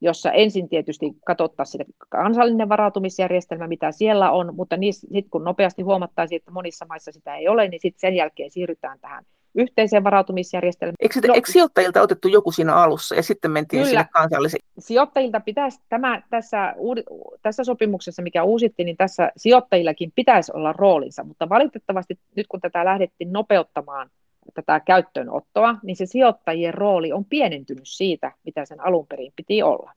jossa 0.02 0.32
ensin 0.32 0.70
tietysti 0.70 1.06
katsottaisiin 1.26 1.72
sitä 1.72 1.98
kansallinen 2.10 2.70
varautumisjärjestelmä, 2.70 3.68
mitä 3.68 3.92
siellä 3.92 4.32
on, 4.32 4.56
mutta 4.56 4.76
sitten 4.92 5.30
kun 5.30 5.44
nopeasti 5.44 5.82
huomattaisiin, 5.82 6.38
että 6.38 6.52
monissa 6.52 6.86
maissa 6.90 7.12
sitä 7.12 7.36
ei 7.36 7.48
ole, 7.48 7.68
niin 7.68 7.82
sitten 7.82 8.00
sen 8.00 8.16
jälkeen 8.16 8.52
siirrytään 8.52 9.00
tähän 9.00 9.26
yhteiseen 9.56 10.04
varautumisjärjestelmään. 10.04 10.96
Eikö, 11.00 11.20
no, 11.28 11.34
eikö 11.34 11.52
sijoittajilta 11.52 12.02
otettu 12.02 12.28
joku 12.28 12.52
siinä 12.52 12.76
alussa 12.76 13.16
ja 13.16 13.24
sitten 13.24 13.52
mentiin 13.52 13.84
kyllä. 13.84 13.90
sinne 13.90 14.10
kansalliseen? 14.14 14.62
Sijoittajilta 14.80 15.40
pitäisi, 15.40 15.80
tämä, 15.90 16.22
tässä, 16.30 16.76
tässä 17.42 17.64
sopimuksessa, 17.64 18.22
mikä 18.22 18.44
uusittiin, 18.44 18.86
niin 18.86 18.98
tässä 18.98 19.32
sijoittajillakin 19.38 20.12
pitäisi 20.16 20.52
olla 20.56 20.74
roolinsa, 20.74 21.24
mutta 21.24 21.50
valitettavasti 21.50 22.20
nyt 22.36 22.48
kun 22.48 22.62
tätä 22.62 22.86
lähdettiin 22.86 23.34
nopeuttamaan 23.34 24.10
tätä 24.54 24.80
käyttöönottoa, 24.80 25.76
niin 25.84 25.96
se 25.96 26.06
sijoittajien 26.06 26.74
rooli 26.74 27.12
on 27.12 27.26
pienentynyt 27.26 27.88
siitä, 27.88 28.32
mitä 28.44 28.66
sen 28.66 28.86
alun 28.86 29.08
perin 29.08 29.34
piti 29.36 29.64
olla. 29.64 29.94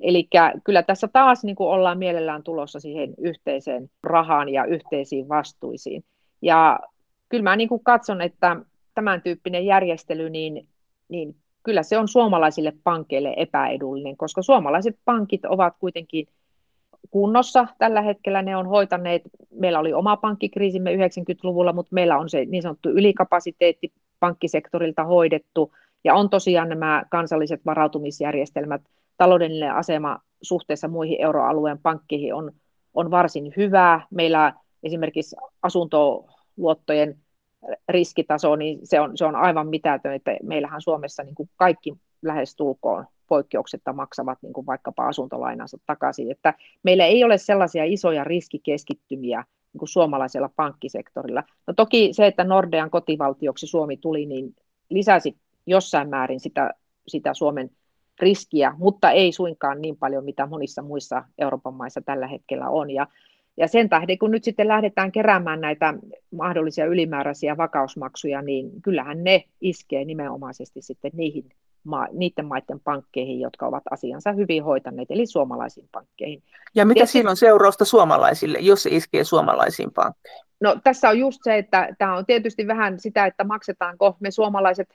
Eli 0.00 0.28
kyllä 0.64 0.82
tässä 0.82 1.08
taas 1.08 1.44
niin 1.44 1.56
kuin 1.56 1.68
ollaan 1.68 1.98
mielellään 1.98 2.42
tulossa 2.42 2.80
siihen 2.80 3.14
yhteiseen 3.18 3.90
rahaan 4.02 4.48
ja 4.48 4.64
yhteisiin 4.64 5.28
vastuisiin. 5.28 6.04
Ja 6.42 6.80
kyllä 7.28 7.42
mä 7.42 7.56
niin 7.56 7.68
kuin 7.68 7.84
katson, 7.84 8.20
että 8.20 8.56
tämän 8.94 9.22
tyyppinen 9.22 9.66
järjestely, 9.66 10.30
niin, 10.30 10.66
niin 11.08 11.36
kyllä 11.62 11.82
se 11.82 11.98
on 11.98 12.08
suomalaisille 12.08 12.72
pankeille 12.84 13.34
epäedullinen, 13.36 14.16
koska 14.16 14.42
suomalaiset 14.42 14.98
pankit 15.04 15.44
ovat 15.44 15.74
kuitenkin 15.80 16.26
kunnossa 17.10 17.66
tällä 17.78 18.02
hetkellä. 18.02 18.42
Ne 18.42 18.56
on 18.56 18.66
hoitaneet, 18.66 19.22
meillä 19.50 19.78
oli 19.78 19.92
oma 19.92 20.16
pankkikriisimme 20.16 20.96
90-luvulla, 20.96 21.72
mutta 21.72 21.94
meillä 21.94 22.18
on 22.18 22.28
se 22.28 22.44
niin 22.44 22.62
sanottu 22.62 22.88
ylikapasiteetti 22.88 23.92
pankkisektorilta 24.20 25.04
hoidettu, 25.04 25.72
ja 26.04 26.14
on 26.14 26.30
tosiaan 26.30 26.68
nämä 26.68 27.04
kansalliset 27.10 27.60
varautumisjärjestelmät, 27.66 28.82
taloudellinen 29.16 29.74
asema 29.74 30.18
suhteessa 30.42 30.88
muihin 30.88 31.20
euroalueen 31.20 31.78
pankkeihin 31.78 32.34
on, 32.34 32.52
on 32.94 33.10
varsin 33.10 33.52
hyvää. 33.56 34.06
Meillä 34.10 34.54
esimerkiksi 34.82 35.36
asuntoluottojen 35.62 37.18
riskitaso, 37.88 38.56
niin 38.56 38.78
se 38.84 39.00
on, 39.00 39.16
se 39.16 39.24
on 39.24 39.36
aivan 39.36 39.68
mitätön, 39.68 40.14
että 40.14 40.36
meillähän 40.42 40.82
Suomessa 40.82 41.22
niin 41.22 41.34
kuin 41.34 41.50
kaikki 41.56 41.94
lähestulkoon 42.22 43.04
poikkeuksetta 43.28 43.92
maksavat 43.92 44.38
niin 44.42 44.52
kuin 44.52 44.66
vaikkapa 44.66 45.06
asuntolainansa 45.08 45.78
takaisin. 45.86 46.30
Että 46.30 46.54
meillä 46.82 47.04
ei 47.04 47.24
ole 47.24 47.38
sellaisia 47.38 47.84
isoja 47.84 48.24
riskikeskittymiä 48.24 49.44
niin 49.72 49.78
kuin 49.78 49.88
suomalaisella 49.88 50.50
pankkisektorilla. 50.56 51.42
No 51.66 51.74
toki 51.74 52.08
se, 52.12 52.26
että 52.26 52.44
Nordean 52.44 52.90
kotivaltioksi 52.90 53.66
Suomi 53.66 53.96
tuli, 53.96 54.26
niin 54.26 54.54
lisäsi 54.90 55.36
jossain 55.66 56.08
määrin 56.08 56.40
sitä, 56.40 56.70
sitä 57.08 57.34
Suomen 57.34 57.70
riskiä, 58.20 58.74
mutta 58.78 59.10
ei 59.10 59.32
suinkaan 59.32 59.82
niin 59.82 59.96
paljon, 59.96 60.24
mitä 60.24 60.46
monissa 60.46 60.82
muissa 60.82 61.24
Euroopan 61.38 61.74
maissa 61.74 62.00
tällä 62.00 62.26
hetkellä 62.26 62.68
on. 62.68 62.90
Ja 62.90 63.06
ja 63.56 63.68
sen 63.68 63.88
tähden, 63.88 64.18
kun 64.18 64.30
nyt 64.30 64.44
sitten 64.44 64.68
lähdetään 64.68 65.12
keräämään 65.12 65.60
näitä 65.60 65.94
mahdollisia 66.30 66.86
ylimääräisiä 66.86 67.56
vakausmaksuja, 67.56 68.42
niin 68.42 68.82
kyllähän 68.82 69.24
ne 69.24 69.44
iskee 69.60 70.04
nimenomaisesti 70.04 70.82
sitten 70.82 71.10
niihin 71.14 71.44
maa, 71.84 72.08
niiden 72.12 72.46
maiden 72.46 72.80
pankkeihin, 72.80 73.40
jotka 73.40 73.66
ovat 73.66 73.82
asiansa 73.90 74.32
hyvin 74.32 74.64
hoitaneet, 74.64 75.10
eli 75.10 75.26
suomalaisiin 75.26 75.88
pankkeihin. 75.92 76.42
Ja 76.74 76.84
mitä 76.84 76.94
Tietysti, 76.94 77.26
on 77.26 77.36
seurausta 77.36 77.84
suomalaisille, 77.84 78.58
jos 78.58 78.82
se 78.82 78.90
iskee 78.92 79.24
suomalaisiin 79.24 79.92
pankkeihin? 79.92 80.44
No 80.60 80.76
tässä 80.84 81.08
on 81.08 81.18
just 81.18 81.40
se, 81.44 81.58
että 81.58 81.88
tämä 81.98 82.16
on 82.16 82.26
tietysti 82.26 82.66
vähän 82.66 83.00
sitä, 83.00 83.26
että 83.26 83.44
maksetaanko 83.44 84.16
me 84.20 84.30
suomalaiset 84.30 84.88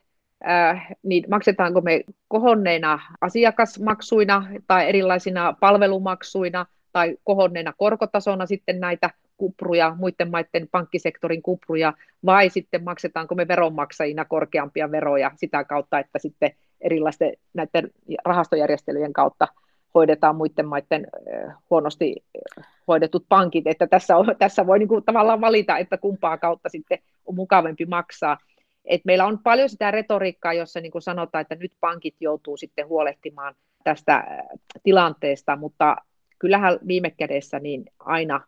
Äh, 0.47 0.87
niin 1.03 1.23
maksetaanko 1.29 1.81
me 1.81 2.03
kohonneina 2.27 2.99
asiakasmaksuina 3.21 4.47
tai 4.67 4.89
erilaisina 4.89 5.53
palvelumaksuina 5.59 6.65
tai 6.91 7.17
kohonneina 7.23 7.73
korkotasona 7.77 8.45
sitten 8.45 8.79
näitä 8.79 9.09
kupruja, 9.37 9.95
muiden 9.99 10.31
maiden 10.31 10.67
pankkisektorin 10.71 11.41
kupruja, 11.41 11.93
vai 12.25 12.49
sitten 12.49 12.83
maksetaanko 12.83 13.35
me 13.35 13.47
veronmaksajina 13.47 14.25
korkeampia 14.25 14.91
veroja 14.91 15.31
sitä 15.35 15.63
kautta, 15.63 15.99
että 15.99 16.19
sitten 16.19 16.51
erilaisten 16.81 17.33
näiden 17.53 17.91
rahastojärjestelyjen 18.25 19.13
kautta 19.13 19.47
hoidetaan 19.95 20.35
muiden 20.35 20.67
maiden 20.67 21.07
äh, 21.33 21.55
huonosti 21.69 22.15
hoidetut 22.87 23.25
pankit, 23.29 23.67
että 23.67 23.87
tässä, 23.87 24.17
on, 24.17 24.35
tässä 24.39 24.67
voi 24.67 24.79
niin 24.79 24.89
kuin 24.89 25.05
tavallaan 25.05 25.41
valita, 25.41 25.77
että 25.77 25.97
kumpaa 25.97 26.37
kautta 26.37 26.69
sitten 26.69 26.99
on 27.25 27.35
mukavampi 27.35 27.85
maksaa. 27.85 28.37
Et 28.85 29.01
meillä 29.05 29.25
on 29.25 29.39
paljon 29.39 29.69
sitä 29.69 29.91
retoriikkaa, 29.91 30.53
jossa 30.53 30.79
niin 30.79 30.91
kuin 30.91 31.01
sanotaan, 31.01 31.41
että 31.41 31.55
nyt 31.55 31.73
pankit 31.79 32.15
joutuu 32.19 32.57
sitten 32.57 32.87
huolehtimaan 32.87 33.55
tästä 33.83 34.15
äh, 34.15 34.25
tilanteesta, 34.83 35.55
mutta 35.55 35.95
kyllähän 36.39 36.79
viime 36.87 37.11
kädessä 37.11 37.59
niin 37.59 37.85
aina 37.99 38.41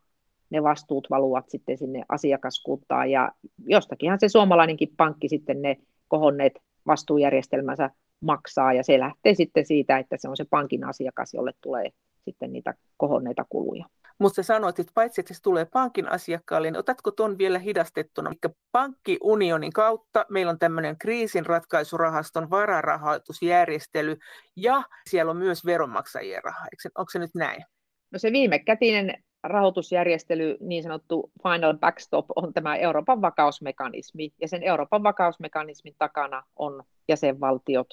ne 0.50 0.64
vastuut 0.64 1.08
valuvat 1.10 1.50
sitten 1.50 1.78
sinne 1.78 2.04
asiakaskuntaan 2.10 3.12
ja 3.12 3.32
jostakinhan 3.66 4.20
se 4.20 4.30
suomalainenkin 4.30 4.90
pankki 4.98 5.30
sitten 5.30 5.62
ne 5.62 5.78
kohonneet 6.08 6.54
vastuujärjestelmänsä 6.88 7.90
maksaa 8.22 8.74
ja 8.74 8.84
se 8.84 9.00
lähtee 9.00 9.36
sitten 9.36 9.66
siitä, 9.66 9.98
että 9.98 10.18
se 10.20 10.30
on 10.30 10.38
se 10.38 10.46
pankin 10.50 10.84
asiakas, 10.84 11.34
jolle 11.34 11.52
tulee 11.62 11.90
sitten 12.26 12.54
niitä 12.54 12.74
kohonneita 12.98 13.46
kuluja. 13.50 13.86
Mutta 14.20 14.36
sä 14.36 14.44
sanoit, 14.44 14.80
että 14.80 14.92
paitsi 14.96 15.22
että 15.22 15.34
se 15.34 15.42
tulee 15.42 15.66
pankin 15.66 16.08
asiakkaalle, 16.08 16.72
niin 16.72 16.80
otatko 16.80 17.12
tuon 17.12 17.38
vielä 17.38 17.60
hidastettuna? 17.60 18.30
Eli 18.30 18.54
pankkiunionin 18.72 19.74
kautta 19.74 20.26
meillä 20.30 20.50
on 20.50 20.60
tämmöinen 20.60 20.98
kriisinratkaisurahaston 20.98 22.50
vararahoitusjärjestely 22.50 24.18
ja 24.56 24.84
siellä 25.10 25.30
on 25.30 25.38
myös 25.38 25.66
veronmaksajien 25.66 26.44
raha. 26.44 26.66
Onko 26.98 27.10
se 27.10 27.20
nyt 27.20 27.36
näin? 27.36 27.66
No 28.12 28.20
se 28.20 28.32
viimekätinen 28.32 29.24
rahoitusjärjestely, 29.44 30.58
niin 30.60 30.84
sanottu 30.84 31.32
final 31.44 31.78
backstop, 31.78 32.26
on 32.36 32.54
tämä 32.54 32.76
Euroopan 32.76 33.22
vakausmekanismi. 33.22 34.34
Ja 34.42 34.48
sen 34.48 34.64
Euroopan 34.64 35.04
vakausmekanismin 35.04 35.96
takana 35.98 36.44
on 36.56 36.84
jäsenvaltiot 37.08 37.88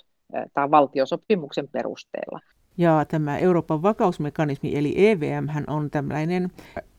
tai 0.55 0.71
valtiosopimuksen 0.71 1.69
perusteella. 1.69 2.41
Ja 2.79 3.05
tämä 3.09 3.39
Euroopan 3.39 3.83
vakausmekanismi 3.83 4.77
eli 4.77 4.95
EVM 4.97 5.49
on 5.67 5.91
tällainen 5.91 6.51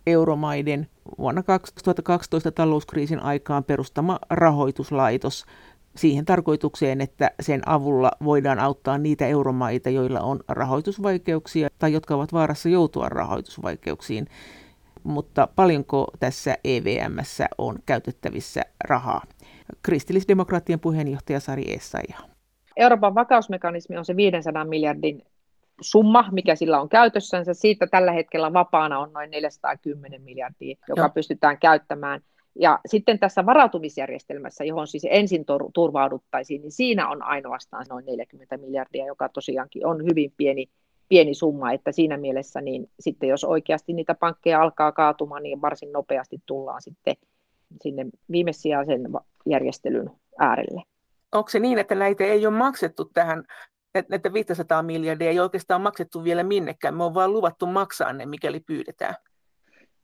euromaiden 0.08 0.88
vuonna 1.18 1.44
2012 1.44 2.52
talouskriisin 2.52 3.20
aikaan 3.20 3.64
perustama 3.64 4.20
rahoituslaitos 4.30 5.46
siihen 5.96 6.26
tarkoitukseen, 6.26 7.02
että 7.02 7.32
sen 7.40 7.62
avulla 7.66 8.12
voidään 8.24 8.60
auttaa 8.60 8.98
niitä 8.98 9.28
euromaita, 9.28 9.90
joilla 9.90 10.22
on 10.22 10.40
rahoitusvaikeuksia 10.48 11.70
tai 11.80 11.94
jotka 11.94 12.16
ovat 12.16 12.34
vaarassa 12.34 12.70
joutua 12.70 13.10
rahoitusvaikeuksiin. 13.10 14.28
Mutta 15.04 15.48
paljonko 15.56 16.08
tässä 16.20 16.58
EVMssä 16.64 17.48
on 17.58 17.80
käytettävissä 17.86 18.62
rahaa? 18.84 19.22
Kristillisdemokraattien 19.84 20.80
puheenjohtaja 20.80 21.40
Sari 21.40 21.74
Essayaha. 21.74 22.24
Euroopan 22.78 23.16
vakausmekanismi 23.16 23.98
on 23.98 24.06
se 24.06 24.16
500 24.16 24.66
miljardin 24.66 25.24
summa, 25.82 26.30
mikä 26.32 26.56
sillä 26.56 26.82
on 26.82 26.90
käytössänsä. 26.90 27.54
Siitä 27.54 27.88
tällä 27.88 28.12
hetkellä 28.12 28.54
vapaana 28.54 29.00
on 29.00 29.14
noin 29.14 29.32
410 29.32 30.22
miljardia, 30.22 30.76
joka 30.88 31.02
Joo. 31.02 31.10
pystytään 31.10 31.58
käyttämään. 31.58 32.22
Ja 32.56 32.80
sitten 32.86 33.20
tässä 33.20 33.46
varautumisjärjestelmässä, 33.46 34.64
johon 34.64 34.88
siis 34.88 35.08
ensin 35.10 35.46
turvauduttaisiin, 35.74 36.62
niin 36.62 36.72
siinä 36.72 37.10
on 37.10 37.24
ainoastaan 37.24 37.86
noin 37.90 38.06
40 38.06 38.58
miljardia, 38.58 39.06
joka 39.06 39.30
tosiaankin 39.30 39.86
on 39.86 40.06
hyvin 40.06 40.34
pieni, 40.38 40.70
pieni 41.10 41.34
summa, 41.34 41.72
että 41.72 41.92
siinä 41.92 42.18
mielessä 42.18 42.62
niin 42.62 42.90
sitten 43.00 43.30
jos 43.30 43.44
oikeasti 43.44 43.94
niitä 43.94 44.16
pankkeja 44.16 44.62
alkaa 44.62 44.92
kaatumaan, 44.92 45.44
niin 45.44 45.62
varsin 45.62 45.92
nopeasti 45.92 46.38
tullaan 46.46 46.82
sitten 46.82 47.16
sinne 47.82 48.06
viimesijaisen 48.32 49.02
järjestelyn 49.46 50.12
äärelle. 50.40 50.82
Onko 51.32 51.50
se 51.50 51.60
niin, 51.60 51.80
että 51.80 51.96
näitä 51.96 52.24
ei 52.24 52.48
ole 52.48 52.58
maksettu 52.58 53.06
tähän 53.06 53.44
näitä 54.10 54.34
500 54.34 54.84
miljardia 54.84 55.30
ei 55.30 55.40
oikeastaan 55.40 55.82
maksettu 55.82 56.24
vielä 56.24 56.44
minnekään. 56.44 56.96
Me 56.96 57.04
on 57.04 57.14
vaan 57.14 57.34
luvattu 57.34 57.66
maksaa 57.66 58.14
ne, 58.14 58.26
mikäli 58.26 58.60
pyydetään. 58.60 59.16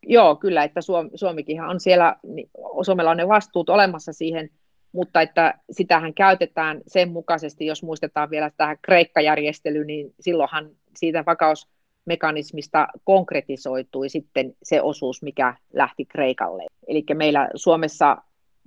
Joo, 0.08 0.36
kyllä, 0.36 0.64
että 0.64 0.82
Suom- 0.82 1.10
Suomikinhan 1.16 1.70
on 1.70 1.80
siellä, 1.80 2.16
niin 2.24 2.49
Suomella 2.82 3.12
on 3.12 3.18
ne 3.18 3.28
vastuut 3.28 3.70
olemassa 3.70 4.14
siihen, 4.14 4.49
mutta 4.91 5.22
että 5.22 5.53
sitähän 5.72 6.14
käytetään 6.14 6.82
sen 6.88 7.12
mukaisesti, 7.12 7.66
jos 7.66 7.84
muistetaan 7.84 8.30
vielä 8.30 8.51
tähän 8.58 8.78
Kreikka-järjestelyyn, 8.82 9.88
niin 9.88 10.14
silloinhan 10.20 10.70
siitä 10.97 11.24
vakausmekanismista 11.26 12.88
konkretisoitui 13.03 14.10
sitten 14.10 14.53
se 14.64 14.82
osuus, 14.82 15.24
mikä 15.24 15.56
lähti 15.74 16.06
Kreikalle. 16.06 16.66
Eli 16.88 17.03
meillä 17.14 17.49
Suomessa 17.56 18.18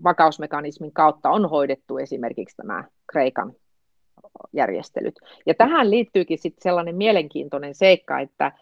vakausmekanismin 0.05 0.93
kautta 0.93 1.31
on 1.31 1.51
hoidettu 1.51 1.99
esimerkiksi 1.99 2.57
tämä 2.57 2.85
Kreikan 3.13 3.53
järjestelyt. 4.53 5.15
Ja 5.47 5.55
tähän 5.55 5.91
liittyykin 5.91 6.39
sitten 6.39 6.63
sellainen 6.63 6.97
mielenkiintoinen 6.97 7.75
seikka, 7.75 8.21
että 8.21 8.53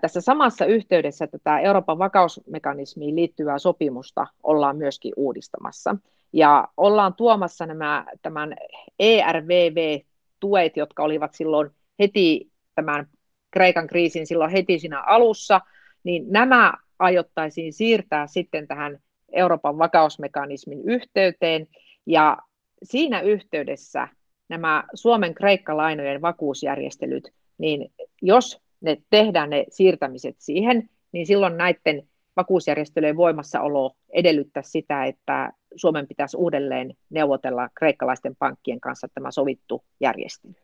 tässä 0.00 0.20
samassa 0.20 0.64
yhteydessä 0.64 1.26
tätä 1.26 1.58
Euroopan 1.58 1.98
vakausmekanismiin 1.98 3.16
liittyvää 3.16 3.58
sopimusta 3.58 4.26
ollaan 4.42 4.76
myöskin 4.76 5.12
uudistamassa. 5.16 5.96
Ja 6.32 6.68
ollaan 6.76 7.14
tuomassa 7.14 7.66
nämä 7.66 8.04
tämän 8.22 8.56
ERVV-tuet, 8.98 10.76
jotka 10.76 11.02
olivat 11.02 11.34
silloin 11.34 11.70
heti 11.98 12.50
tämän 12.74 13.06
Kreikan 13.50 13.86
kriisin 13.86 14.26
silloin 14.26 14.50
heti 14.50 14.78
siinä 14.78 15.02
alussa, 15.02 15.60
niin 16.04 16.24
nämä 16.28 16.72
aiottaisiin 16.98 17.72
siirtää 17.72 18.26
sitten 18.26 18.68
tähän 18.68 18.98
Euroopan 19.32 19.78
vakausmekanismin 19.78 20.80
yhteyteen. 20.84 21.66
Ja 22.06 22.38
siinä 22.82 23.20
yhteydessä 23.20 24.08
nämä 24.48 24.84
Suomen 24.94 25.34
Kreikka-lainojen 25.34 26.22
vakuusjärjestelyt, 26.22 27.32
niin 27.58 27.92
jos 28.22 28.60
ne 28.80 28.96
tehdään 29.10 29.50
ne 29.50 29.64
siirtämiset 29.68 30.36
siihen, 30.38 30.90
niin 31.12 31.26
silloin 31.26 31.56
näiden 31.56 32.08
vakuusjärjestelyjen 32.36 33.16
voimassaolo 33.16 33.96
edellyttää 34.12 34.62
sitä, 34.62 35.04
että 35.04 35.52
Suomen 35.76 36.06
pitäisi 36.06 36.36
uudelleen 36.36 36.94
neuvotella 37.10 37.68
kreikkalaisten 37.74 38.36
pankkien 38.36 38.80
kanssa 38.80 39.08
tämä 39.14 39.30
sovittu 39.30 39.84
järjestely. 40.00 40.54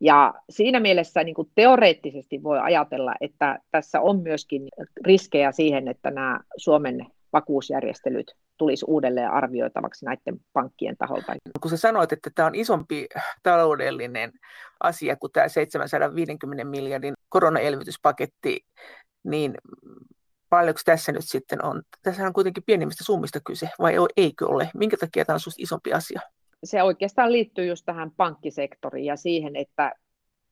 Ja 0.00 0.34
siinä 0.50 0.80
mielessä 0.80 1.24
niin 1.24 1.34
kuin 1.34 1.50
teoreettisesti 1.54 2.42
voi 2.42 2.58
ajatella, 2.58 3.14
että 3.20 3.58
tässä 3.70 4.00
on 4.00 4.22
myöskin 4.22 4.68
riskejä 5.06 5.52
siihen, 5.52 5.88
että 5.88 6.10
nämä 6.10 6.40
Suomen 6.56 7.06
vakuusjärjestelyt 7.34 8.34
tulisi 8.56 8.84
uudelleen 8.88 9.30
arvioitavaksi 9.30 10.04
näiden 10.04 10.40
pankkien 10.52 10.96
taholta. 10.96 11.34
Kun 11.60 11.70
sä 11.70 11.76
sanoit, 11.76 12.12
että 12.12 12.30
tämä 12.34 12.46
on 12.46 12.54
isompi 12.54 13.06
taloudellinen 13.42 14.32
asia 14.80 15.16
kuin 15.16 15.32
tämä 15.32 15.48
750 15.48 16.64
miljardin 16.64 17.14
koronaelvytyspaketti, 17.28 18.60
niin 19.24 19.54
paljonko 20.50 20.80
tässä 20.84 21.12
nyt 21.12 21.24
sitten 21.24 21.64
on? 21.64 21.82
Tässä 22.02 22.26
on 22.26 22.32
kuitenkin 22.32 22.62
pienimmistä 22.66 23.04
summista 23.04 23.40
kyse, 23.46 23.68
vai 23.78 23.94
eikö 24.16 24.46
ole? 24.48 24.70
Minkä 24.74 24.96
takia 24.96 25.24
tämä 25.24 25.34
on 25.34 25.40
sinusta 25.40 25.62
isompi 25.62 25.92
asia? 25.92 26.20
Se 26.64 26.82
oikeastaan 26.82 27.32
liittyy 27.32 27.66
just 27.66 27.86
tähän 27.86 28.10
pankkisektoriin 28.16 29.06
ja 29.06 29.16
siihen, 29.16 29.56
että 29.56 29.92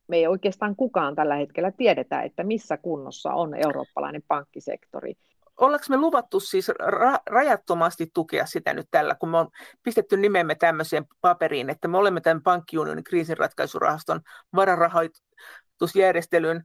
me 0.08 0.16
ei 0.16 0.26
oikeastaan 0.26 0.76
kukaan 0.76 1.14
tällä 1.14 1.34
hetkellä 1.34 1.70
tiedetä, 1.70 2.22
että 2.22 2.44
missä 2.44 2.76
kunnossa 2.76 3.30
on 3.30 3.54
eurooppalainen 3.54 4.22
pankkisektori 4.28 5.14
ollaanko 5.56 5.86
me 5.88 5.96
luvattu 5.96 6.40
siis 6.40 6.68
ra- 6.68 7.22
rajattomasti 7.26 8.10
tukea 8.14 8.46
sitä 8.46 8.74
nyt 8.74 8.88
tällä, 8.90 9.14
kun 9.14 9.28
me 9.28 9.38
on 9.38 9.48
pistetty 9.82 10.16
nimemme 10.16 10.54
tämmöiseen 10.54 11.06
paperiin, 11.20 11.70
että 11.70 11.88
me 11.88 11.98
olemme 11.98 12.20
tämän 12.20 12.42
pankkiunionin 12.42 13.04
kriisinratkaisurahaston 13.04 14.20
vararahoitusjärjestelyn 14.56 16.64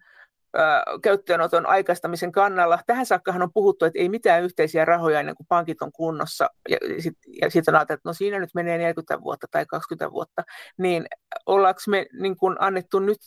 käyttöönoton 1.03 1.65
aikaistamisen 1.65 2.31
kannalla. 2.31 2.79
Tähän 2.87 3.05
saakkahan 3.05 3.41
on 3.41 3.53
puhuttu, 3.53 3.85
että 3.85 3.99
ei 3.99 4.09
mitään 4.09 4.43
yhteisiä 4.43 4.85
rahoja 4.85 5.19
ennen 5.19 5.35
kuin 5.35 5.47
pankit 5.47 5.81
on 5.81 5.91
kunnossa. 5.91 6.49
Ja 6.69 6.77
sitten 6.99 7.51
sit 7.51 7.67
on 7.67 7.75
ajateltu, 7.75 7.99
että 7.99 8.09
no 8.09 8.13
siinä 8.13 8.39
nyt 8.39 8.49
menee 8.53 8.77
40 8.77 9.23
vuotta 9.23 9.47
tai 9.51 9.65
20 9.65 10.11
vuotta. 10.11 10.43
Niin 10.77 11.05
ollaanko 11.45 11.81
me 11.87 12.05
niin 12.19 12.37
kuin 12.37 12.55
annettu 12.59 12.99
nyt 12.99 13.19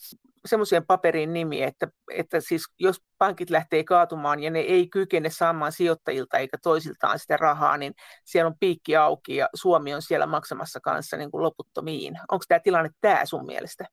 semmoiseen 0.44 0.86
paperiin 0.86 1.32
nimi, 1.32 1.62
että, 1.62 1.88
että 2.14 2.40
siis 2.40 2.62
jos 2.78 2.96
pankit 3.18 3.50
lähtee 3.50 3.84
kaatumaan 3.84 4.42
ja 4.42 4.50
ne 4.50 4.58
ei 4.58 4.88
kykene 4.88 5.30
saamaan 5.30 5.72
sijoittajilta 5.72 6.38
eikä 6.38 6.58
toisiltaan 6.62 7.18
sitä 7.18 7.36
rahaa, 7.36 7.76
niin 7.76 7.92
siellä 8.24 8.48
on 8.48 8.58
piikki 8.60 8.96
auki 8.96 9.36
ja 9.36 9.48
Suomi 9.54 9.94
on 9.94 10.02
siellä 10.02 10.26
maksamassa 10.26 10.80
kanssa 10.80 11.16
niin 11.16 11.30
kuin 11.30 11.42
loputtomiin. 11.42 12.14
Onko 12.30 12.44
tämä 12.48 12.60
tilanne 12.60 12.90
tämä 13.00 13.24
sun 13.24 13.46
mielestä? 13.46 13.84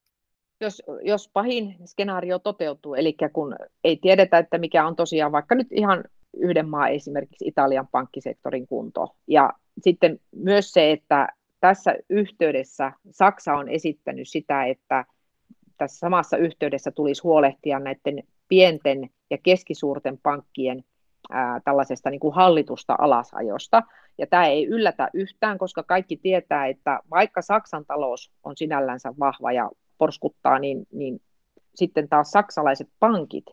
Jos, 0.61 0.81
jos 1.01 1.29
pahin 1.33 1.75
skenaario 1.85 2.39
toteutuu, 2.39 2.95
eli 2.95 3.15
kun 3.33 3.55
ei 3.83 3.97
tiedetä, 4.01 4.37
että 4.37 4.57
mikä 4.57 4.87
on 4.87 4.95
tosiaan 4.95 5.31
vaikka 5.31 5.55
nyt 5.55 5.67
ihan 5.71 6.03
yhden 6.37 6.69
maan 6.69 6.91
esimerkiksi 6.91 7.47
Italian 7.47 7.87
pankkisektorin 7.91 8.67
kunto. 8.67 9.15
Ja 9.27 9.53
sitten 9.81 10.19
myös 10.35 10.71
se, 10.71 10.91
että 10.91 11.27
tässä 11.59 11.95
yhteydessä 12.09 12.91
Saksa 13.11 13.53
on 13.53 13.69
esittänyt 13.69 14.27
sitä, 14.29 14.65
että 14.65 15.05
tässä 15.77 15.99
samassa 15.99 16.37
yhteydessä 16.37 16.91
tulisi 16.91 17.21
huolehtia 17.21 17.79
näiden 17.79 18.23
pienten 18.47 19.09
ja 19.29 19.37
keskisuurten 19.37 20.17
pankkien 20.23 20.83
ää, 21.29 21.59
tällaisesta 21.65 22.09
niin 22.09 22.19
kuin 22.19 22.35
hallitusta 22.35 22.95
alasajosta. 22.99 23.83
Ja 24.17 24.27
tämä 24.27 24.45
ei 24.45 24.65
yllätä 24.65 25.09
yhtään, 25.13 25.57
koska 25.57 25.83
kaikki 25.83 26.17
tietää, 26.17 26.67
että 26.67 26.99
vaikka 27.11 27.41
Saksan 27.41 27.85
talous 27.85 28.31
on 28.43 28.57
sinällänsä 28.57 29.13
vahva 29.19 29.51
ja 29.51 29.71
porskuttaa, 29.97 30.59
niin, 30.59 30.87
niin 30.91 31.21
sitten 31.75 32.09
taas 32.09 32.31
saksalaiset 32.31 32.89
pankit 32.99 33.45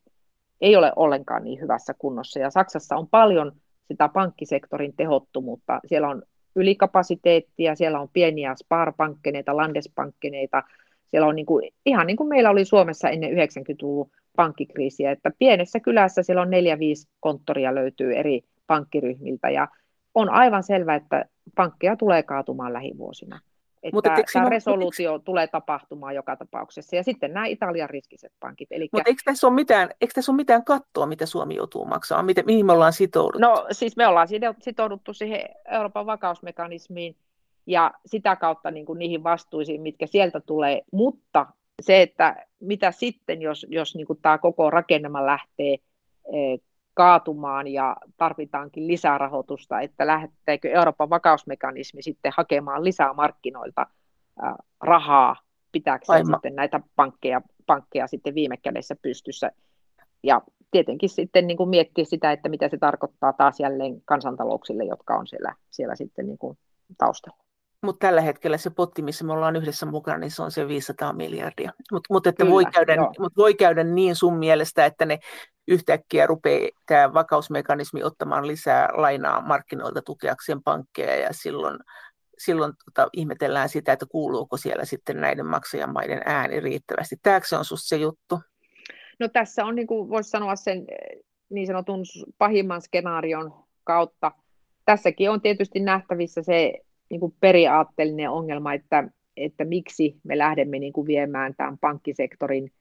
ei 0.60 0.76
ole 0.76 0.92
ollenkaan 0.96 1.44
niin 1.44 1.60
hyvässä 1.60 1.94
kunnossa. 1.98 2.38
Ja 2.38 2.50
Saksassa 2.50 2.96
on 2.96 3.08
paljon 3.08 3.52
sitä 3.88 4.08
pankkisektorin 4.08 4.96
tehottomuutta. 4.96 5.80
Siellä 5.86 6.08
on 6.08 6.22
ylikapasiteettia, 6.56 7.74
siellä 7.74 8.00
on 8.00 8.08
pieniä 8.12 8.54
sparpankkeneita, 8.54 9.56
landespankkeneita, 9.56 10.62
siellä 11.14 11.28
on 11.28 11.36
niin 11.36 11.46
kuin, 11.46 11.70
ihan 11.86 12.06
niin 12.06 12.16
kuin 12.16 12.28
meillä 12.28 12.50
oli 12.50 12.64
Suomessa 12.64 13.08
ennen 13.08 13.30
90-luvun 13.30 14.10
pankkikriisiä, 14.36 15.10
että 15.10 15.30
pienessä 15.38 15.80
kylässä 15.80 16.22
siellä 16.22 16.42
on 16.42 16.50
neljä, 16.50 16.78
viisi 16.78 17.08
konttoria 17.20 17.74
löytyy 17.74 18.14
eri 18.14 18.40
pankkiryhmiltä 18.66 19.50
ja 19.50 19.68
on 20.14 20.30
aivan 20.30 20.62
selvää, 20.62 20.94
että 20.94 21.24
pankkeja 21.54 21.96
tulee 21.96 22.22
kaatumaan 22.22 22.72
lähivuosina. 22.72 23.40
Että 23.82 23.96
Mutta 23.96 24.10
tämä 24.32 24.48
resoluutio 24.48 25.12
eikö... 25.12 25.24
tulee 25.24 25.46
tapahtumaan 25.46 26.14
joka 26.14 26.36
tapauksessa. 26.36 26.96
Ja 26.96 27.02
sitten 27.02 27.32
nämä 27.32 27.46
Italian 27.46 27.90
riskiset 27.90 28.32
pankit. 28.40 28.68
Eli... 28.70 28.88
Mutta 28.92 29.08
eikö 29.10 29.22
tässä, 29.24 29.46
ole 29.46 29.54
mitään, 29.54 29.90
eikö 30.00 30.14
tässä 30.14 30.32
ole 30.32 30.36
mitään 30.36 30.64
kattoa, 30.64 31.06
mitä 31.06 31.26
Suomi 31.26 31.54
joutuu 31.54 31.84
maksamaan? 31.84 32.26
Miten, 32.26 32.46
mihin 32.46 32.66
me 32.66 32.72
ollaan 32.72 32.92
sitouduttu? 32.92 33.38
No 33.38 33.66
siis 33.72 33.96
me 33.96 34.06
ollaan 34.06 34.28
sitouduttu 34.58 35.12
siihen 35.12 35.40
Euroopan 35.70 36.06
vakausmekanismiin 36.06 37.16
ja 37.66 37.90
sitä 38.06 38.36
kautta 38.36 38.70
niin 38.70 38.86
kuin 38.86 38.98
niihin 38.98 39.24
vastuisiin, 39.24 39.82
mitkä 39.82 40.06
sieltä 40.06 40.40
tulee. 40.40 40.82
Mutta 40.92 41.46
se, 41.82 42.02
että 42.02 42.46
mitä 42.60 42.92
sitten, 42.92 43.42
jos, 43.42 43.66
jos 43.68 43.94
niin 43.94 44.06
kuin 44.06 44.18
tämä 44.22 44.38
koko 44.38 44.70
rakennelma 44.70 45.26
lähtee 45.26 45.72
eh, 46.32 46.60
kaatumaan 46.94 47.66
ja 47.66 47.96
tarvitaankin 48.16 48.86
lisää 48.86 49.18
rahoitusta, 49.18 49.80
että 49.80 50.06
lähteekö 50.06 50.70
Euroopan 50.70 51.10
vakausmekanismi 51.10 52.02
sitten 52.02 52.32
hakemaan 52.36 52.84
lisää 52.84 53.12
markkinoilta 53.12 53.86
rahaa, 54.80 55.36
pitääkö 55.72 56.04
se 56.04 56.24
sitten 56.32 56.54
näitä 56.54 56.80
pankkeja, 56.96 57.40
pankkeja 57.66 58.06
sitten 58.06 58.34
viime 58.34 58.56
kädessä 58.56 58.96
pystyssä. 59.02 59.50
Ja 60.22 60.42
tietenkin 60.70 61.08
sitten 61.08 61.46
niin 61.46 61.56
kuin 61.56 61.68
miettiä 61.68 62.04
sitä, 62.04 62.32
että 62.32 62.48
mitä 62.48 62.68
se 62.68 62.78
tarkoittaa 62.78 63.32
taas 63.32 63.60
jälleen 63.60 64.02
kansantalouksille, 64.04 64.84
jotka 64.84 65.16
on 65.16 65.26
siellä, 65.26 65.54
siellä 65.70 65.94
sitten 65.94 66.26
niin 66.26 66.38
kuin 66.38 66.58
taustalla. 66.98 67.43
Mutta 67.84 68.06
tällä 68.06 68.20
hetkellä 68.20 68.58
se 68.58 68.70
potti, 68.70 69.02
missä 69.02 69.24
me 69.24 69.32
ollaan 69.32 69.56
yhdessä 69.56 69.86
mukana, 69.86 70.18
niin 70.18 70.30
se 70.30 70.42
on 70.42 70.50
se 70.50 70.68
500 70.68 71.12
miljardia. 71.12 71.72
Mutta 71.92 72.14
mut, 72.14 72.26
että 72.26 72.46
voi, 72.50 72.64
käydä, 72.64 72.96
mut 73.18 73.36
voi 73.36 73.54
käydä 73.54 73.84
niin 73.84 74.16
sun 74.16 74.38
mielestä, 74.38 74.86
että 74.86 75.06
ne 75.06 75.18
yhtäkkiä 75.68 76.26
rupeaa 76.26 76.68
tämä 76.86 77.14
vakausmekanismi 77.14 78.02
ottamaan 78.02 78.46
lisää 78.46 78.88
lainaa 78.92 79.40
markkinoilta 79.40 80.02
tukeakseen 80.02 80.62
pankkeja 80.62 81.16
ja 81.16 81.28
silloin, 81.32 81.78
silloin 82.38 82.72
tota, 82.84 83.08
ihmetellään 83.12 83.68
sitä, 83.68 83.92
että 83.92 84.06
kuuluuko 84.08 84.56
siellä 84.56 84.84
sitten 84.84 85.20
näiden 85.20 85.46
maksajamaiden 85.46 86.22
ääni 86.24 86.60
riittävästi. 86.60 87.16
Tämäkö 87.22 87.46
se 87.46 87.56
on 87.56 87.64
susta 87.64 87.88
se 87.88 87.96
juttu? 87.96 88.40
No 89.20 89.28
tässä 89.28 89.64
on, 89.64 89.74
niin 89.74 89.86
kuin 89.86 90.08
voisi 90.08 90.30
sanoa 90.30 90.56
sen 90.56 90.86
niin 91.50 91.66
sanotun 91.66 92.04
pahimman 92.38 92.82
skenaarion 92.82 93.64
kautta. 93.84 94.32
Tässäkin 94.84 95.30
on 95.30 95.40
tietysti 95.40 95.80
nähtävissä 95.80 96.42
se 96.42 96.72
niin 97.10 97.20
kuin 97.20 97.34
periaatteellinen 97.40 98.30
ongelma, 98.30 98.74
että, 98.74 99.08
että 99.36 99.64
miksi 99.64 100.16
me 100.24 100.38
lähdemme 100.38 100.78
niin 100.78 100.92
kuin 100.92 101.06
viemään 101.06 101.54
tämän 101.56 101.78
pankkisektorin 101.78 102.72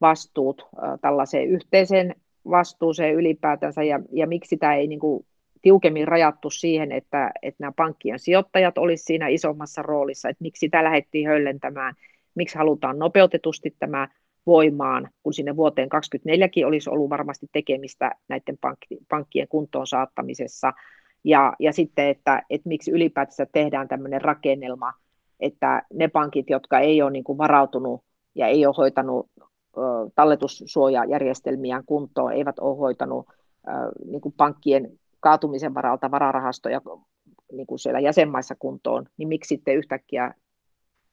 vastuut 0.00 0.68
tällaiseen 1.00 1.48
yhteiseen 1.48 2.14
vastuuseen 2.50 3.14
ylipäätänsä 3.14 3.82
ja, 3.82 4.00
ja 4.12 4.26
miksi 4.26 4.48
sitä 4.48 4.74
ei 4.74 4.86
niin 4.86 5.00
kuin 5.00 5.26
tiukemmin 5.62 6.08
rajattu 6.08 6.50
siihen, 6.50 6.92
että, 6.92 7.30
että 7.42 7.62
nämä 7.62 7.72
pankkien 7.76 8.18
sijoittajat 8.18 8.78
olisivat 8.78 9.06
siinä 9.06 9.28
isommassa 9.28 9.82
roolissa, 9.82 10.28
että 10.28 10.42
miksi 10.42 10.60
sitä 10.60 10.84
lähdettiin 10.84 11.28
höllentämään, 11.28 11.94
miksi 12.34 12.58
halutaan 12.58 12.98
nopeutetusti 12.98 13.76
tämä 13.78 14.08
voimaan, 14.46 15.10
kun 15.22 15.34
sinne 15.34 15.56
vuoteen 15.56 15.88
2024 15.88 16.66
olisi 16.66 16.90
ollut 16.90 17.10
varmasti 17.10 17.46
tekemistä 17.52 18.10
näiden 18.28 18.58
pankkien 19.08 19.48
kuntoon 19.48 19.86
saattamisessa, 19.86 20.72
ja, 21.24 21.52
ja 21.58 21.72
sitten, 21.72 22.08
että, 22.08 22.42
että 22.50 22.68
miksi 22.68 22.90
ylipäätänsä 22.90 23.46
tehdään 23.52 23.88
tämmöinen 23.88 24.22
rakennelma, 24.22 24.92
että 25.40 25.82
ne 25.92 26.08
pankit, 26.08 26.50
jotka 26.50 26.78
ei 26.78 27.02
ole 27.02 27.10
niin 27.10 27.24
kuin 27.24 27.38
varautunut 27.38 28.04
ja 28.34 28.46
ei 28.46 28.66
ole 28.66 28.74
hoitanut 28.78 29.30
talletussuojajärjestelmiään 30.14 31.82
kuntoon, 31.86 32.32
eivät 32.32 32.58
ole 32.58 32.78
hoitanut 32.78 33.28
niin 34.06 34.20
kuin 34.20 34.34
pankkien 34.36 34.98
kaatumisen 35.20 35.74
varalta 35.74 36.10
vararahastoja 36.10 36.80
niin 37.52 37.66
kuin 37.66 37.78
siellä 37.78 38.00
jäsenmaissa 38.00 38.54
kuntoon, 38.58 39.06
niin 39.16 39.28
miksi 39.28 39.48
sitten 39.48 39.76
yhtäkkiä 39.76 40.34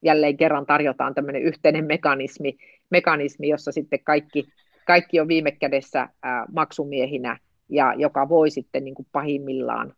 jälleen 0.01 0.37
kerran 0.37 0.65
tarjotaan 0.65 1.15
tämmöinen 1.15 1.41
yhteinen 1.41 1.85
mekanismi, 1.85 2.57
mekanismi 2.89 3.47
jossa 3.47 3.71
sitten 3.71 3.99
kaikki, 4.03 4.47
kaikki 4.87 5.19
on 5.19 5.27
viime 5.27 5.51
kädessä 5.51 6.09
maksumiehinä 6.51 7.39
ja 7.69 7.93
joka 7.93 8.29
voi 8.29 8.49
sitten 8.49 8.83
niin 8.83 8.95
kuin 8.95 9.07
pahimmillaan 9.11 9.93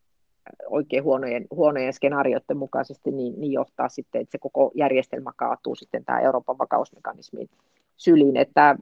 oikein 0.67 1.03
huonojen, 1.03 1.45
huonojen 1.51 1.93
skenaarioiden 1.93 2.57
mukaisesti 2.57 3.11
niin, 3.11 3.33
niin 3.37 3.51
johtaa 3.51 3.89
sitten, 3.89 4.21
että 4.21 4.31
se 4.31 4.37
koko 4.37 4.71
järjestelmä 4.75 5.31
kaatuu 5.35 5.75
sitten 5.75 6.05
tämä 6.05 6.19
Euroopan 6.19 6.57
vakausmekanismin 6.57 7.49
syliin. 7.97 8.37
Että, 8.37 8.75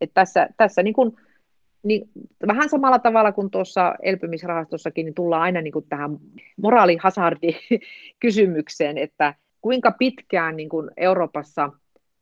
että 0.00 0.14
tässä, 0.14 0.48
tässä 0.56 0.82
niin 0.82 0.94
kuin, 0.94 1.16
niin 1.82 2.10
vähän 2.46 2.68
samalla 2.68 2.98
tavalla 2.98 3.32
kuin 3.32 3.50
tuossa 3.50 3.94
elpymisrahastossakin, 4.02 5.04
niin 5.04 5.14
tullaan 5.14 5.42
aina 5.42 5.60
niin 5.60 5.72
kuin 5.72 5.86
tähän 5.88 6.18
moraalihazardi-kysymykseen, 6.56 8.98
että 8.98 9.34
kuinka 9.60 9.92
pitkään 9.98 10.56
niin 10.56 10.68
kuin 10.68 10.90
Euroopassa 10.96 11.72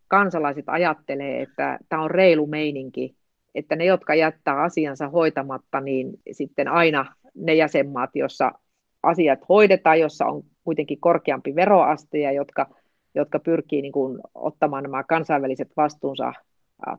kansalaiset 0.09 0.65
ajattelee, 0.67 1.43
että 1.43 1.79
tämä 1.89 2.03
on 2.03 2.11
reilu 2.11 2.47
meininki, 2.47 3.15
että 3.55 3.77
ne, 3.77 3.85
jotka 3.85 4.15
jättää 4.15 4.63
asiansa 4.63 5.09
hoitamatta, 5.09 5.81
niin 5.81 6.11
sitten 6.33 6.69
aina 6.69 7.15
ne 7.35 7.55
jäsenmaat, 7.55 8.11
joissa 8.15 8.53
asiat 9.03 9.39
hoidetaan, 9.49 10.01
jossa 10.01 10.27
on 10.27 10.43
kuitenkin 10.65 11.01
korkeampi 11.01 11.55
veroaste 11.55 12.19
ja 12.19 12.33
jotka, 12.33 12.67
jotka 13.15 13.39
pyrkii 13.39 13.83
niin 13.83 13.93
kuin 13.93 14.21
ottamaan 14.35 14.83
nämä 14.83 15.05
kansainväliset 15.05 15.69
vastuunsa 15.77 16.33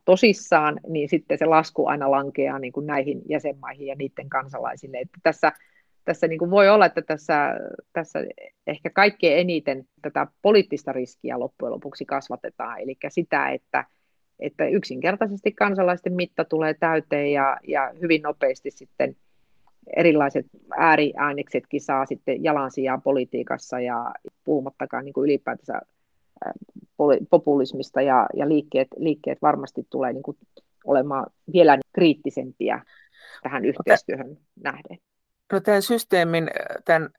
tosissaan, 0.06 0.80
niin 0.88 1.10
sitten 1.10 1.38
se 1.38 1.46
lasku 1.46 1.88
aina 1.88 2.12
lankeaa 2.12 2.60
niin 2.60 2.74
kuin 2.74 2.88
näihin 2.88 3.22
jäsenmaihin 3.30 3.88
ja 3.88 3.96
niiden 3.96 4.30
kansalaisille. 4.30 4.98
Että 4.98 5.20
tässä 5.24 5.52
tässä 6.06 6.28
niin 6.28 6.40
kuin 6.40 6.52
voi 6.52 6.70
olla, 6.70 6.86
että 6.86 7.02
tässä, 7.02 7.56
tässä 7.94 8.20
ehkä 8.68 8.90
kaikkein 8.90 9.40
eniten 9.40 9.86
tätä 10.02 10.28
poliittista 10.42 10.92
riskiä 10.94 11.40
loppujen 11.40 11.72
lopuksi 11.72 12.06
kasvatetaan, 12.06 12.80
eli 12.80 12.98
sitä, 13.10 13.50
että, 13.50 13.86
että 14.40 14.66
yksinkertaisesti 14.66 15.52
kansalaisten 15.52 16.14
mitta 16.14 16.46
tulee 16.46 16.74
täyteen 16.74 17.32
ja, 17.32 17.58
ja 17.68 17.94
hyvin 18.02 18.22
nopeasti 18.22 18.72
sitten 18.72 19.16
erilaiset 19.96 20.46
ääriääneksetkin 20.78 21.82
saa 21.82 22.06
sitten 22.06 22.44
jalansijaa 22.44 22.98
politiikassa 22.98 23.80
ja 23.80 24.14
puhumattakaan 24.44 25.06
niin 25.06 25.14
kuin 25.14 25.26
ylipäätänsä 25.26 25.82
populismista 27.30 28.02
ja, 28.02 28.28
ja 28.34 28.50
liikkeet, 28.50 28.88
liikkeet 28.98 29.42
varmasti 29.42 29.88
tulee 29.90 30.14
niin 30.14 30.24
kuin 30.24 30.38
olemaan 30.86 31.26
vielä 31.54 31.78
kriittisempiä 31.94 32.86
tähän 33.44 33.66
yhteistyöhön 33.66 34.30
no, 34.30 34.36
nähden. 34.64 34.98
No 35.54 35.60
tämän 35.60 35.82
systeemin, 35.82 36.50
tämän, 36.86 37.10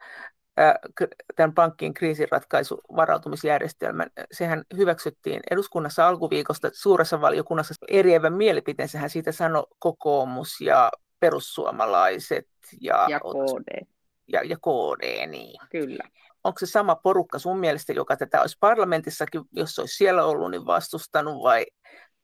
tämän 1.37 1.55
pankkien 1.55 1.95
kriisinratkaisuvarautumisjärjestelmän, 1.95 4.11
sehän 4.33 4.65
hyväksyttiin 4.77 5.41
eduskunnassa 5.51 6.09
alkuviikosta 6.09 6.71
suuressa 6.73 7.21
valiokunnassa 7.21 7.75
eriävän 7.89 8.33
mielipiteensähän 8.33 9.11
siitä 9.11 9.33
sanoi 9.33 9.67
kokoomus 9.79 10.61
ja 10.61 10.91
perussuomalaiset 11.23 12.49
ja, 12.81 13.07
ja 13.11 13.21
KD. 13.21 13.87
Ja, 14.33 14.43
ja 14.43 14.57
KD, 14.57 15.27
niin. 15.27 15.61
Kyllä. 15.71 16.05
Onko 16.45 16.59
se 16.59 16.67
sama 16.67 16.95
porukka 16.95 17.39
sun 17.39 17.59
mielestä, 17.59 17.93
joka 17.93 18.17
tätä 18.17 18.41
olisi 18.41 18.57
parlamentissakin, 18.61 19.43
jos 19.53 19.79
olisi 19.79 19.97
siellä 19.97 20.25
ollut, 20.25 20.51
niin 20.51 20.67
vastustanut 20.67 21.43
vai 21.43 21.67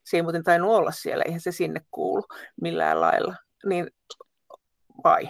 se 0.05 0.16
ei 0.16 0.22
muuten 0.22 0.44
tainnut 0.44 0.70
olla 0.70 0.90
siellä, 0.90 1.24
eihän 1.26 1.40
se 1.40 1.53
sinne 1.53 1.80
kuulu 1.90 2.22
millään 2.61 3.01
lailla. 3.01 3.34
Niin 3.66 3.90
vai? 5.05 5.28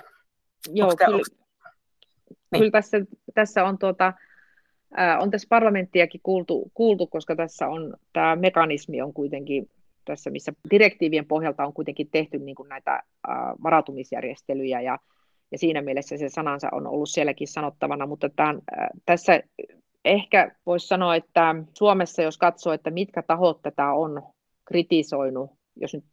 Joo, 0.69 0.95
tämä, 0.95 1.11
kyllä, 1.11 1.23
niin. 2.53 2.61
kyllä 2.61 2.71
tässä, 2.71 2.97
tässä 3.35 3.65
on 3.65 3.79
tuota, 3.79 4.13
on 5.21 5.31
tässä 5.31 5.47
parlamenttiakin 5.51 6.21
kuultu, 6.23 6.71
kuultu, 6.75 7.07
koska 7.07 7.37
tässä 7.37 7.69
on 7.69 7.97
tämä 8.13 8.37
mekanismi 8.37 9.03
on 9.03 9.15
kuitenkin 9.15 9.71
tässä, 10.09 10.31
missä 10.31 10.53
direktiivien 10.71 11.27
pohjalta 11.27 11.67
on 11.67 11.73
kuitenkin 11.73 12.11
tehty 12.11 12.39
niin 12.39 12.55
kuin 12.55 12.69
näitä 12.69 13.03
varautumisjärjestelyjä 13.63 14.81
ja, 14.81 14.99
ja 15.53 15.59
siinä 15.59 15.83
mielessä 15.83 16.17
se 16.17 16.29
sanansa 16.29 16.69
on 16.73 16.87
ollut 16.87 17.09
sielläkin 17.09 17.49
sanottavana, 17.49 18.07
mutta 18.07 18.29
tämän, 18.29 18.61
tässä 19.07 19.41
ehkä 20.05 20.57
voisi 20.67 20.87
sanoa, 20.87 21.17
että 21.17 21.55
Suomessa 21.79 22.23
jos 22.23 22.39
katsoo, 22.39 22.73
että 22.73 22.91
mitkä 22.91 23.23
tahot 23.23 23.63
tätä 23.63 23.93
on 23.93 24.23
kritisoinut, 24.65 25.51
jos 25.77 25.95
nyt 25.95 26.05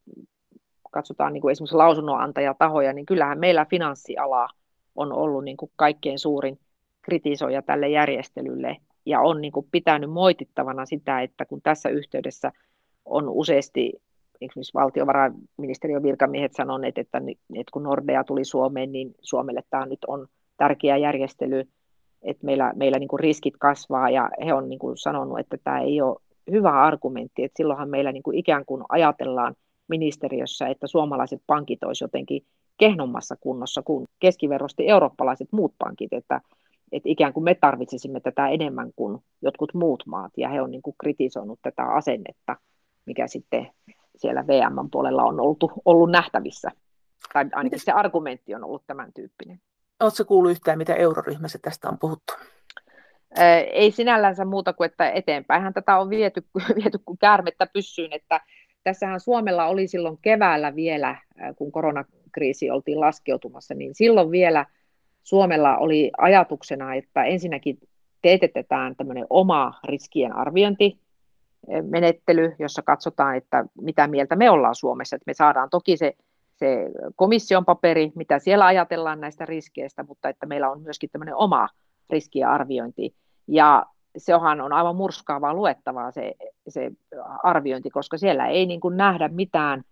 katsotaan 0.92 1.34
niin 1.34 1.42
kuin 1.42 1.52
esimerkiksi 1.52 1.76
lausunnonantajatahoja, 1.76 2.94
niin 2.94 3.06
kyllähän 3.06 3.40
meillä 3.40 3.66
finanssiala 3.70 4.48
on 4.96 5.14
ollut 5.14 5.44
niin 5.44 5.58
kuin 5.58 5.72
kaikkein 5.76 6.20
suurin 6.20 6.60
kritisoija 7.02 7.62
tälle 7.62 7.90
järjestelylle 7.90 8.78
ja 9.06 9.22
on 9.22 9.42
niin 9.42 9.52
kuin 9.52 9.68
pitänyt 9.72 10.10
moitittavana 10.10 10.86
sitä, 10.86 11.22
että 11.22 11.46
kun 11.46 11.62
tässä 11.62 11.90
yhteydessä 11.90 12.52
on 13.06 13.30
useasti 13.30 13.94
esimerkiksi 14.42 14.74
valtiovarainministeriön 14.74 16.04
virkamiehet 16.04 16.54
sanoneet, 16.54 16.98
että, 16.98 17.22
että 17.28 17.72
kun 17.74 17.84
Nordea 17.84 18.24
tuli 18.24 18.46
Suomeen, 18.46 18.92
niin 18.92 19.16
Suomelle 19.22 19.62
tämä 19.70 19.86
nyt 19.86 20.06
on 20.08 20.28
tärkeä 20.58 20.98
järjestely, 20.98 21.64
että 22.22 22.46
meillä, 22.46 22.74
meillä 22.76 23.00
niin 23.00 23.08
kuin 23.08 23.20
riskit 23.20 23.54
kasvaa. 23.60 24.10
Ja 24.10 24.30
he 24.46 24.54
on 24.54 24.70
niin 24.70 24.80
kuin 24.80 24.98
sanonut, 24.98 25.40
että 25.40 25.58
tämä 25.64 25.80
ei 25.80 26.02
ole 26.02 26.18
hyvä 26.52 26.72
argumentti, 26.72 27.44
että 27.44 27.58
silloinhan 27.58 27.90
meillä 27.90 28.12
niin 28.12 28.24
kuin 28.24 28.38
ikään 28.38 28.66
kuin 28.66 28.84
ajatellaan 28.90 29.56
ministeriössä, 29.88 30.68
että 30.68 30.88
suomalaiset 30.88 31.42
pankit 31.48 31.84
olisivat 31.84 32.10
jotenkin 32.10 32.46
kehnommassa 32.78 33.36
kunnossa 33.40 33.82
kuin 33.82 34.08
keskiverrosti 34.20 34.90
eurooppalaiset 34.90 35.48
muut 35.52 35.74
pankit, 35.78 36.14
että, 36.14 36.42
että 36.92 37.10
ikään 37.10 37.34
kuin 37.34 37.44
me 37.44 37.56
tarvitsisimme 37.56 38.20
tätä 38.20 38.48
enemmän 38.48 38.92
kuin 38.96 39.18
jotkut 39.42 39.74
muut 39.74 40.04
maat, 40.06 40.32
ja 40.38 40.50
he 40.50 40.62
on 40.62 40.72
niin 40.72 40.82
kuin 40.82 40.96
kritisoinut 41.00 41.60
tätä 41.62 41.84
asennetta, 41.84 42.56
mikä 43.06 43.28
sitten 43.28 43.72
siellä 44.16 44.48
VM 44.48 44.90
puolella 44.92 45.24
on 45.24 45.40
ollut, 45.40 45.64
ollut 45.86 46.12
nähtävissä. 46.12 46.72
Tai 47.34 47.46
ainakin 47.54 47.80
se 47.80 47.92
argumentti 47.92 48.56
on 48.56 48.64
ollut 48.64 48.84
tämän 48.88 49.14
tyyppinen. 49.14 49.60
Oletko 50.00 50.26
kuullut 50.26 50.52
yhtään, 50.52 50.78
mitä 50.78 50.96
euroryhmässä 50.96 51.60
tästä 51.62 51.90
on 51.90 52.00
puhuttu? 52.00 52.34
Ei 53.72 53.92
sinällänsä 53.92 54.46
muuta 54.46 54.74
kuin, 54.74 54.86
että 54.86 55.10
eteenpäinhän 55.10 55.74
tätä 55.74 55.98
on 55.98 56.10
viety, 56.10 56.46
viety 56.82 57.00
kuin 57.06 57.18
käärmettä 57.18 57.68
pyssyyn, 57.74 58.14
että 58.14 58.42
tässähän 58.84 59.20
Suomella 59.20 59.66
oli 59.66 59.88
silloin 59.88 60.18
keväällä 60.22 60.76
vielä, 60.76 61.16
kun 61.56 61.72
koronakriisi 61.72 62.72
oltiin 62.72 63.00
laskeutumassa, 63.00 63.74
niin 63.74 63.96
silloin 63.96 64.32
vielä 64.32 64.66
Suomella 65.24 65.78
oli 65.78 66.12
ajatuksena, 66.18 66.96
että 66.96 67.24
ensinnäkin 67.24 67.78
teetetään 68.22 68.96
tämmöinen 68.96 69.28
oma 69.30 69.80
riskien 69.84 70.34
arviointi, 70.34 71.00
menettely, 71.82 72.56
jossa 72.60 72.82
katsotaan, 72.82 73.36
että 73.36 73.66
mitä 73.82 74.08
mieltä 74.08 74.36
me 74.36 74.50
ollaan 74.50 74.76
Suomessa. 74.76 75.16
Että 75.16 75.24
me 75.28 75.34
saadaan 75.34 75.70
toki 75.70 75.98
se, 75.98 76.14
se 76.56 76.92
komission 77.16 77.66
paperi, 77.66 78.12
mitä 78.16 78.40
siellä 78.40 78.66
ajatellaan 78.66 79.22
näistä 79.22 79.46
riskeistä, 79.46 80.04
mutta 80.04 80.30
että 80.30 80.46
meillä 80.46 80.72
on 80.72 80.82
myöskin 80.82 81.10
tämmöinen 81.10 81.36
oma 81.36 81.70
riskiarviointi. 82.10 83.16
Ja 83.48 83.86
sehän 84.18 84.62
on 84.62 84.74
aivan 84.74 84.96
murskaavaa 84.96 85.54
luettavaa 85.54 86.12
se, 86.12 86.34
se 86.68 86.92
arviointi, 87.44 87.90
koska 87.90 88.18
siellä 88.18 88.48
ei 88.48 88.66
niin 88.66 88.80
kuin 88.80 88.98
nähdä 88.98 89.28
mitään 89.28 89.84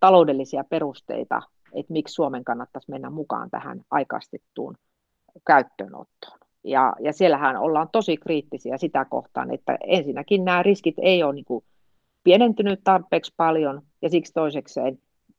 taloudellisia 0.00 0.64
perusteita, 0.64 1.42
että 1.74 1.92
miksi 1.92 2.14
Suomen 2.14 2.44
kannattaisi 2.44 2.90
mennä 2.90 3.10
mukaan 3.10 3.50
tähän 3.50 3.80
aikaistettuun 3.90 4.76
käyttöönottoon. 5.46 6.41
Ja, 6.64 6.92
ja 7.00 7.12
siellähän 7.12 7.56
ollaan 7.56 7.88
tosi 7.92 8.16
kriittisiä 8.16 8.78
sitä 8.78 9.04
kohtaan, 9.04 9.54
että 9.54 9.78
ensinnäkin 9.86 10.44
nämä 10.44 10.62
riskit 10.62 10.94
ei 10.98 11.22
ole 11.22 11.34
niin 11.34 11.44
kuin 11.44 11.64
pienentynyt 12.24 12.80
tarpeeksi 12.84 13.34
paljon, 13.36 13.82
ja 14.02 14.10
siksi 14.10 14.32
toisekseen 14.32 14.98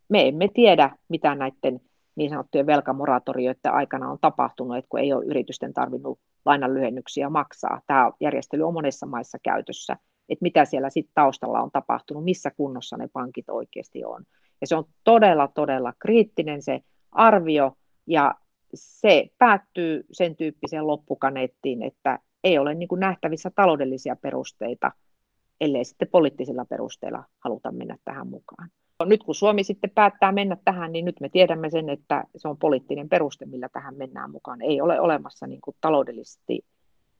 me 0.09 0.27
emme 0.27 0.47
tiedä, 0.53 0.97
mitä 1.09 1.35
näiden 1.35 1.81
niin 2.15 2.29
sanottujen 2.29 2.65
velkamoratorioiden 2.65 3.73
aikana 3.73 4.11
on 4.11 4.17
tapahtunut, 4.21 4.77
että 4.77 4.89
kun 4.89 4.99
ei 4.99 5.13
ole 5.13 5.25
yritysten 5.25 5.73
tarvinnut 5.73 6.19
lainanlyhennyksiä 6.45 7.29
maksaa. 7.29 7.81
Tämä 7.87 8.11
järjestely 8.19 8.63
on 8.63 8.73
monessa 8.73 9.05
maissa 9.05 9.37
käytössä, 9.43 9.93
että 10.29 10.43
mitä 10.43 10.65
siellä 10.65 10.89
sitten 10.89 11.13
taustalla 11.15 11.61
on 11.61 11.71
tapahtunut, 11.71 12.23
missä 12.23 12.51
kunnossa 12.51 12.97
ne 12.97 13.09
pankit 13.13 13.49
oikeasti 13.49 14.05
on. 14.05 14.23
Ja 14.61 14.67
se 14.67 14.75
on 14.75 14.85
todella, 15.03 15.47
todella 15.47 15.93
kriittinen 15.99 16.61
se 16.61 16.81
arvio, 17.11 17.77
ja 18.07 18.35
se 18.73 19.27
päättyy 19.37 20.05
sen 20.11 20.35
tyyppiseen 20.35 20.87
loppukaneettiin, 20.87 21.83
että 21.83 22.19
ei 22.43 22.57
ole 22.57 22.75
niin 22.75 22.87
kuin 22.87 22.99
nähtävissä 22.99 23.51
taloudellisia 23.55 24.15
perusteita, 24.15 24.91
ellei 25.61 25.85
sitten 25.85 26.07
poliittisilla 26.07 26.65
perusteilla 26.65 27.23
haluta 27.39 27.71
mennä 27.71 27.97
tähän 28.05 28.27
mukaan. 28.27 28.69
Nyt 29.05 29.23
kun 29.23 29.35
Suomi 29.35 29.63
sitten 29.63 29.89
päättää 29.89 30.31
mennä 30.31 30.57
tähän, 30.65 30.91
niin 30.91 31.05
nyt 31.05 31.19
me 31.19 31.29
tiedämme 31.29 31.69
sen, 31.69 31.89
että 31.89 32.23
se 32.35 32.47
on 32.47 32.57
poliittinen 32.57 33.09
peruste, 33.09 33.45
millä 33.45 33.69
tähän 33.69 33.95
mennään 33.97 34.31
mukaan. 34.31 34.61
Ei 34.61 34.81
ole 34.81 34.99
olemassa 34.99 35.47
niin 35.47 35.61
kuin 35.61 35.75
taloudellisesti, 35.81 36.65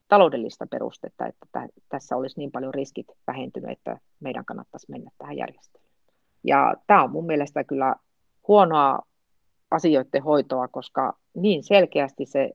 taloudellista 0.08 0.68
perustetta, 0.68 1.28
että 1.28 1.68
tässä 1.90 2.16
olisi 2.16 2.40
niin 2.40 2.52
paljon 2.52 2.74
riskit 2.74 3.08
vähentynyt, 3.28 3.72
että 3.72 4.00
meidän 4.20 4.46
kannattaisi 4.46 4.92
mennä 4.92 5.12
tähän 5.18 5.38
järjestelyyn. 5.38 5.90
Ja 6.44 6.74
tämä 6.88 7.04
on 7.04 7.12
mun 7.12 7.26
mielestä 7.26 7.64
kyllä 7.64 7.96
huonoa 8.48 9.00
asioiden 9.74 10.24
hoitoa, 10.24 10.68
koska 10.68 11.18
niin 11.36 11.64
selkeästi 11.64 12.26
se 12.26 12.52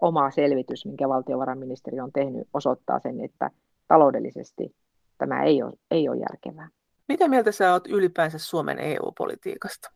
oma 0.00 0.30
selvitys, 0.30 0.86
minkä 0.86 1.08
valtiovarainministeri 1.08 2.00
on 2.00 2.12
tehnyt, 2.12 2.48
osoittaa 2.54 2.98
sen, 2.98 3.24
että 3.24 3.50
taloudellisesti 3.88 4.74
tämä 5.18 5.42
ei 5.42 5.62
ole, 5.62 5.72
ei 5.90 6.08
ole 6.08 6.16
järkevää. 6.16 6.68
Mitä 7.08 7.28
mieltä 7.28 7.52
sä 7.52 7.72
oot 7.72 7.86
ylipäänsä 7.86 8.38
Suomen 8.38 8.78
EU-politiikasta? 8.78 9.90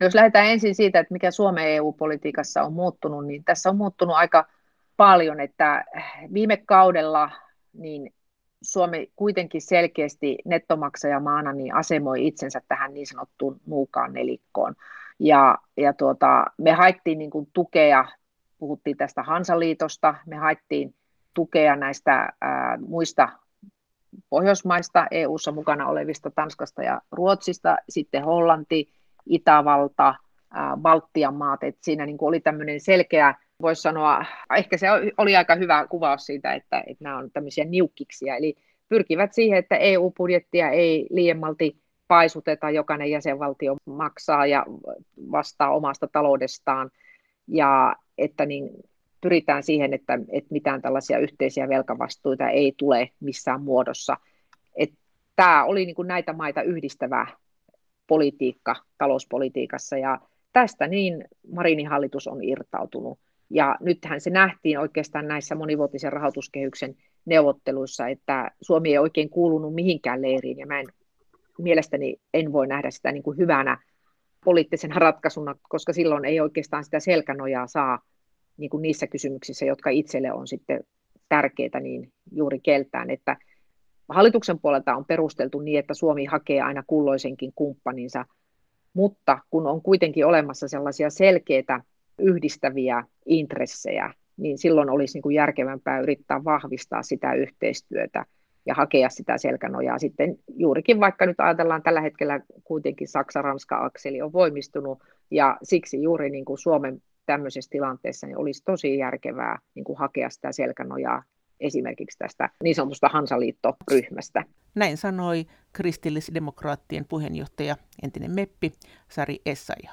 No 0.00 0.06
jos 0.06 0.14
lähdetään 0.14 0.46
ensin 0.46 0.74
siitä, 0.74 1.00
että 1.00 1.12
mikä 1.12 1.30
Suomen 1.30 1.68
EU-politiikassa 1.68 2.62
on 2.62 2.72
muuttunut, 2.72 3.26
niin 3.26 3.44
tässä 3.44 3.70
on 3.70 3.76
muuttunut 3.76 4.16
aika 4.16 4.46
paljon, 4.96 5.40
että 5.40 5.84
viime 6.32 6.56
kaudella 6.56 7.30
niin 7.72 8.14
Suomi 8.62 9.12
kuitenkin 9.16 9.62
selkeästi 9.62 10.38
nettomaksajamaana 10.44 11.52
niin 11.52 11.74
asemoi 11.74 12.26
itsensä 12.26 12.60
tähän 12.68 12.94
niin 12.94 13.06
sanottuun 13.06 13.60
nuukaan 13.66 14.12
nelikkoon. 14.12 14.74
Ja, 15.20 15.58
ja 15.76 15.92
tuota, 15.92 16.44
me 16.58 16.72
haettiin 16.72 17.18
niin 17.18 17.30
kuin 17.30 17.48
tukea, 17.52 18.04
puhuttiin 18.58 18.96
tästä 18.96 19.22
Hansaliitosta, 19.22 20.14
me 20.26 20.36
haettiin 20.36 20.94
tukea 21.34 21.76
näistä 21.76 22.32
ää, 22.40 22.78
muista 22.86 23.28
Pohjoismaista, 24.30 25.06
EU-ssa 25.10 25.52
mukana 25.52 25.86
olevista 25.86 26.30
Tanskasta 26.30 26.82
ja 26.82 27.00
Ruotsista, 27.12 27.76
sitten 27.88 28.24
Hollanti, 28.24 28.88
Itävalta, 29.26 30.14
ää, 30.50 30.76
Baltian 30.76 31.34
maat, 31.34 31.62
että 31.64 31.80
siinä 31.84 32.06
niin 32.06 32.18
kuin 32.18 32.28
oli 32.28 32.40
tämmöinen 32.40 32.80
selkeä, 32.80 33.34
voisi 33.62 33.82
sanoa, 33.82 34.24
ehkä 34.56 34.76
se 34.76 34.86
oli 35.18 35.36
aika 35.36 35.54
hyvä 35.54 35.86
kuvaus 35.86 36.26
siitä, 36.26 36.54
että, 36.54 36.78
että 36.86 37.04
nämä 37.04 37.18
on 37.18 37.30
tämmöisiä 37.30 37.64
niukkiksia, 37.64 38.36
eli 38.36 38.56
pyrkivät 38.88 39.32
siihen, 39.32 39.58
että 39.58 39.76
EU-budjettia 39.76 40.70
ei 40.70 41.06
liiemmalti 41.10 41.79
paisuteta, 42.10 42.70
jokainen 42.70 43.10
jäsenvaltio 43.10 43.76
maksaa 43.84 44.46
ja 44.46 44.66
vastaa 45.32 45.70
omasta 45.70 46.08
taloudestaan, 46.12 46.90
ja 47.48 47.96
että 48.18 48.46
niin 48.46 48.70
pyritään 49.20 49.62
siihen, 49.62 49.94
että, 49.94 50.18
että 50.32 50.52
mitään 50.52 50.82
tällaisia 50.82 51.18
yhteisiä 51.18 51.68
velkavastuita 51.68 52.48
ei 52.48 52.74
tule 52.76 53.10
missään 53.20 53.62
muodossa. 53.62 54.16
Että 54.76 54.96
tämä 55.36 55.64
oli 55.64 55.86
niin 55.86 55.94
kuin 55.94 56.08
näitä 56.08 56.32
maita 56.32 56.62
yhdistävä 56.62 57.26
politiikka 58.06 58.76
talouspolitiikassa, 58.98 59.98
ja 59.98 60.20
tästä 60.52 60.86
niin 60.86 61.24
Marinin 61.52 61.88
hallitus 61.88 62.28
on 62.28 62.44
irtautunut. 62.44 63.18
Ja 63.50 63.76
nythän 63.80 64.20
se 64.20 64.30
nähtiin 64.30 64.78
oikeastaan 64.78 65.28
näissä 65.28 65.54
monivuotisen 65.54 66.12
rahoituskehyksen 66.12 66.96
neuvotteluissa, 67.24 68.08
että 68.08 68.50
Suomi 68.60 68.90
ei 68.90 68.98
oikein 68.98 69.30
kuulunut 69.30 69.74
mihinkään 69.74 70.22
leiriin, 70.22 70.58
ja 70.58 70.66
mä 70.66 70.80
en 70.80 70.86
mielestäni 71.62 72.16
en 72.34 72.52
voi 72.52 72.66
nähdä 72.66 72.90
sitä 72.90 73.12
niin 73.12 73.22
kuin 73.22 73.38
hyvänä 73.38 73.78
poliittisena 74.44 74.94
ratkaisuna, 74.98 75.54
koska 75.68 75.92
silloin 75.92 76.24
ei 76.24 76.40
oikeastaan 76.40 76.84
sitä 76.84 77.00
selkänojaa 77.00 77.66
saa 77.66 77.98
niin 78.56 78.70
kuin 78.70 78.82
niissä 78.82 79.06
kysymyksissä, 79.06 79.64
jotka 79.64 79.90
itselle 79.90 80.32
on 80.32 80.48
sitten 80.48 80.80
tärkeitä, 81.28 81.80
niin 81.80 82.12
juuri 82.32 82.60
keltään, 82.60 83.10
että 83.10 83.36
hallituksen 84.08 84.58
puolelta 84.58 84.96
on 84.96 85.04
perusteltu 85.04 85.60
niin, 85.60 85.78
että 85.78 85.94
Suomi 85.94 86.24
hakee 86.24 86.60
aina 86.60 86.82
kulloisenkin 86.86 87.52
kumppaninsa, 87.54 88.26
mutta 88.94 89.38
kun 89.50 89.66
on 89.66 89.82
kuitenkin 89.82 90.26
olemassa 90.26 90.68
sellaisia 90.68 91.10
selkeitä 91.10 91.80
yhdistäviä 92.18 93.04
intressejä, 93.26 94.14
niin 94.36 94.58
silloin 94.58 94.90
olisi 94.90 95.14
niin 95.16 95.22
kuin 95.22 95.34
järkevämpää 95.34 96.00
yrittää 96.00 96.44
vahvistaa 96.44 97.02
sitä 97.02 97.34
yhteistyötä 97.34 98.26
ja 98.66 98.74
hakea 98.74 99.08
sitä 99.08 99.38
selkänojaa 99.38 99.98
sitten 99.98 100.36
juurikin, 100.48 101.00
vaikka 101.00 101.26
nyt 101.26 101.40
ajatellaan 101.40 101.82
tällä 101.82 102.00
hetkellä 102.00 102.40
kuitenkin 102.64 103.08
Saksa-Ranska-akseli 103.08 104.22
on 104.22 104.32
voimistunut 104.32 104.98
ja 105.30 105.56
siksi 105.62 106.02
juuri 106.02 106.30
niin 106.30 106.44
kuin 106.44 106.58
Suomen 106.58 107.02
tämmöisessä 107.26 107.70
tilanteessa 107.70 108.26
niin 108.26 108.38
olisi 108.38 108.64
tosi 108.64 108.98
järkevää 108.98 109.58
niin 109.74 109.84
kuin 109.84 109.98
hakea 109.98 110.30
sitä 110.30 110.52
selkänojaa 110.52 111.22
esimerkiksi 111.60 112.18
tästä 112.18 112.50
niin 112.62 112.74
sanotusta 112.74 113.08
Hansaliittoryhmästä. 113.08 114.44
Näin 114.74 114.96
sanoi 114.96 115.46
kristillisdemokraattien 115.72 117.04
puheenjohtaja, 117.04 117.76
entinen 118.02 118.30
meppi 118.30 118.72
Sari 119.08 119.38
Essaja. 119.46 119.90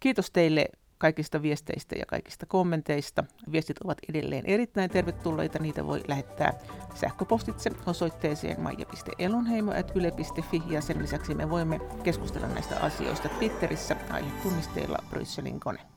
Kiitos 0.00 0.30
teille 0.30 0.68
kaikista 0.98 1.42
viesteistä 1.42 1.94
ja 1.98 2.06
kaikista 2.06 2.46
kommenteista. 2.46 3.24
Viestit 3.52 3.78
ovat 3.84 3.98
edelleen 4.08 4.46
erittäin 4.46 4.90
tervetulleita. 4.90 5.58
Niitä 5.58 5.86
voi 5.86 6.02
lähettää 6.08 6.52
sähköpostitse 6.94 7.70
osoitteeseen 7.86 8.60
maija.elonheimo.yle.fi 8.60 10.62
ja 10.68 10.80
sen 10.80 11.02
lisäksi 11.02 11.34
me 11.34 11.50
voimme 11.50 11.80
keskustella 12.02 12.48
näistä 12.48 12.80
asioista 12.80 13.28
Twitterissä 13.28 13.96
aihetunnisteilla 14.10 14.98
Brysselin 15.10 15.60
kone. 15.60 15.95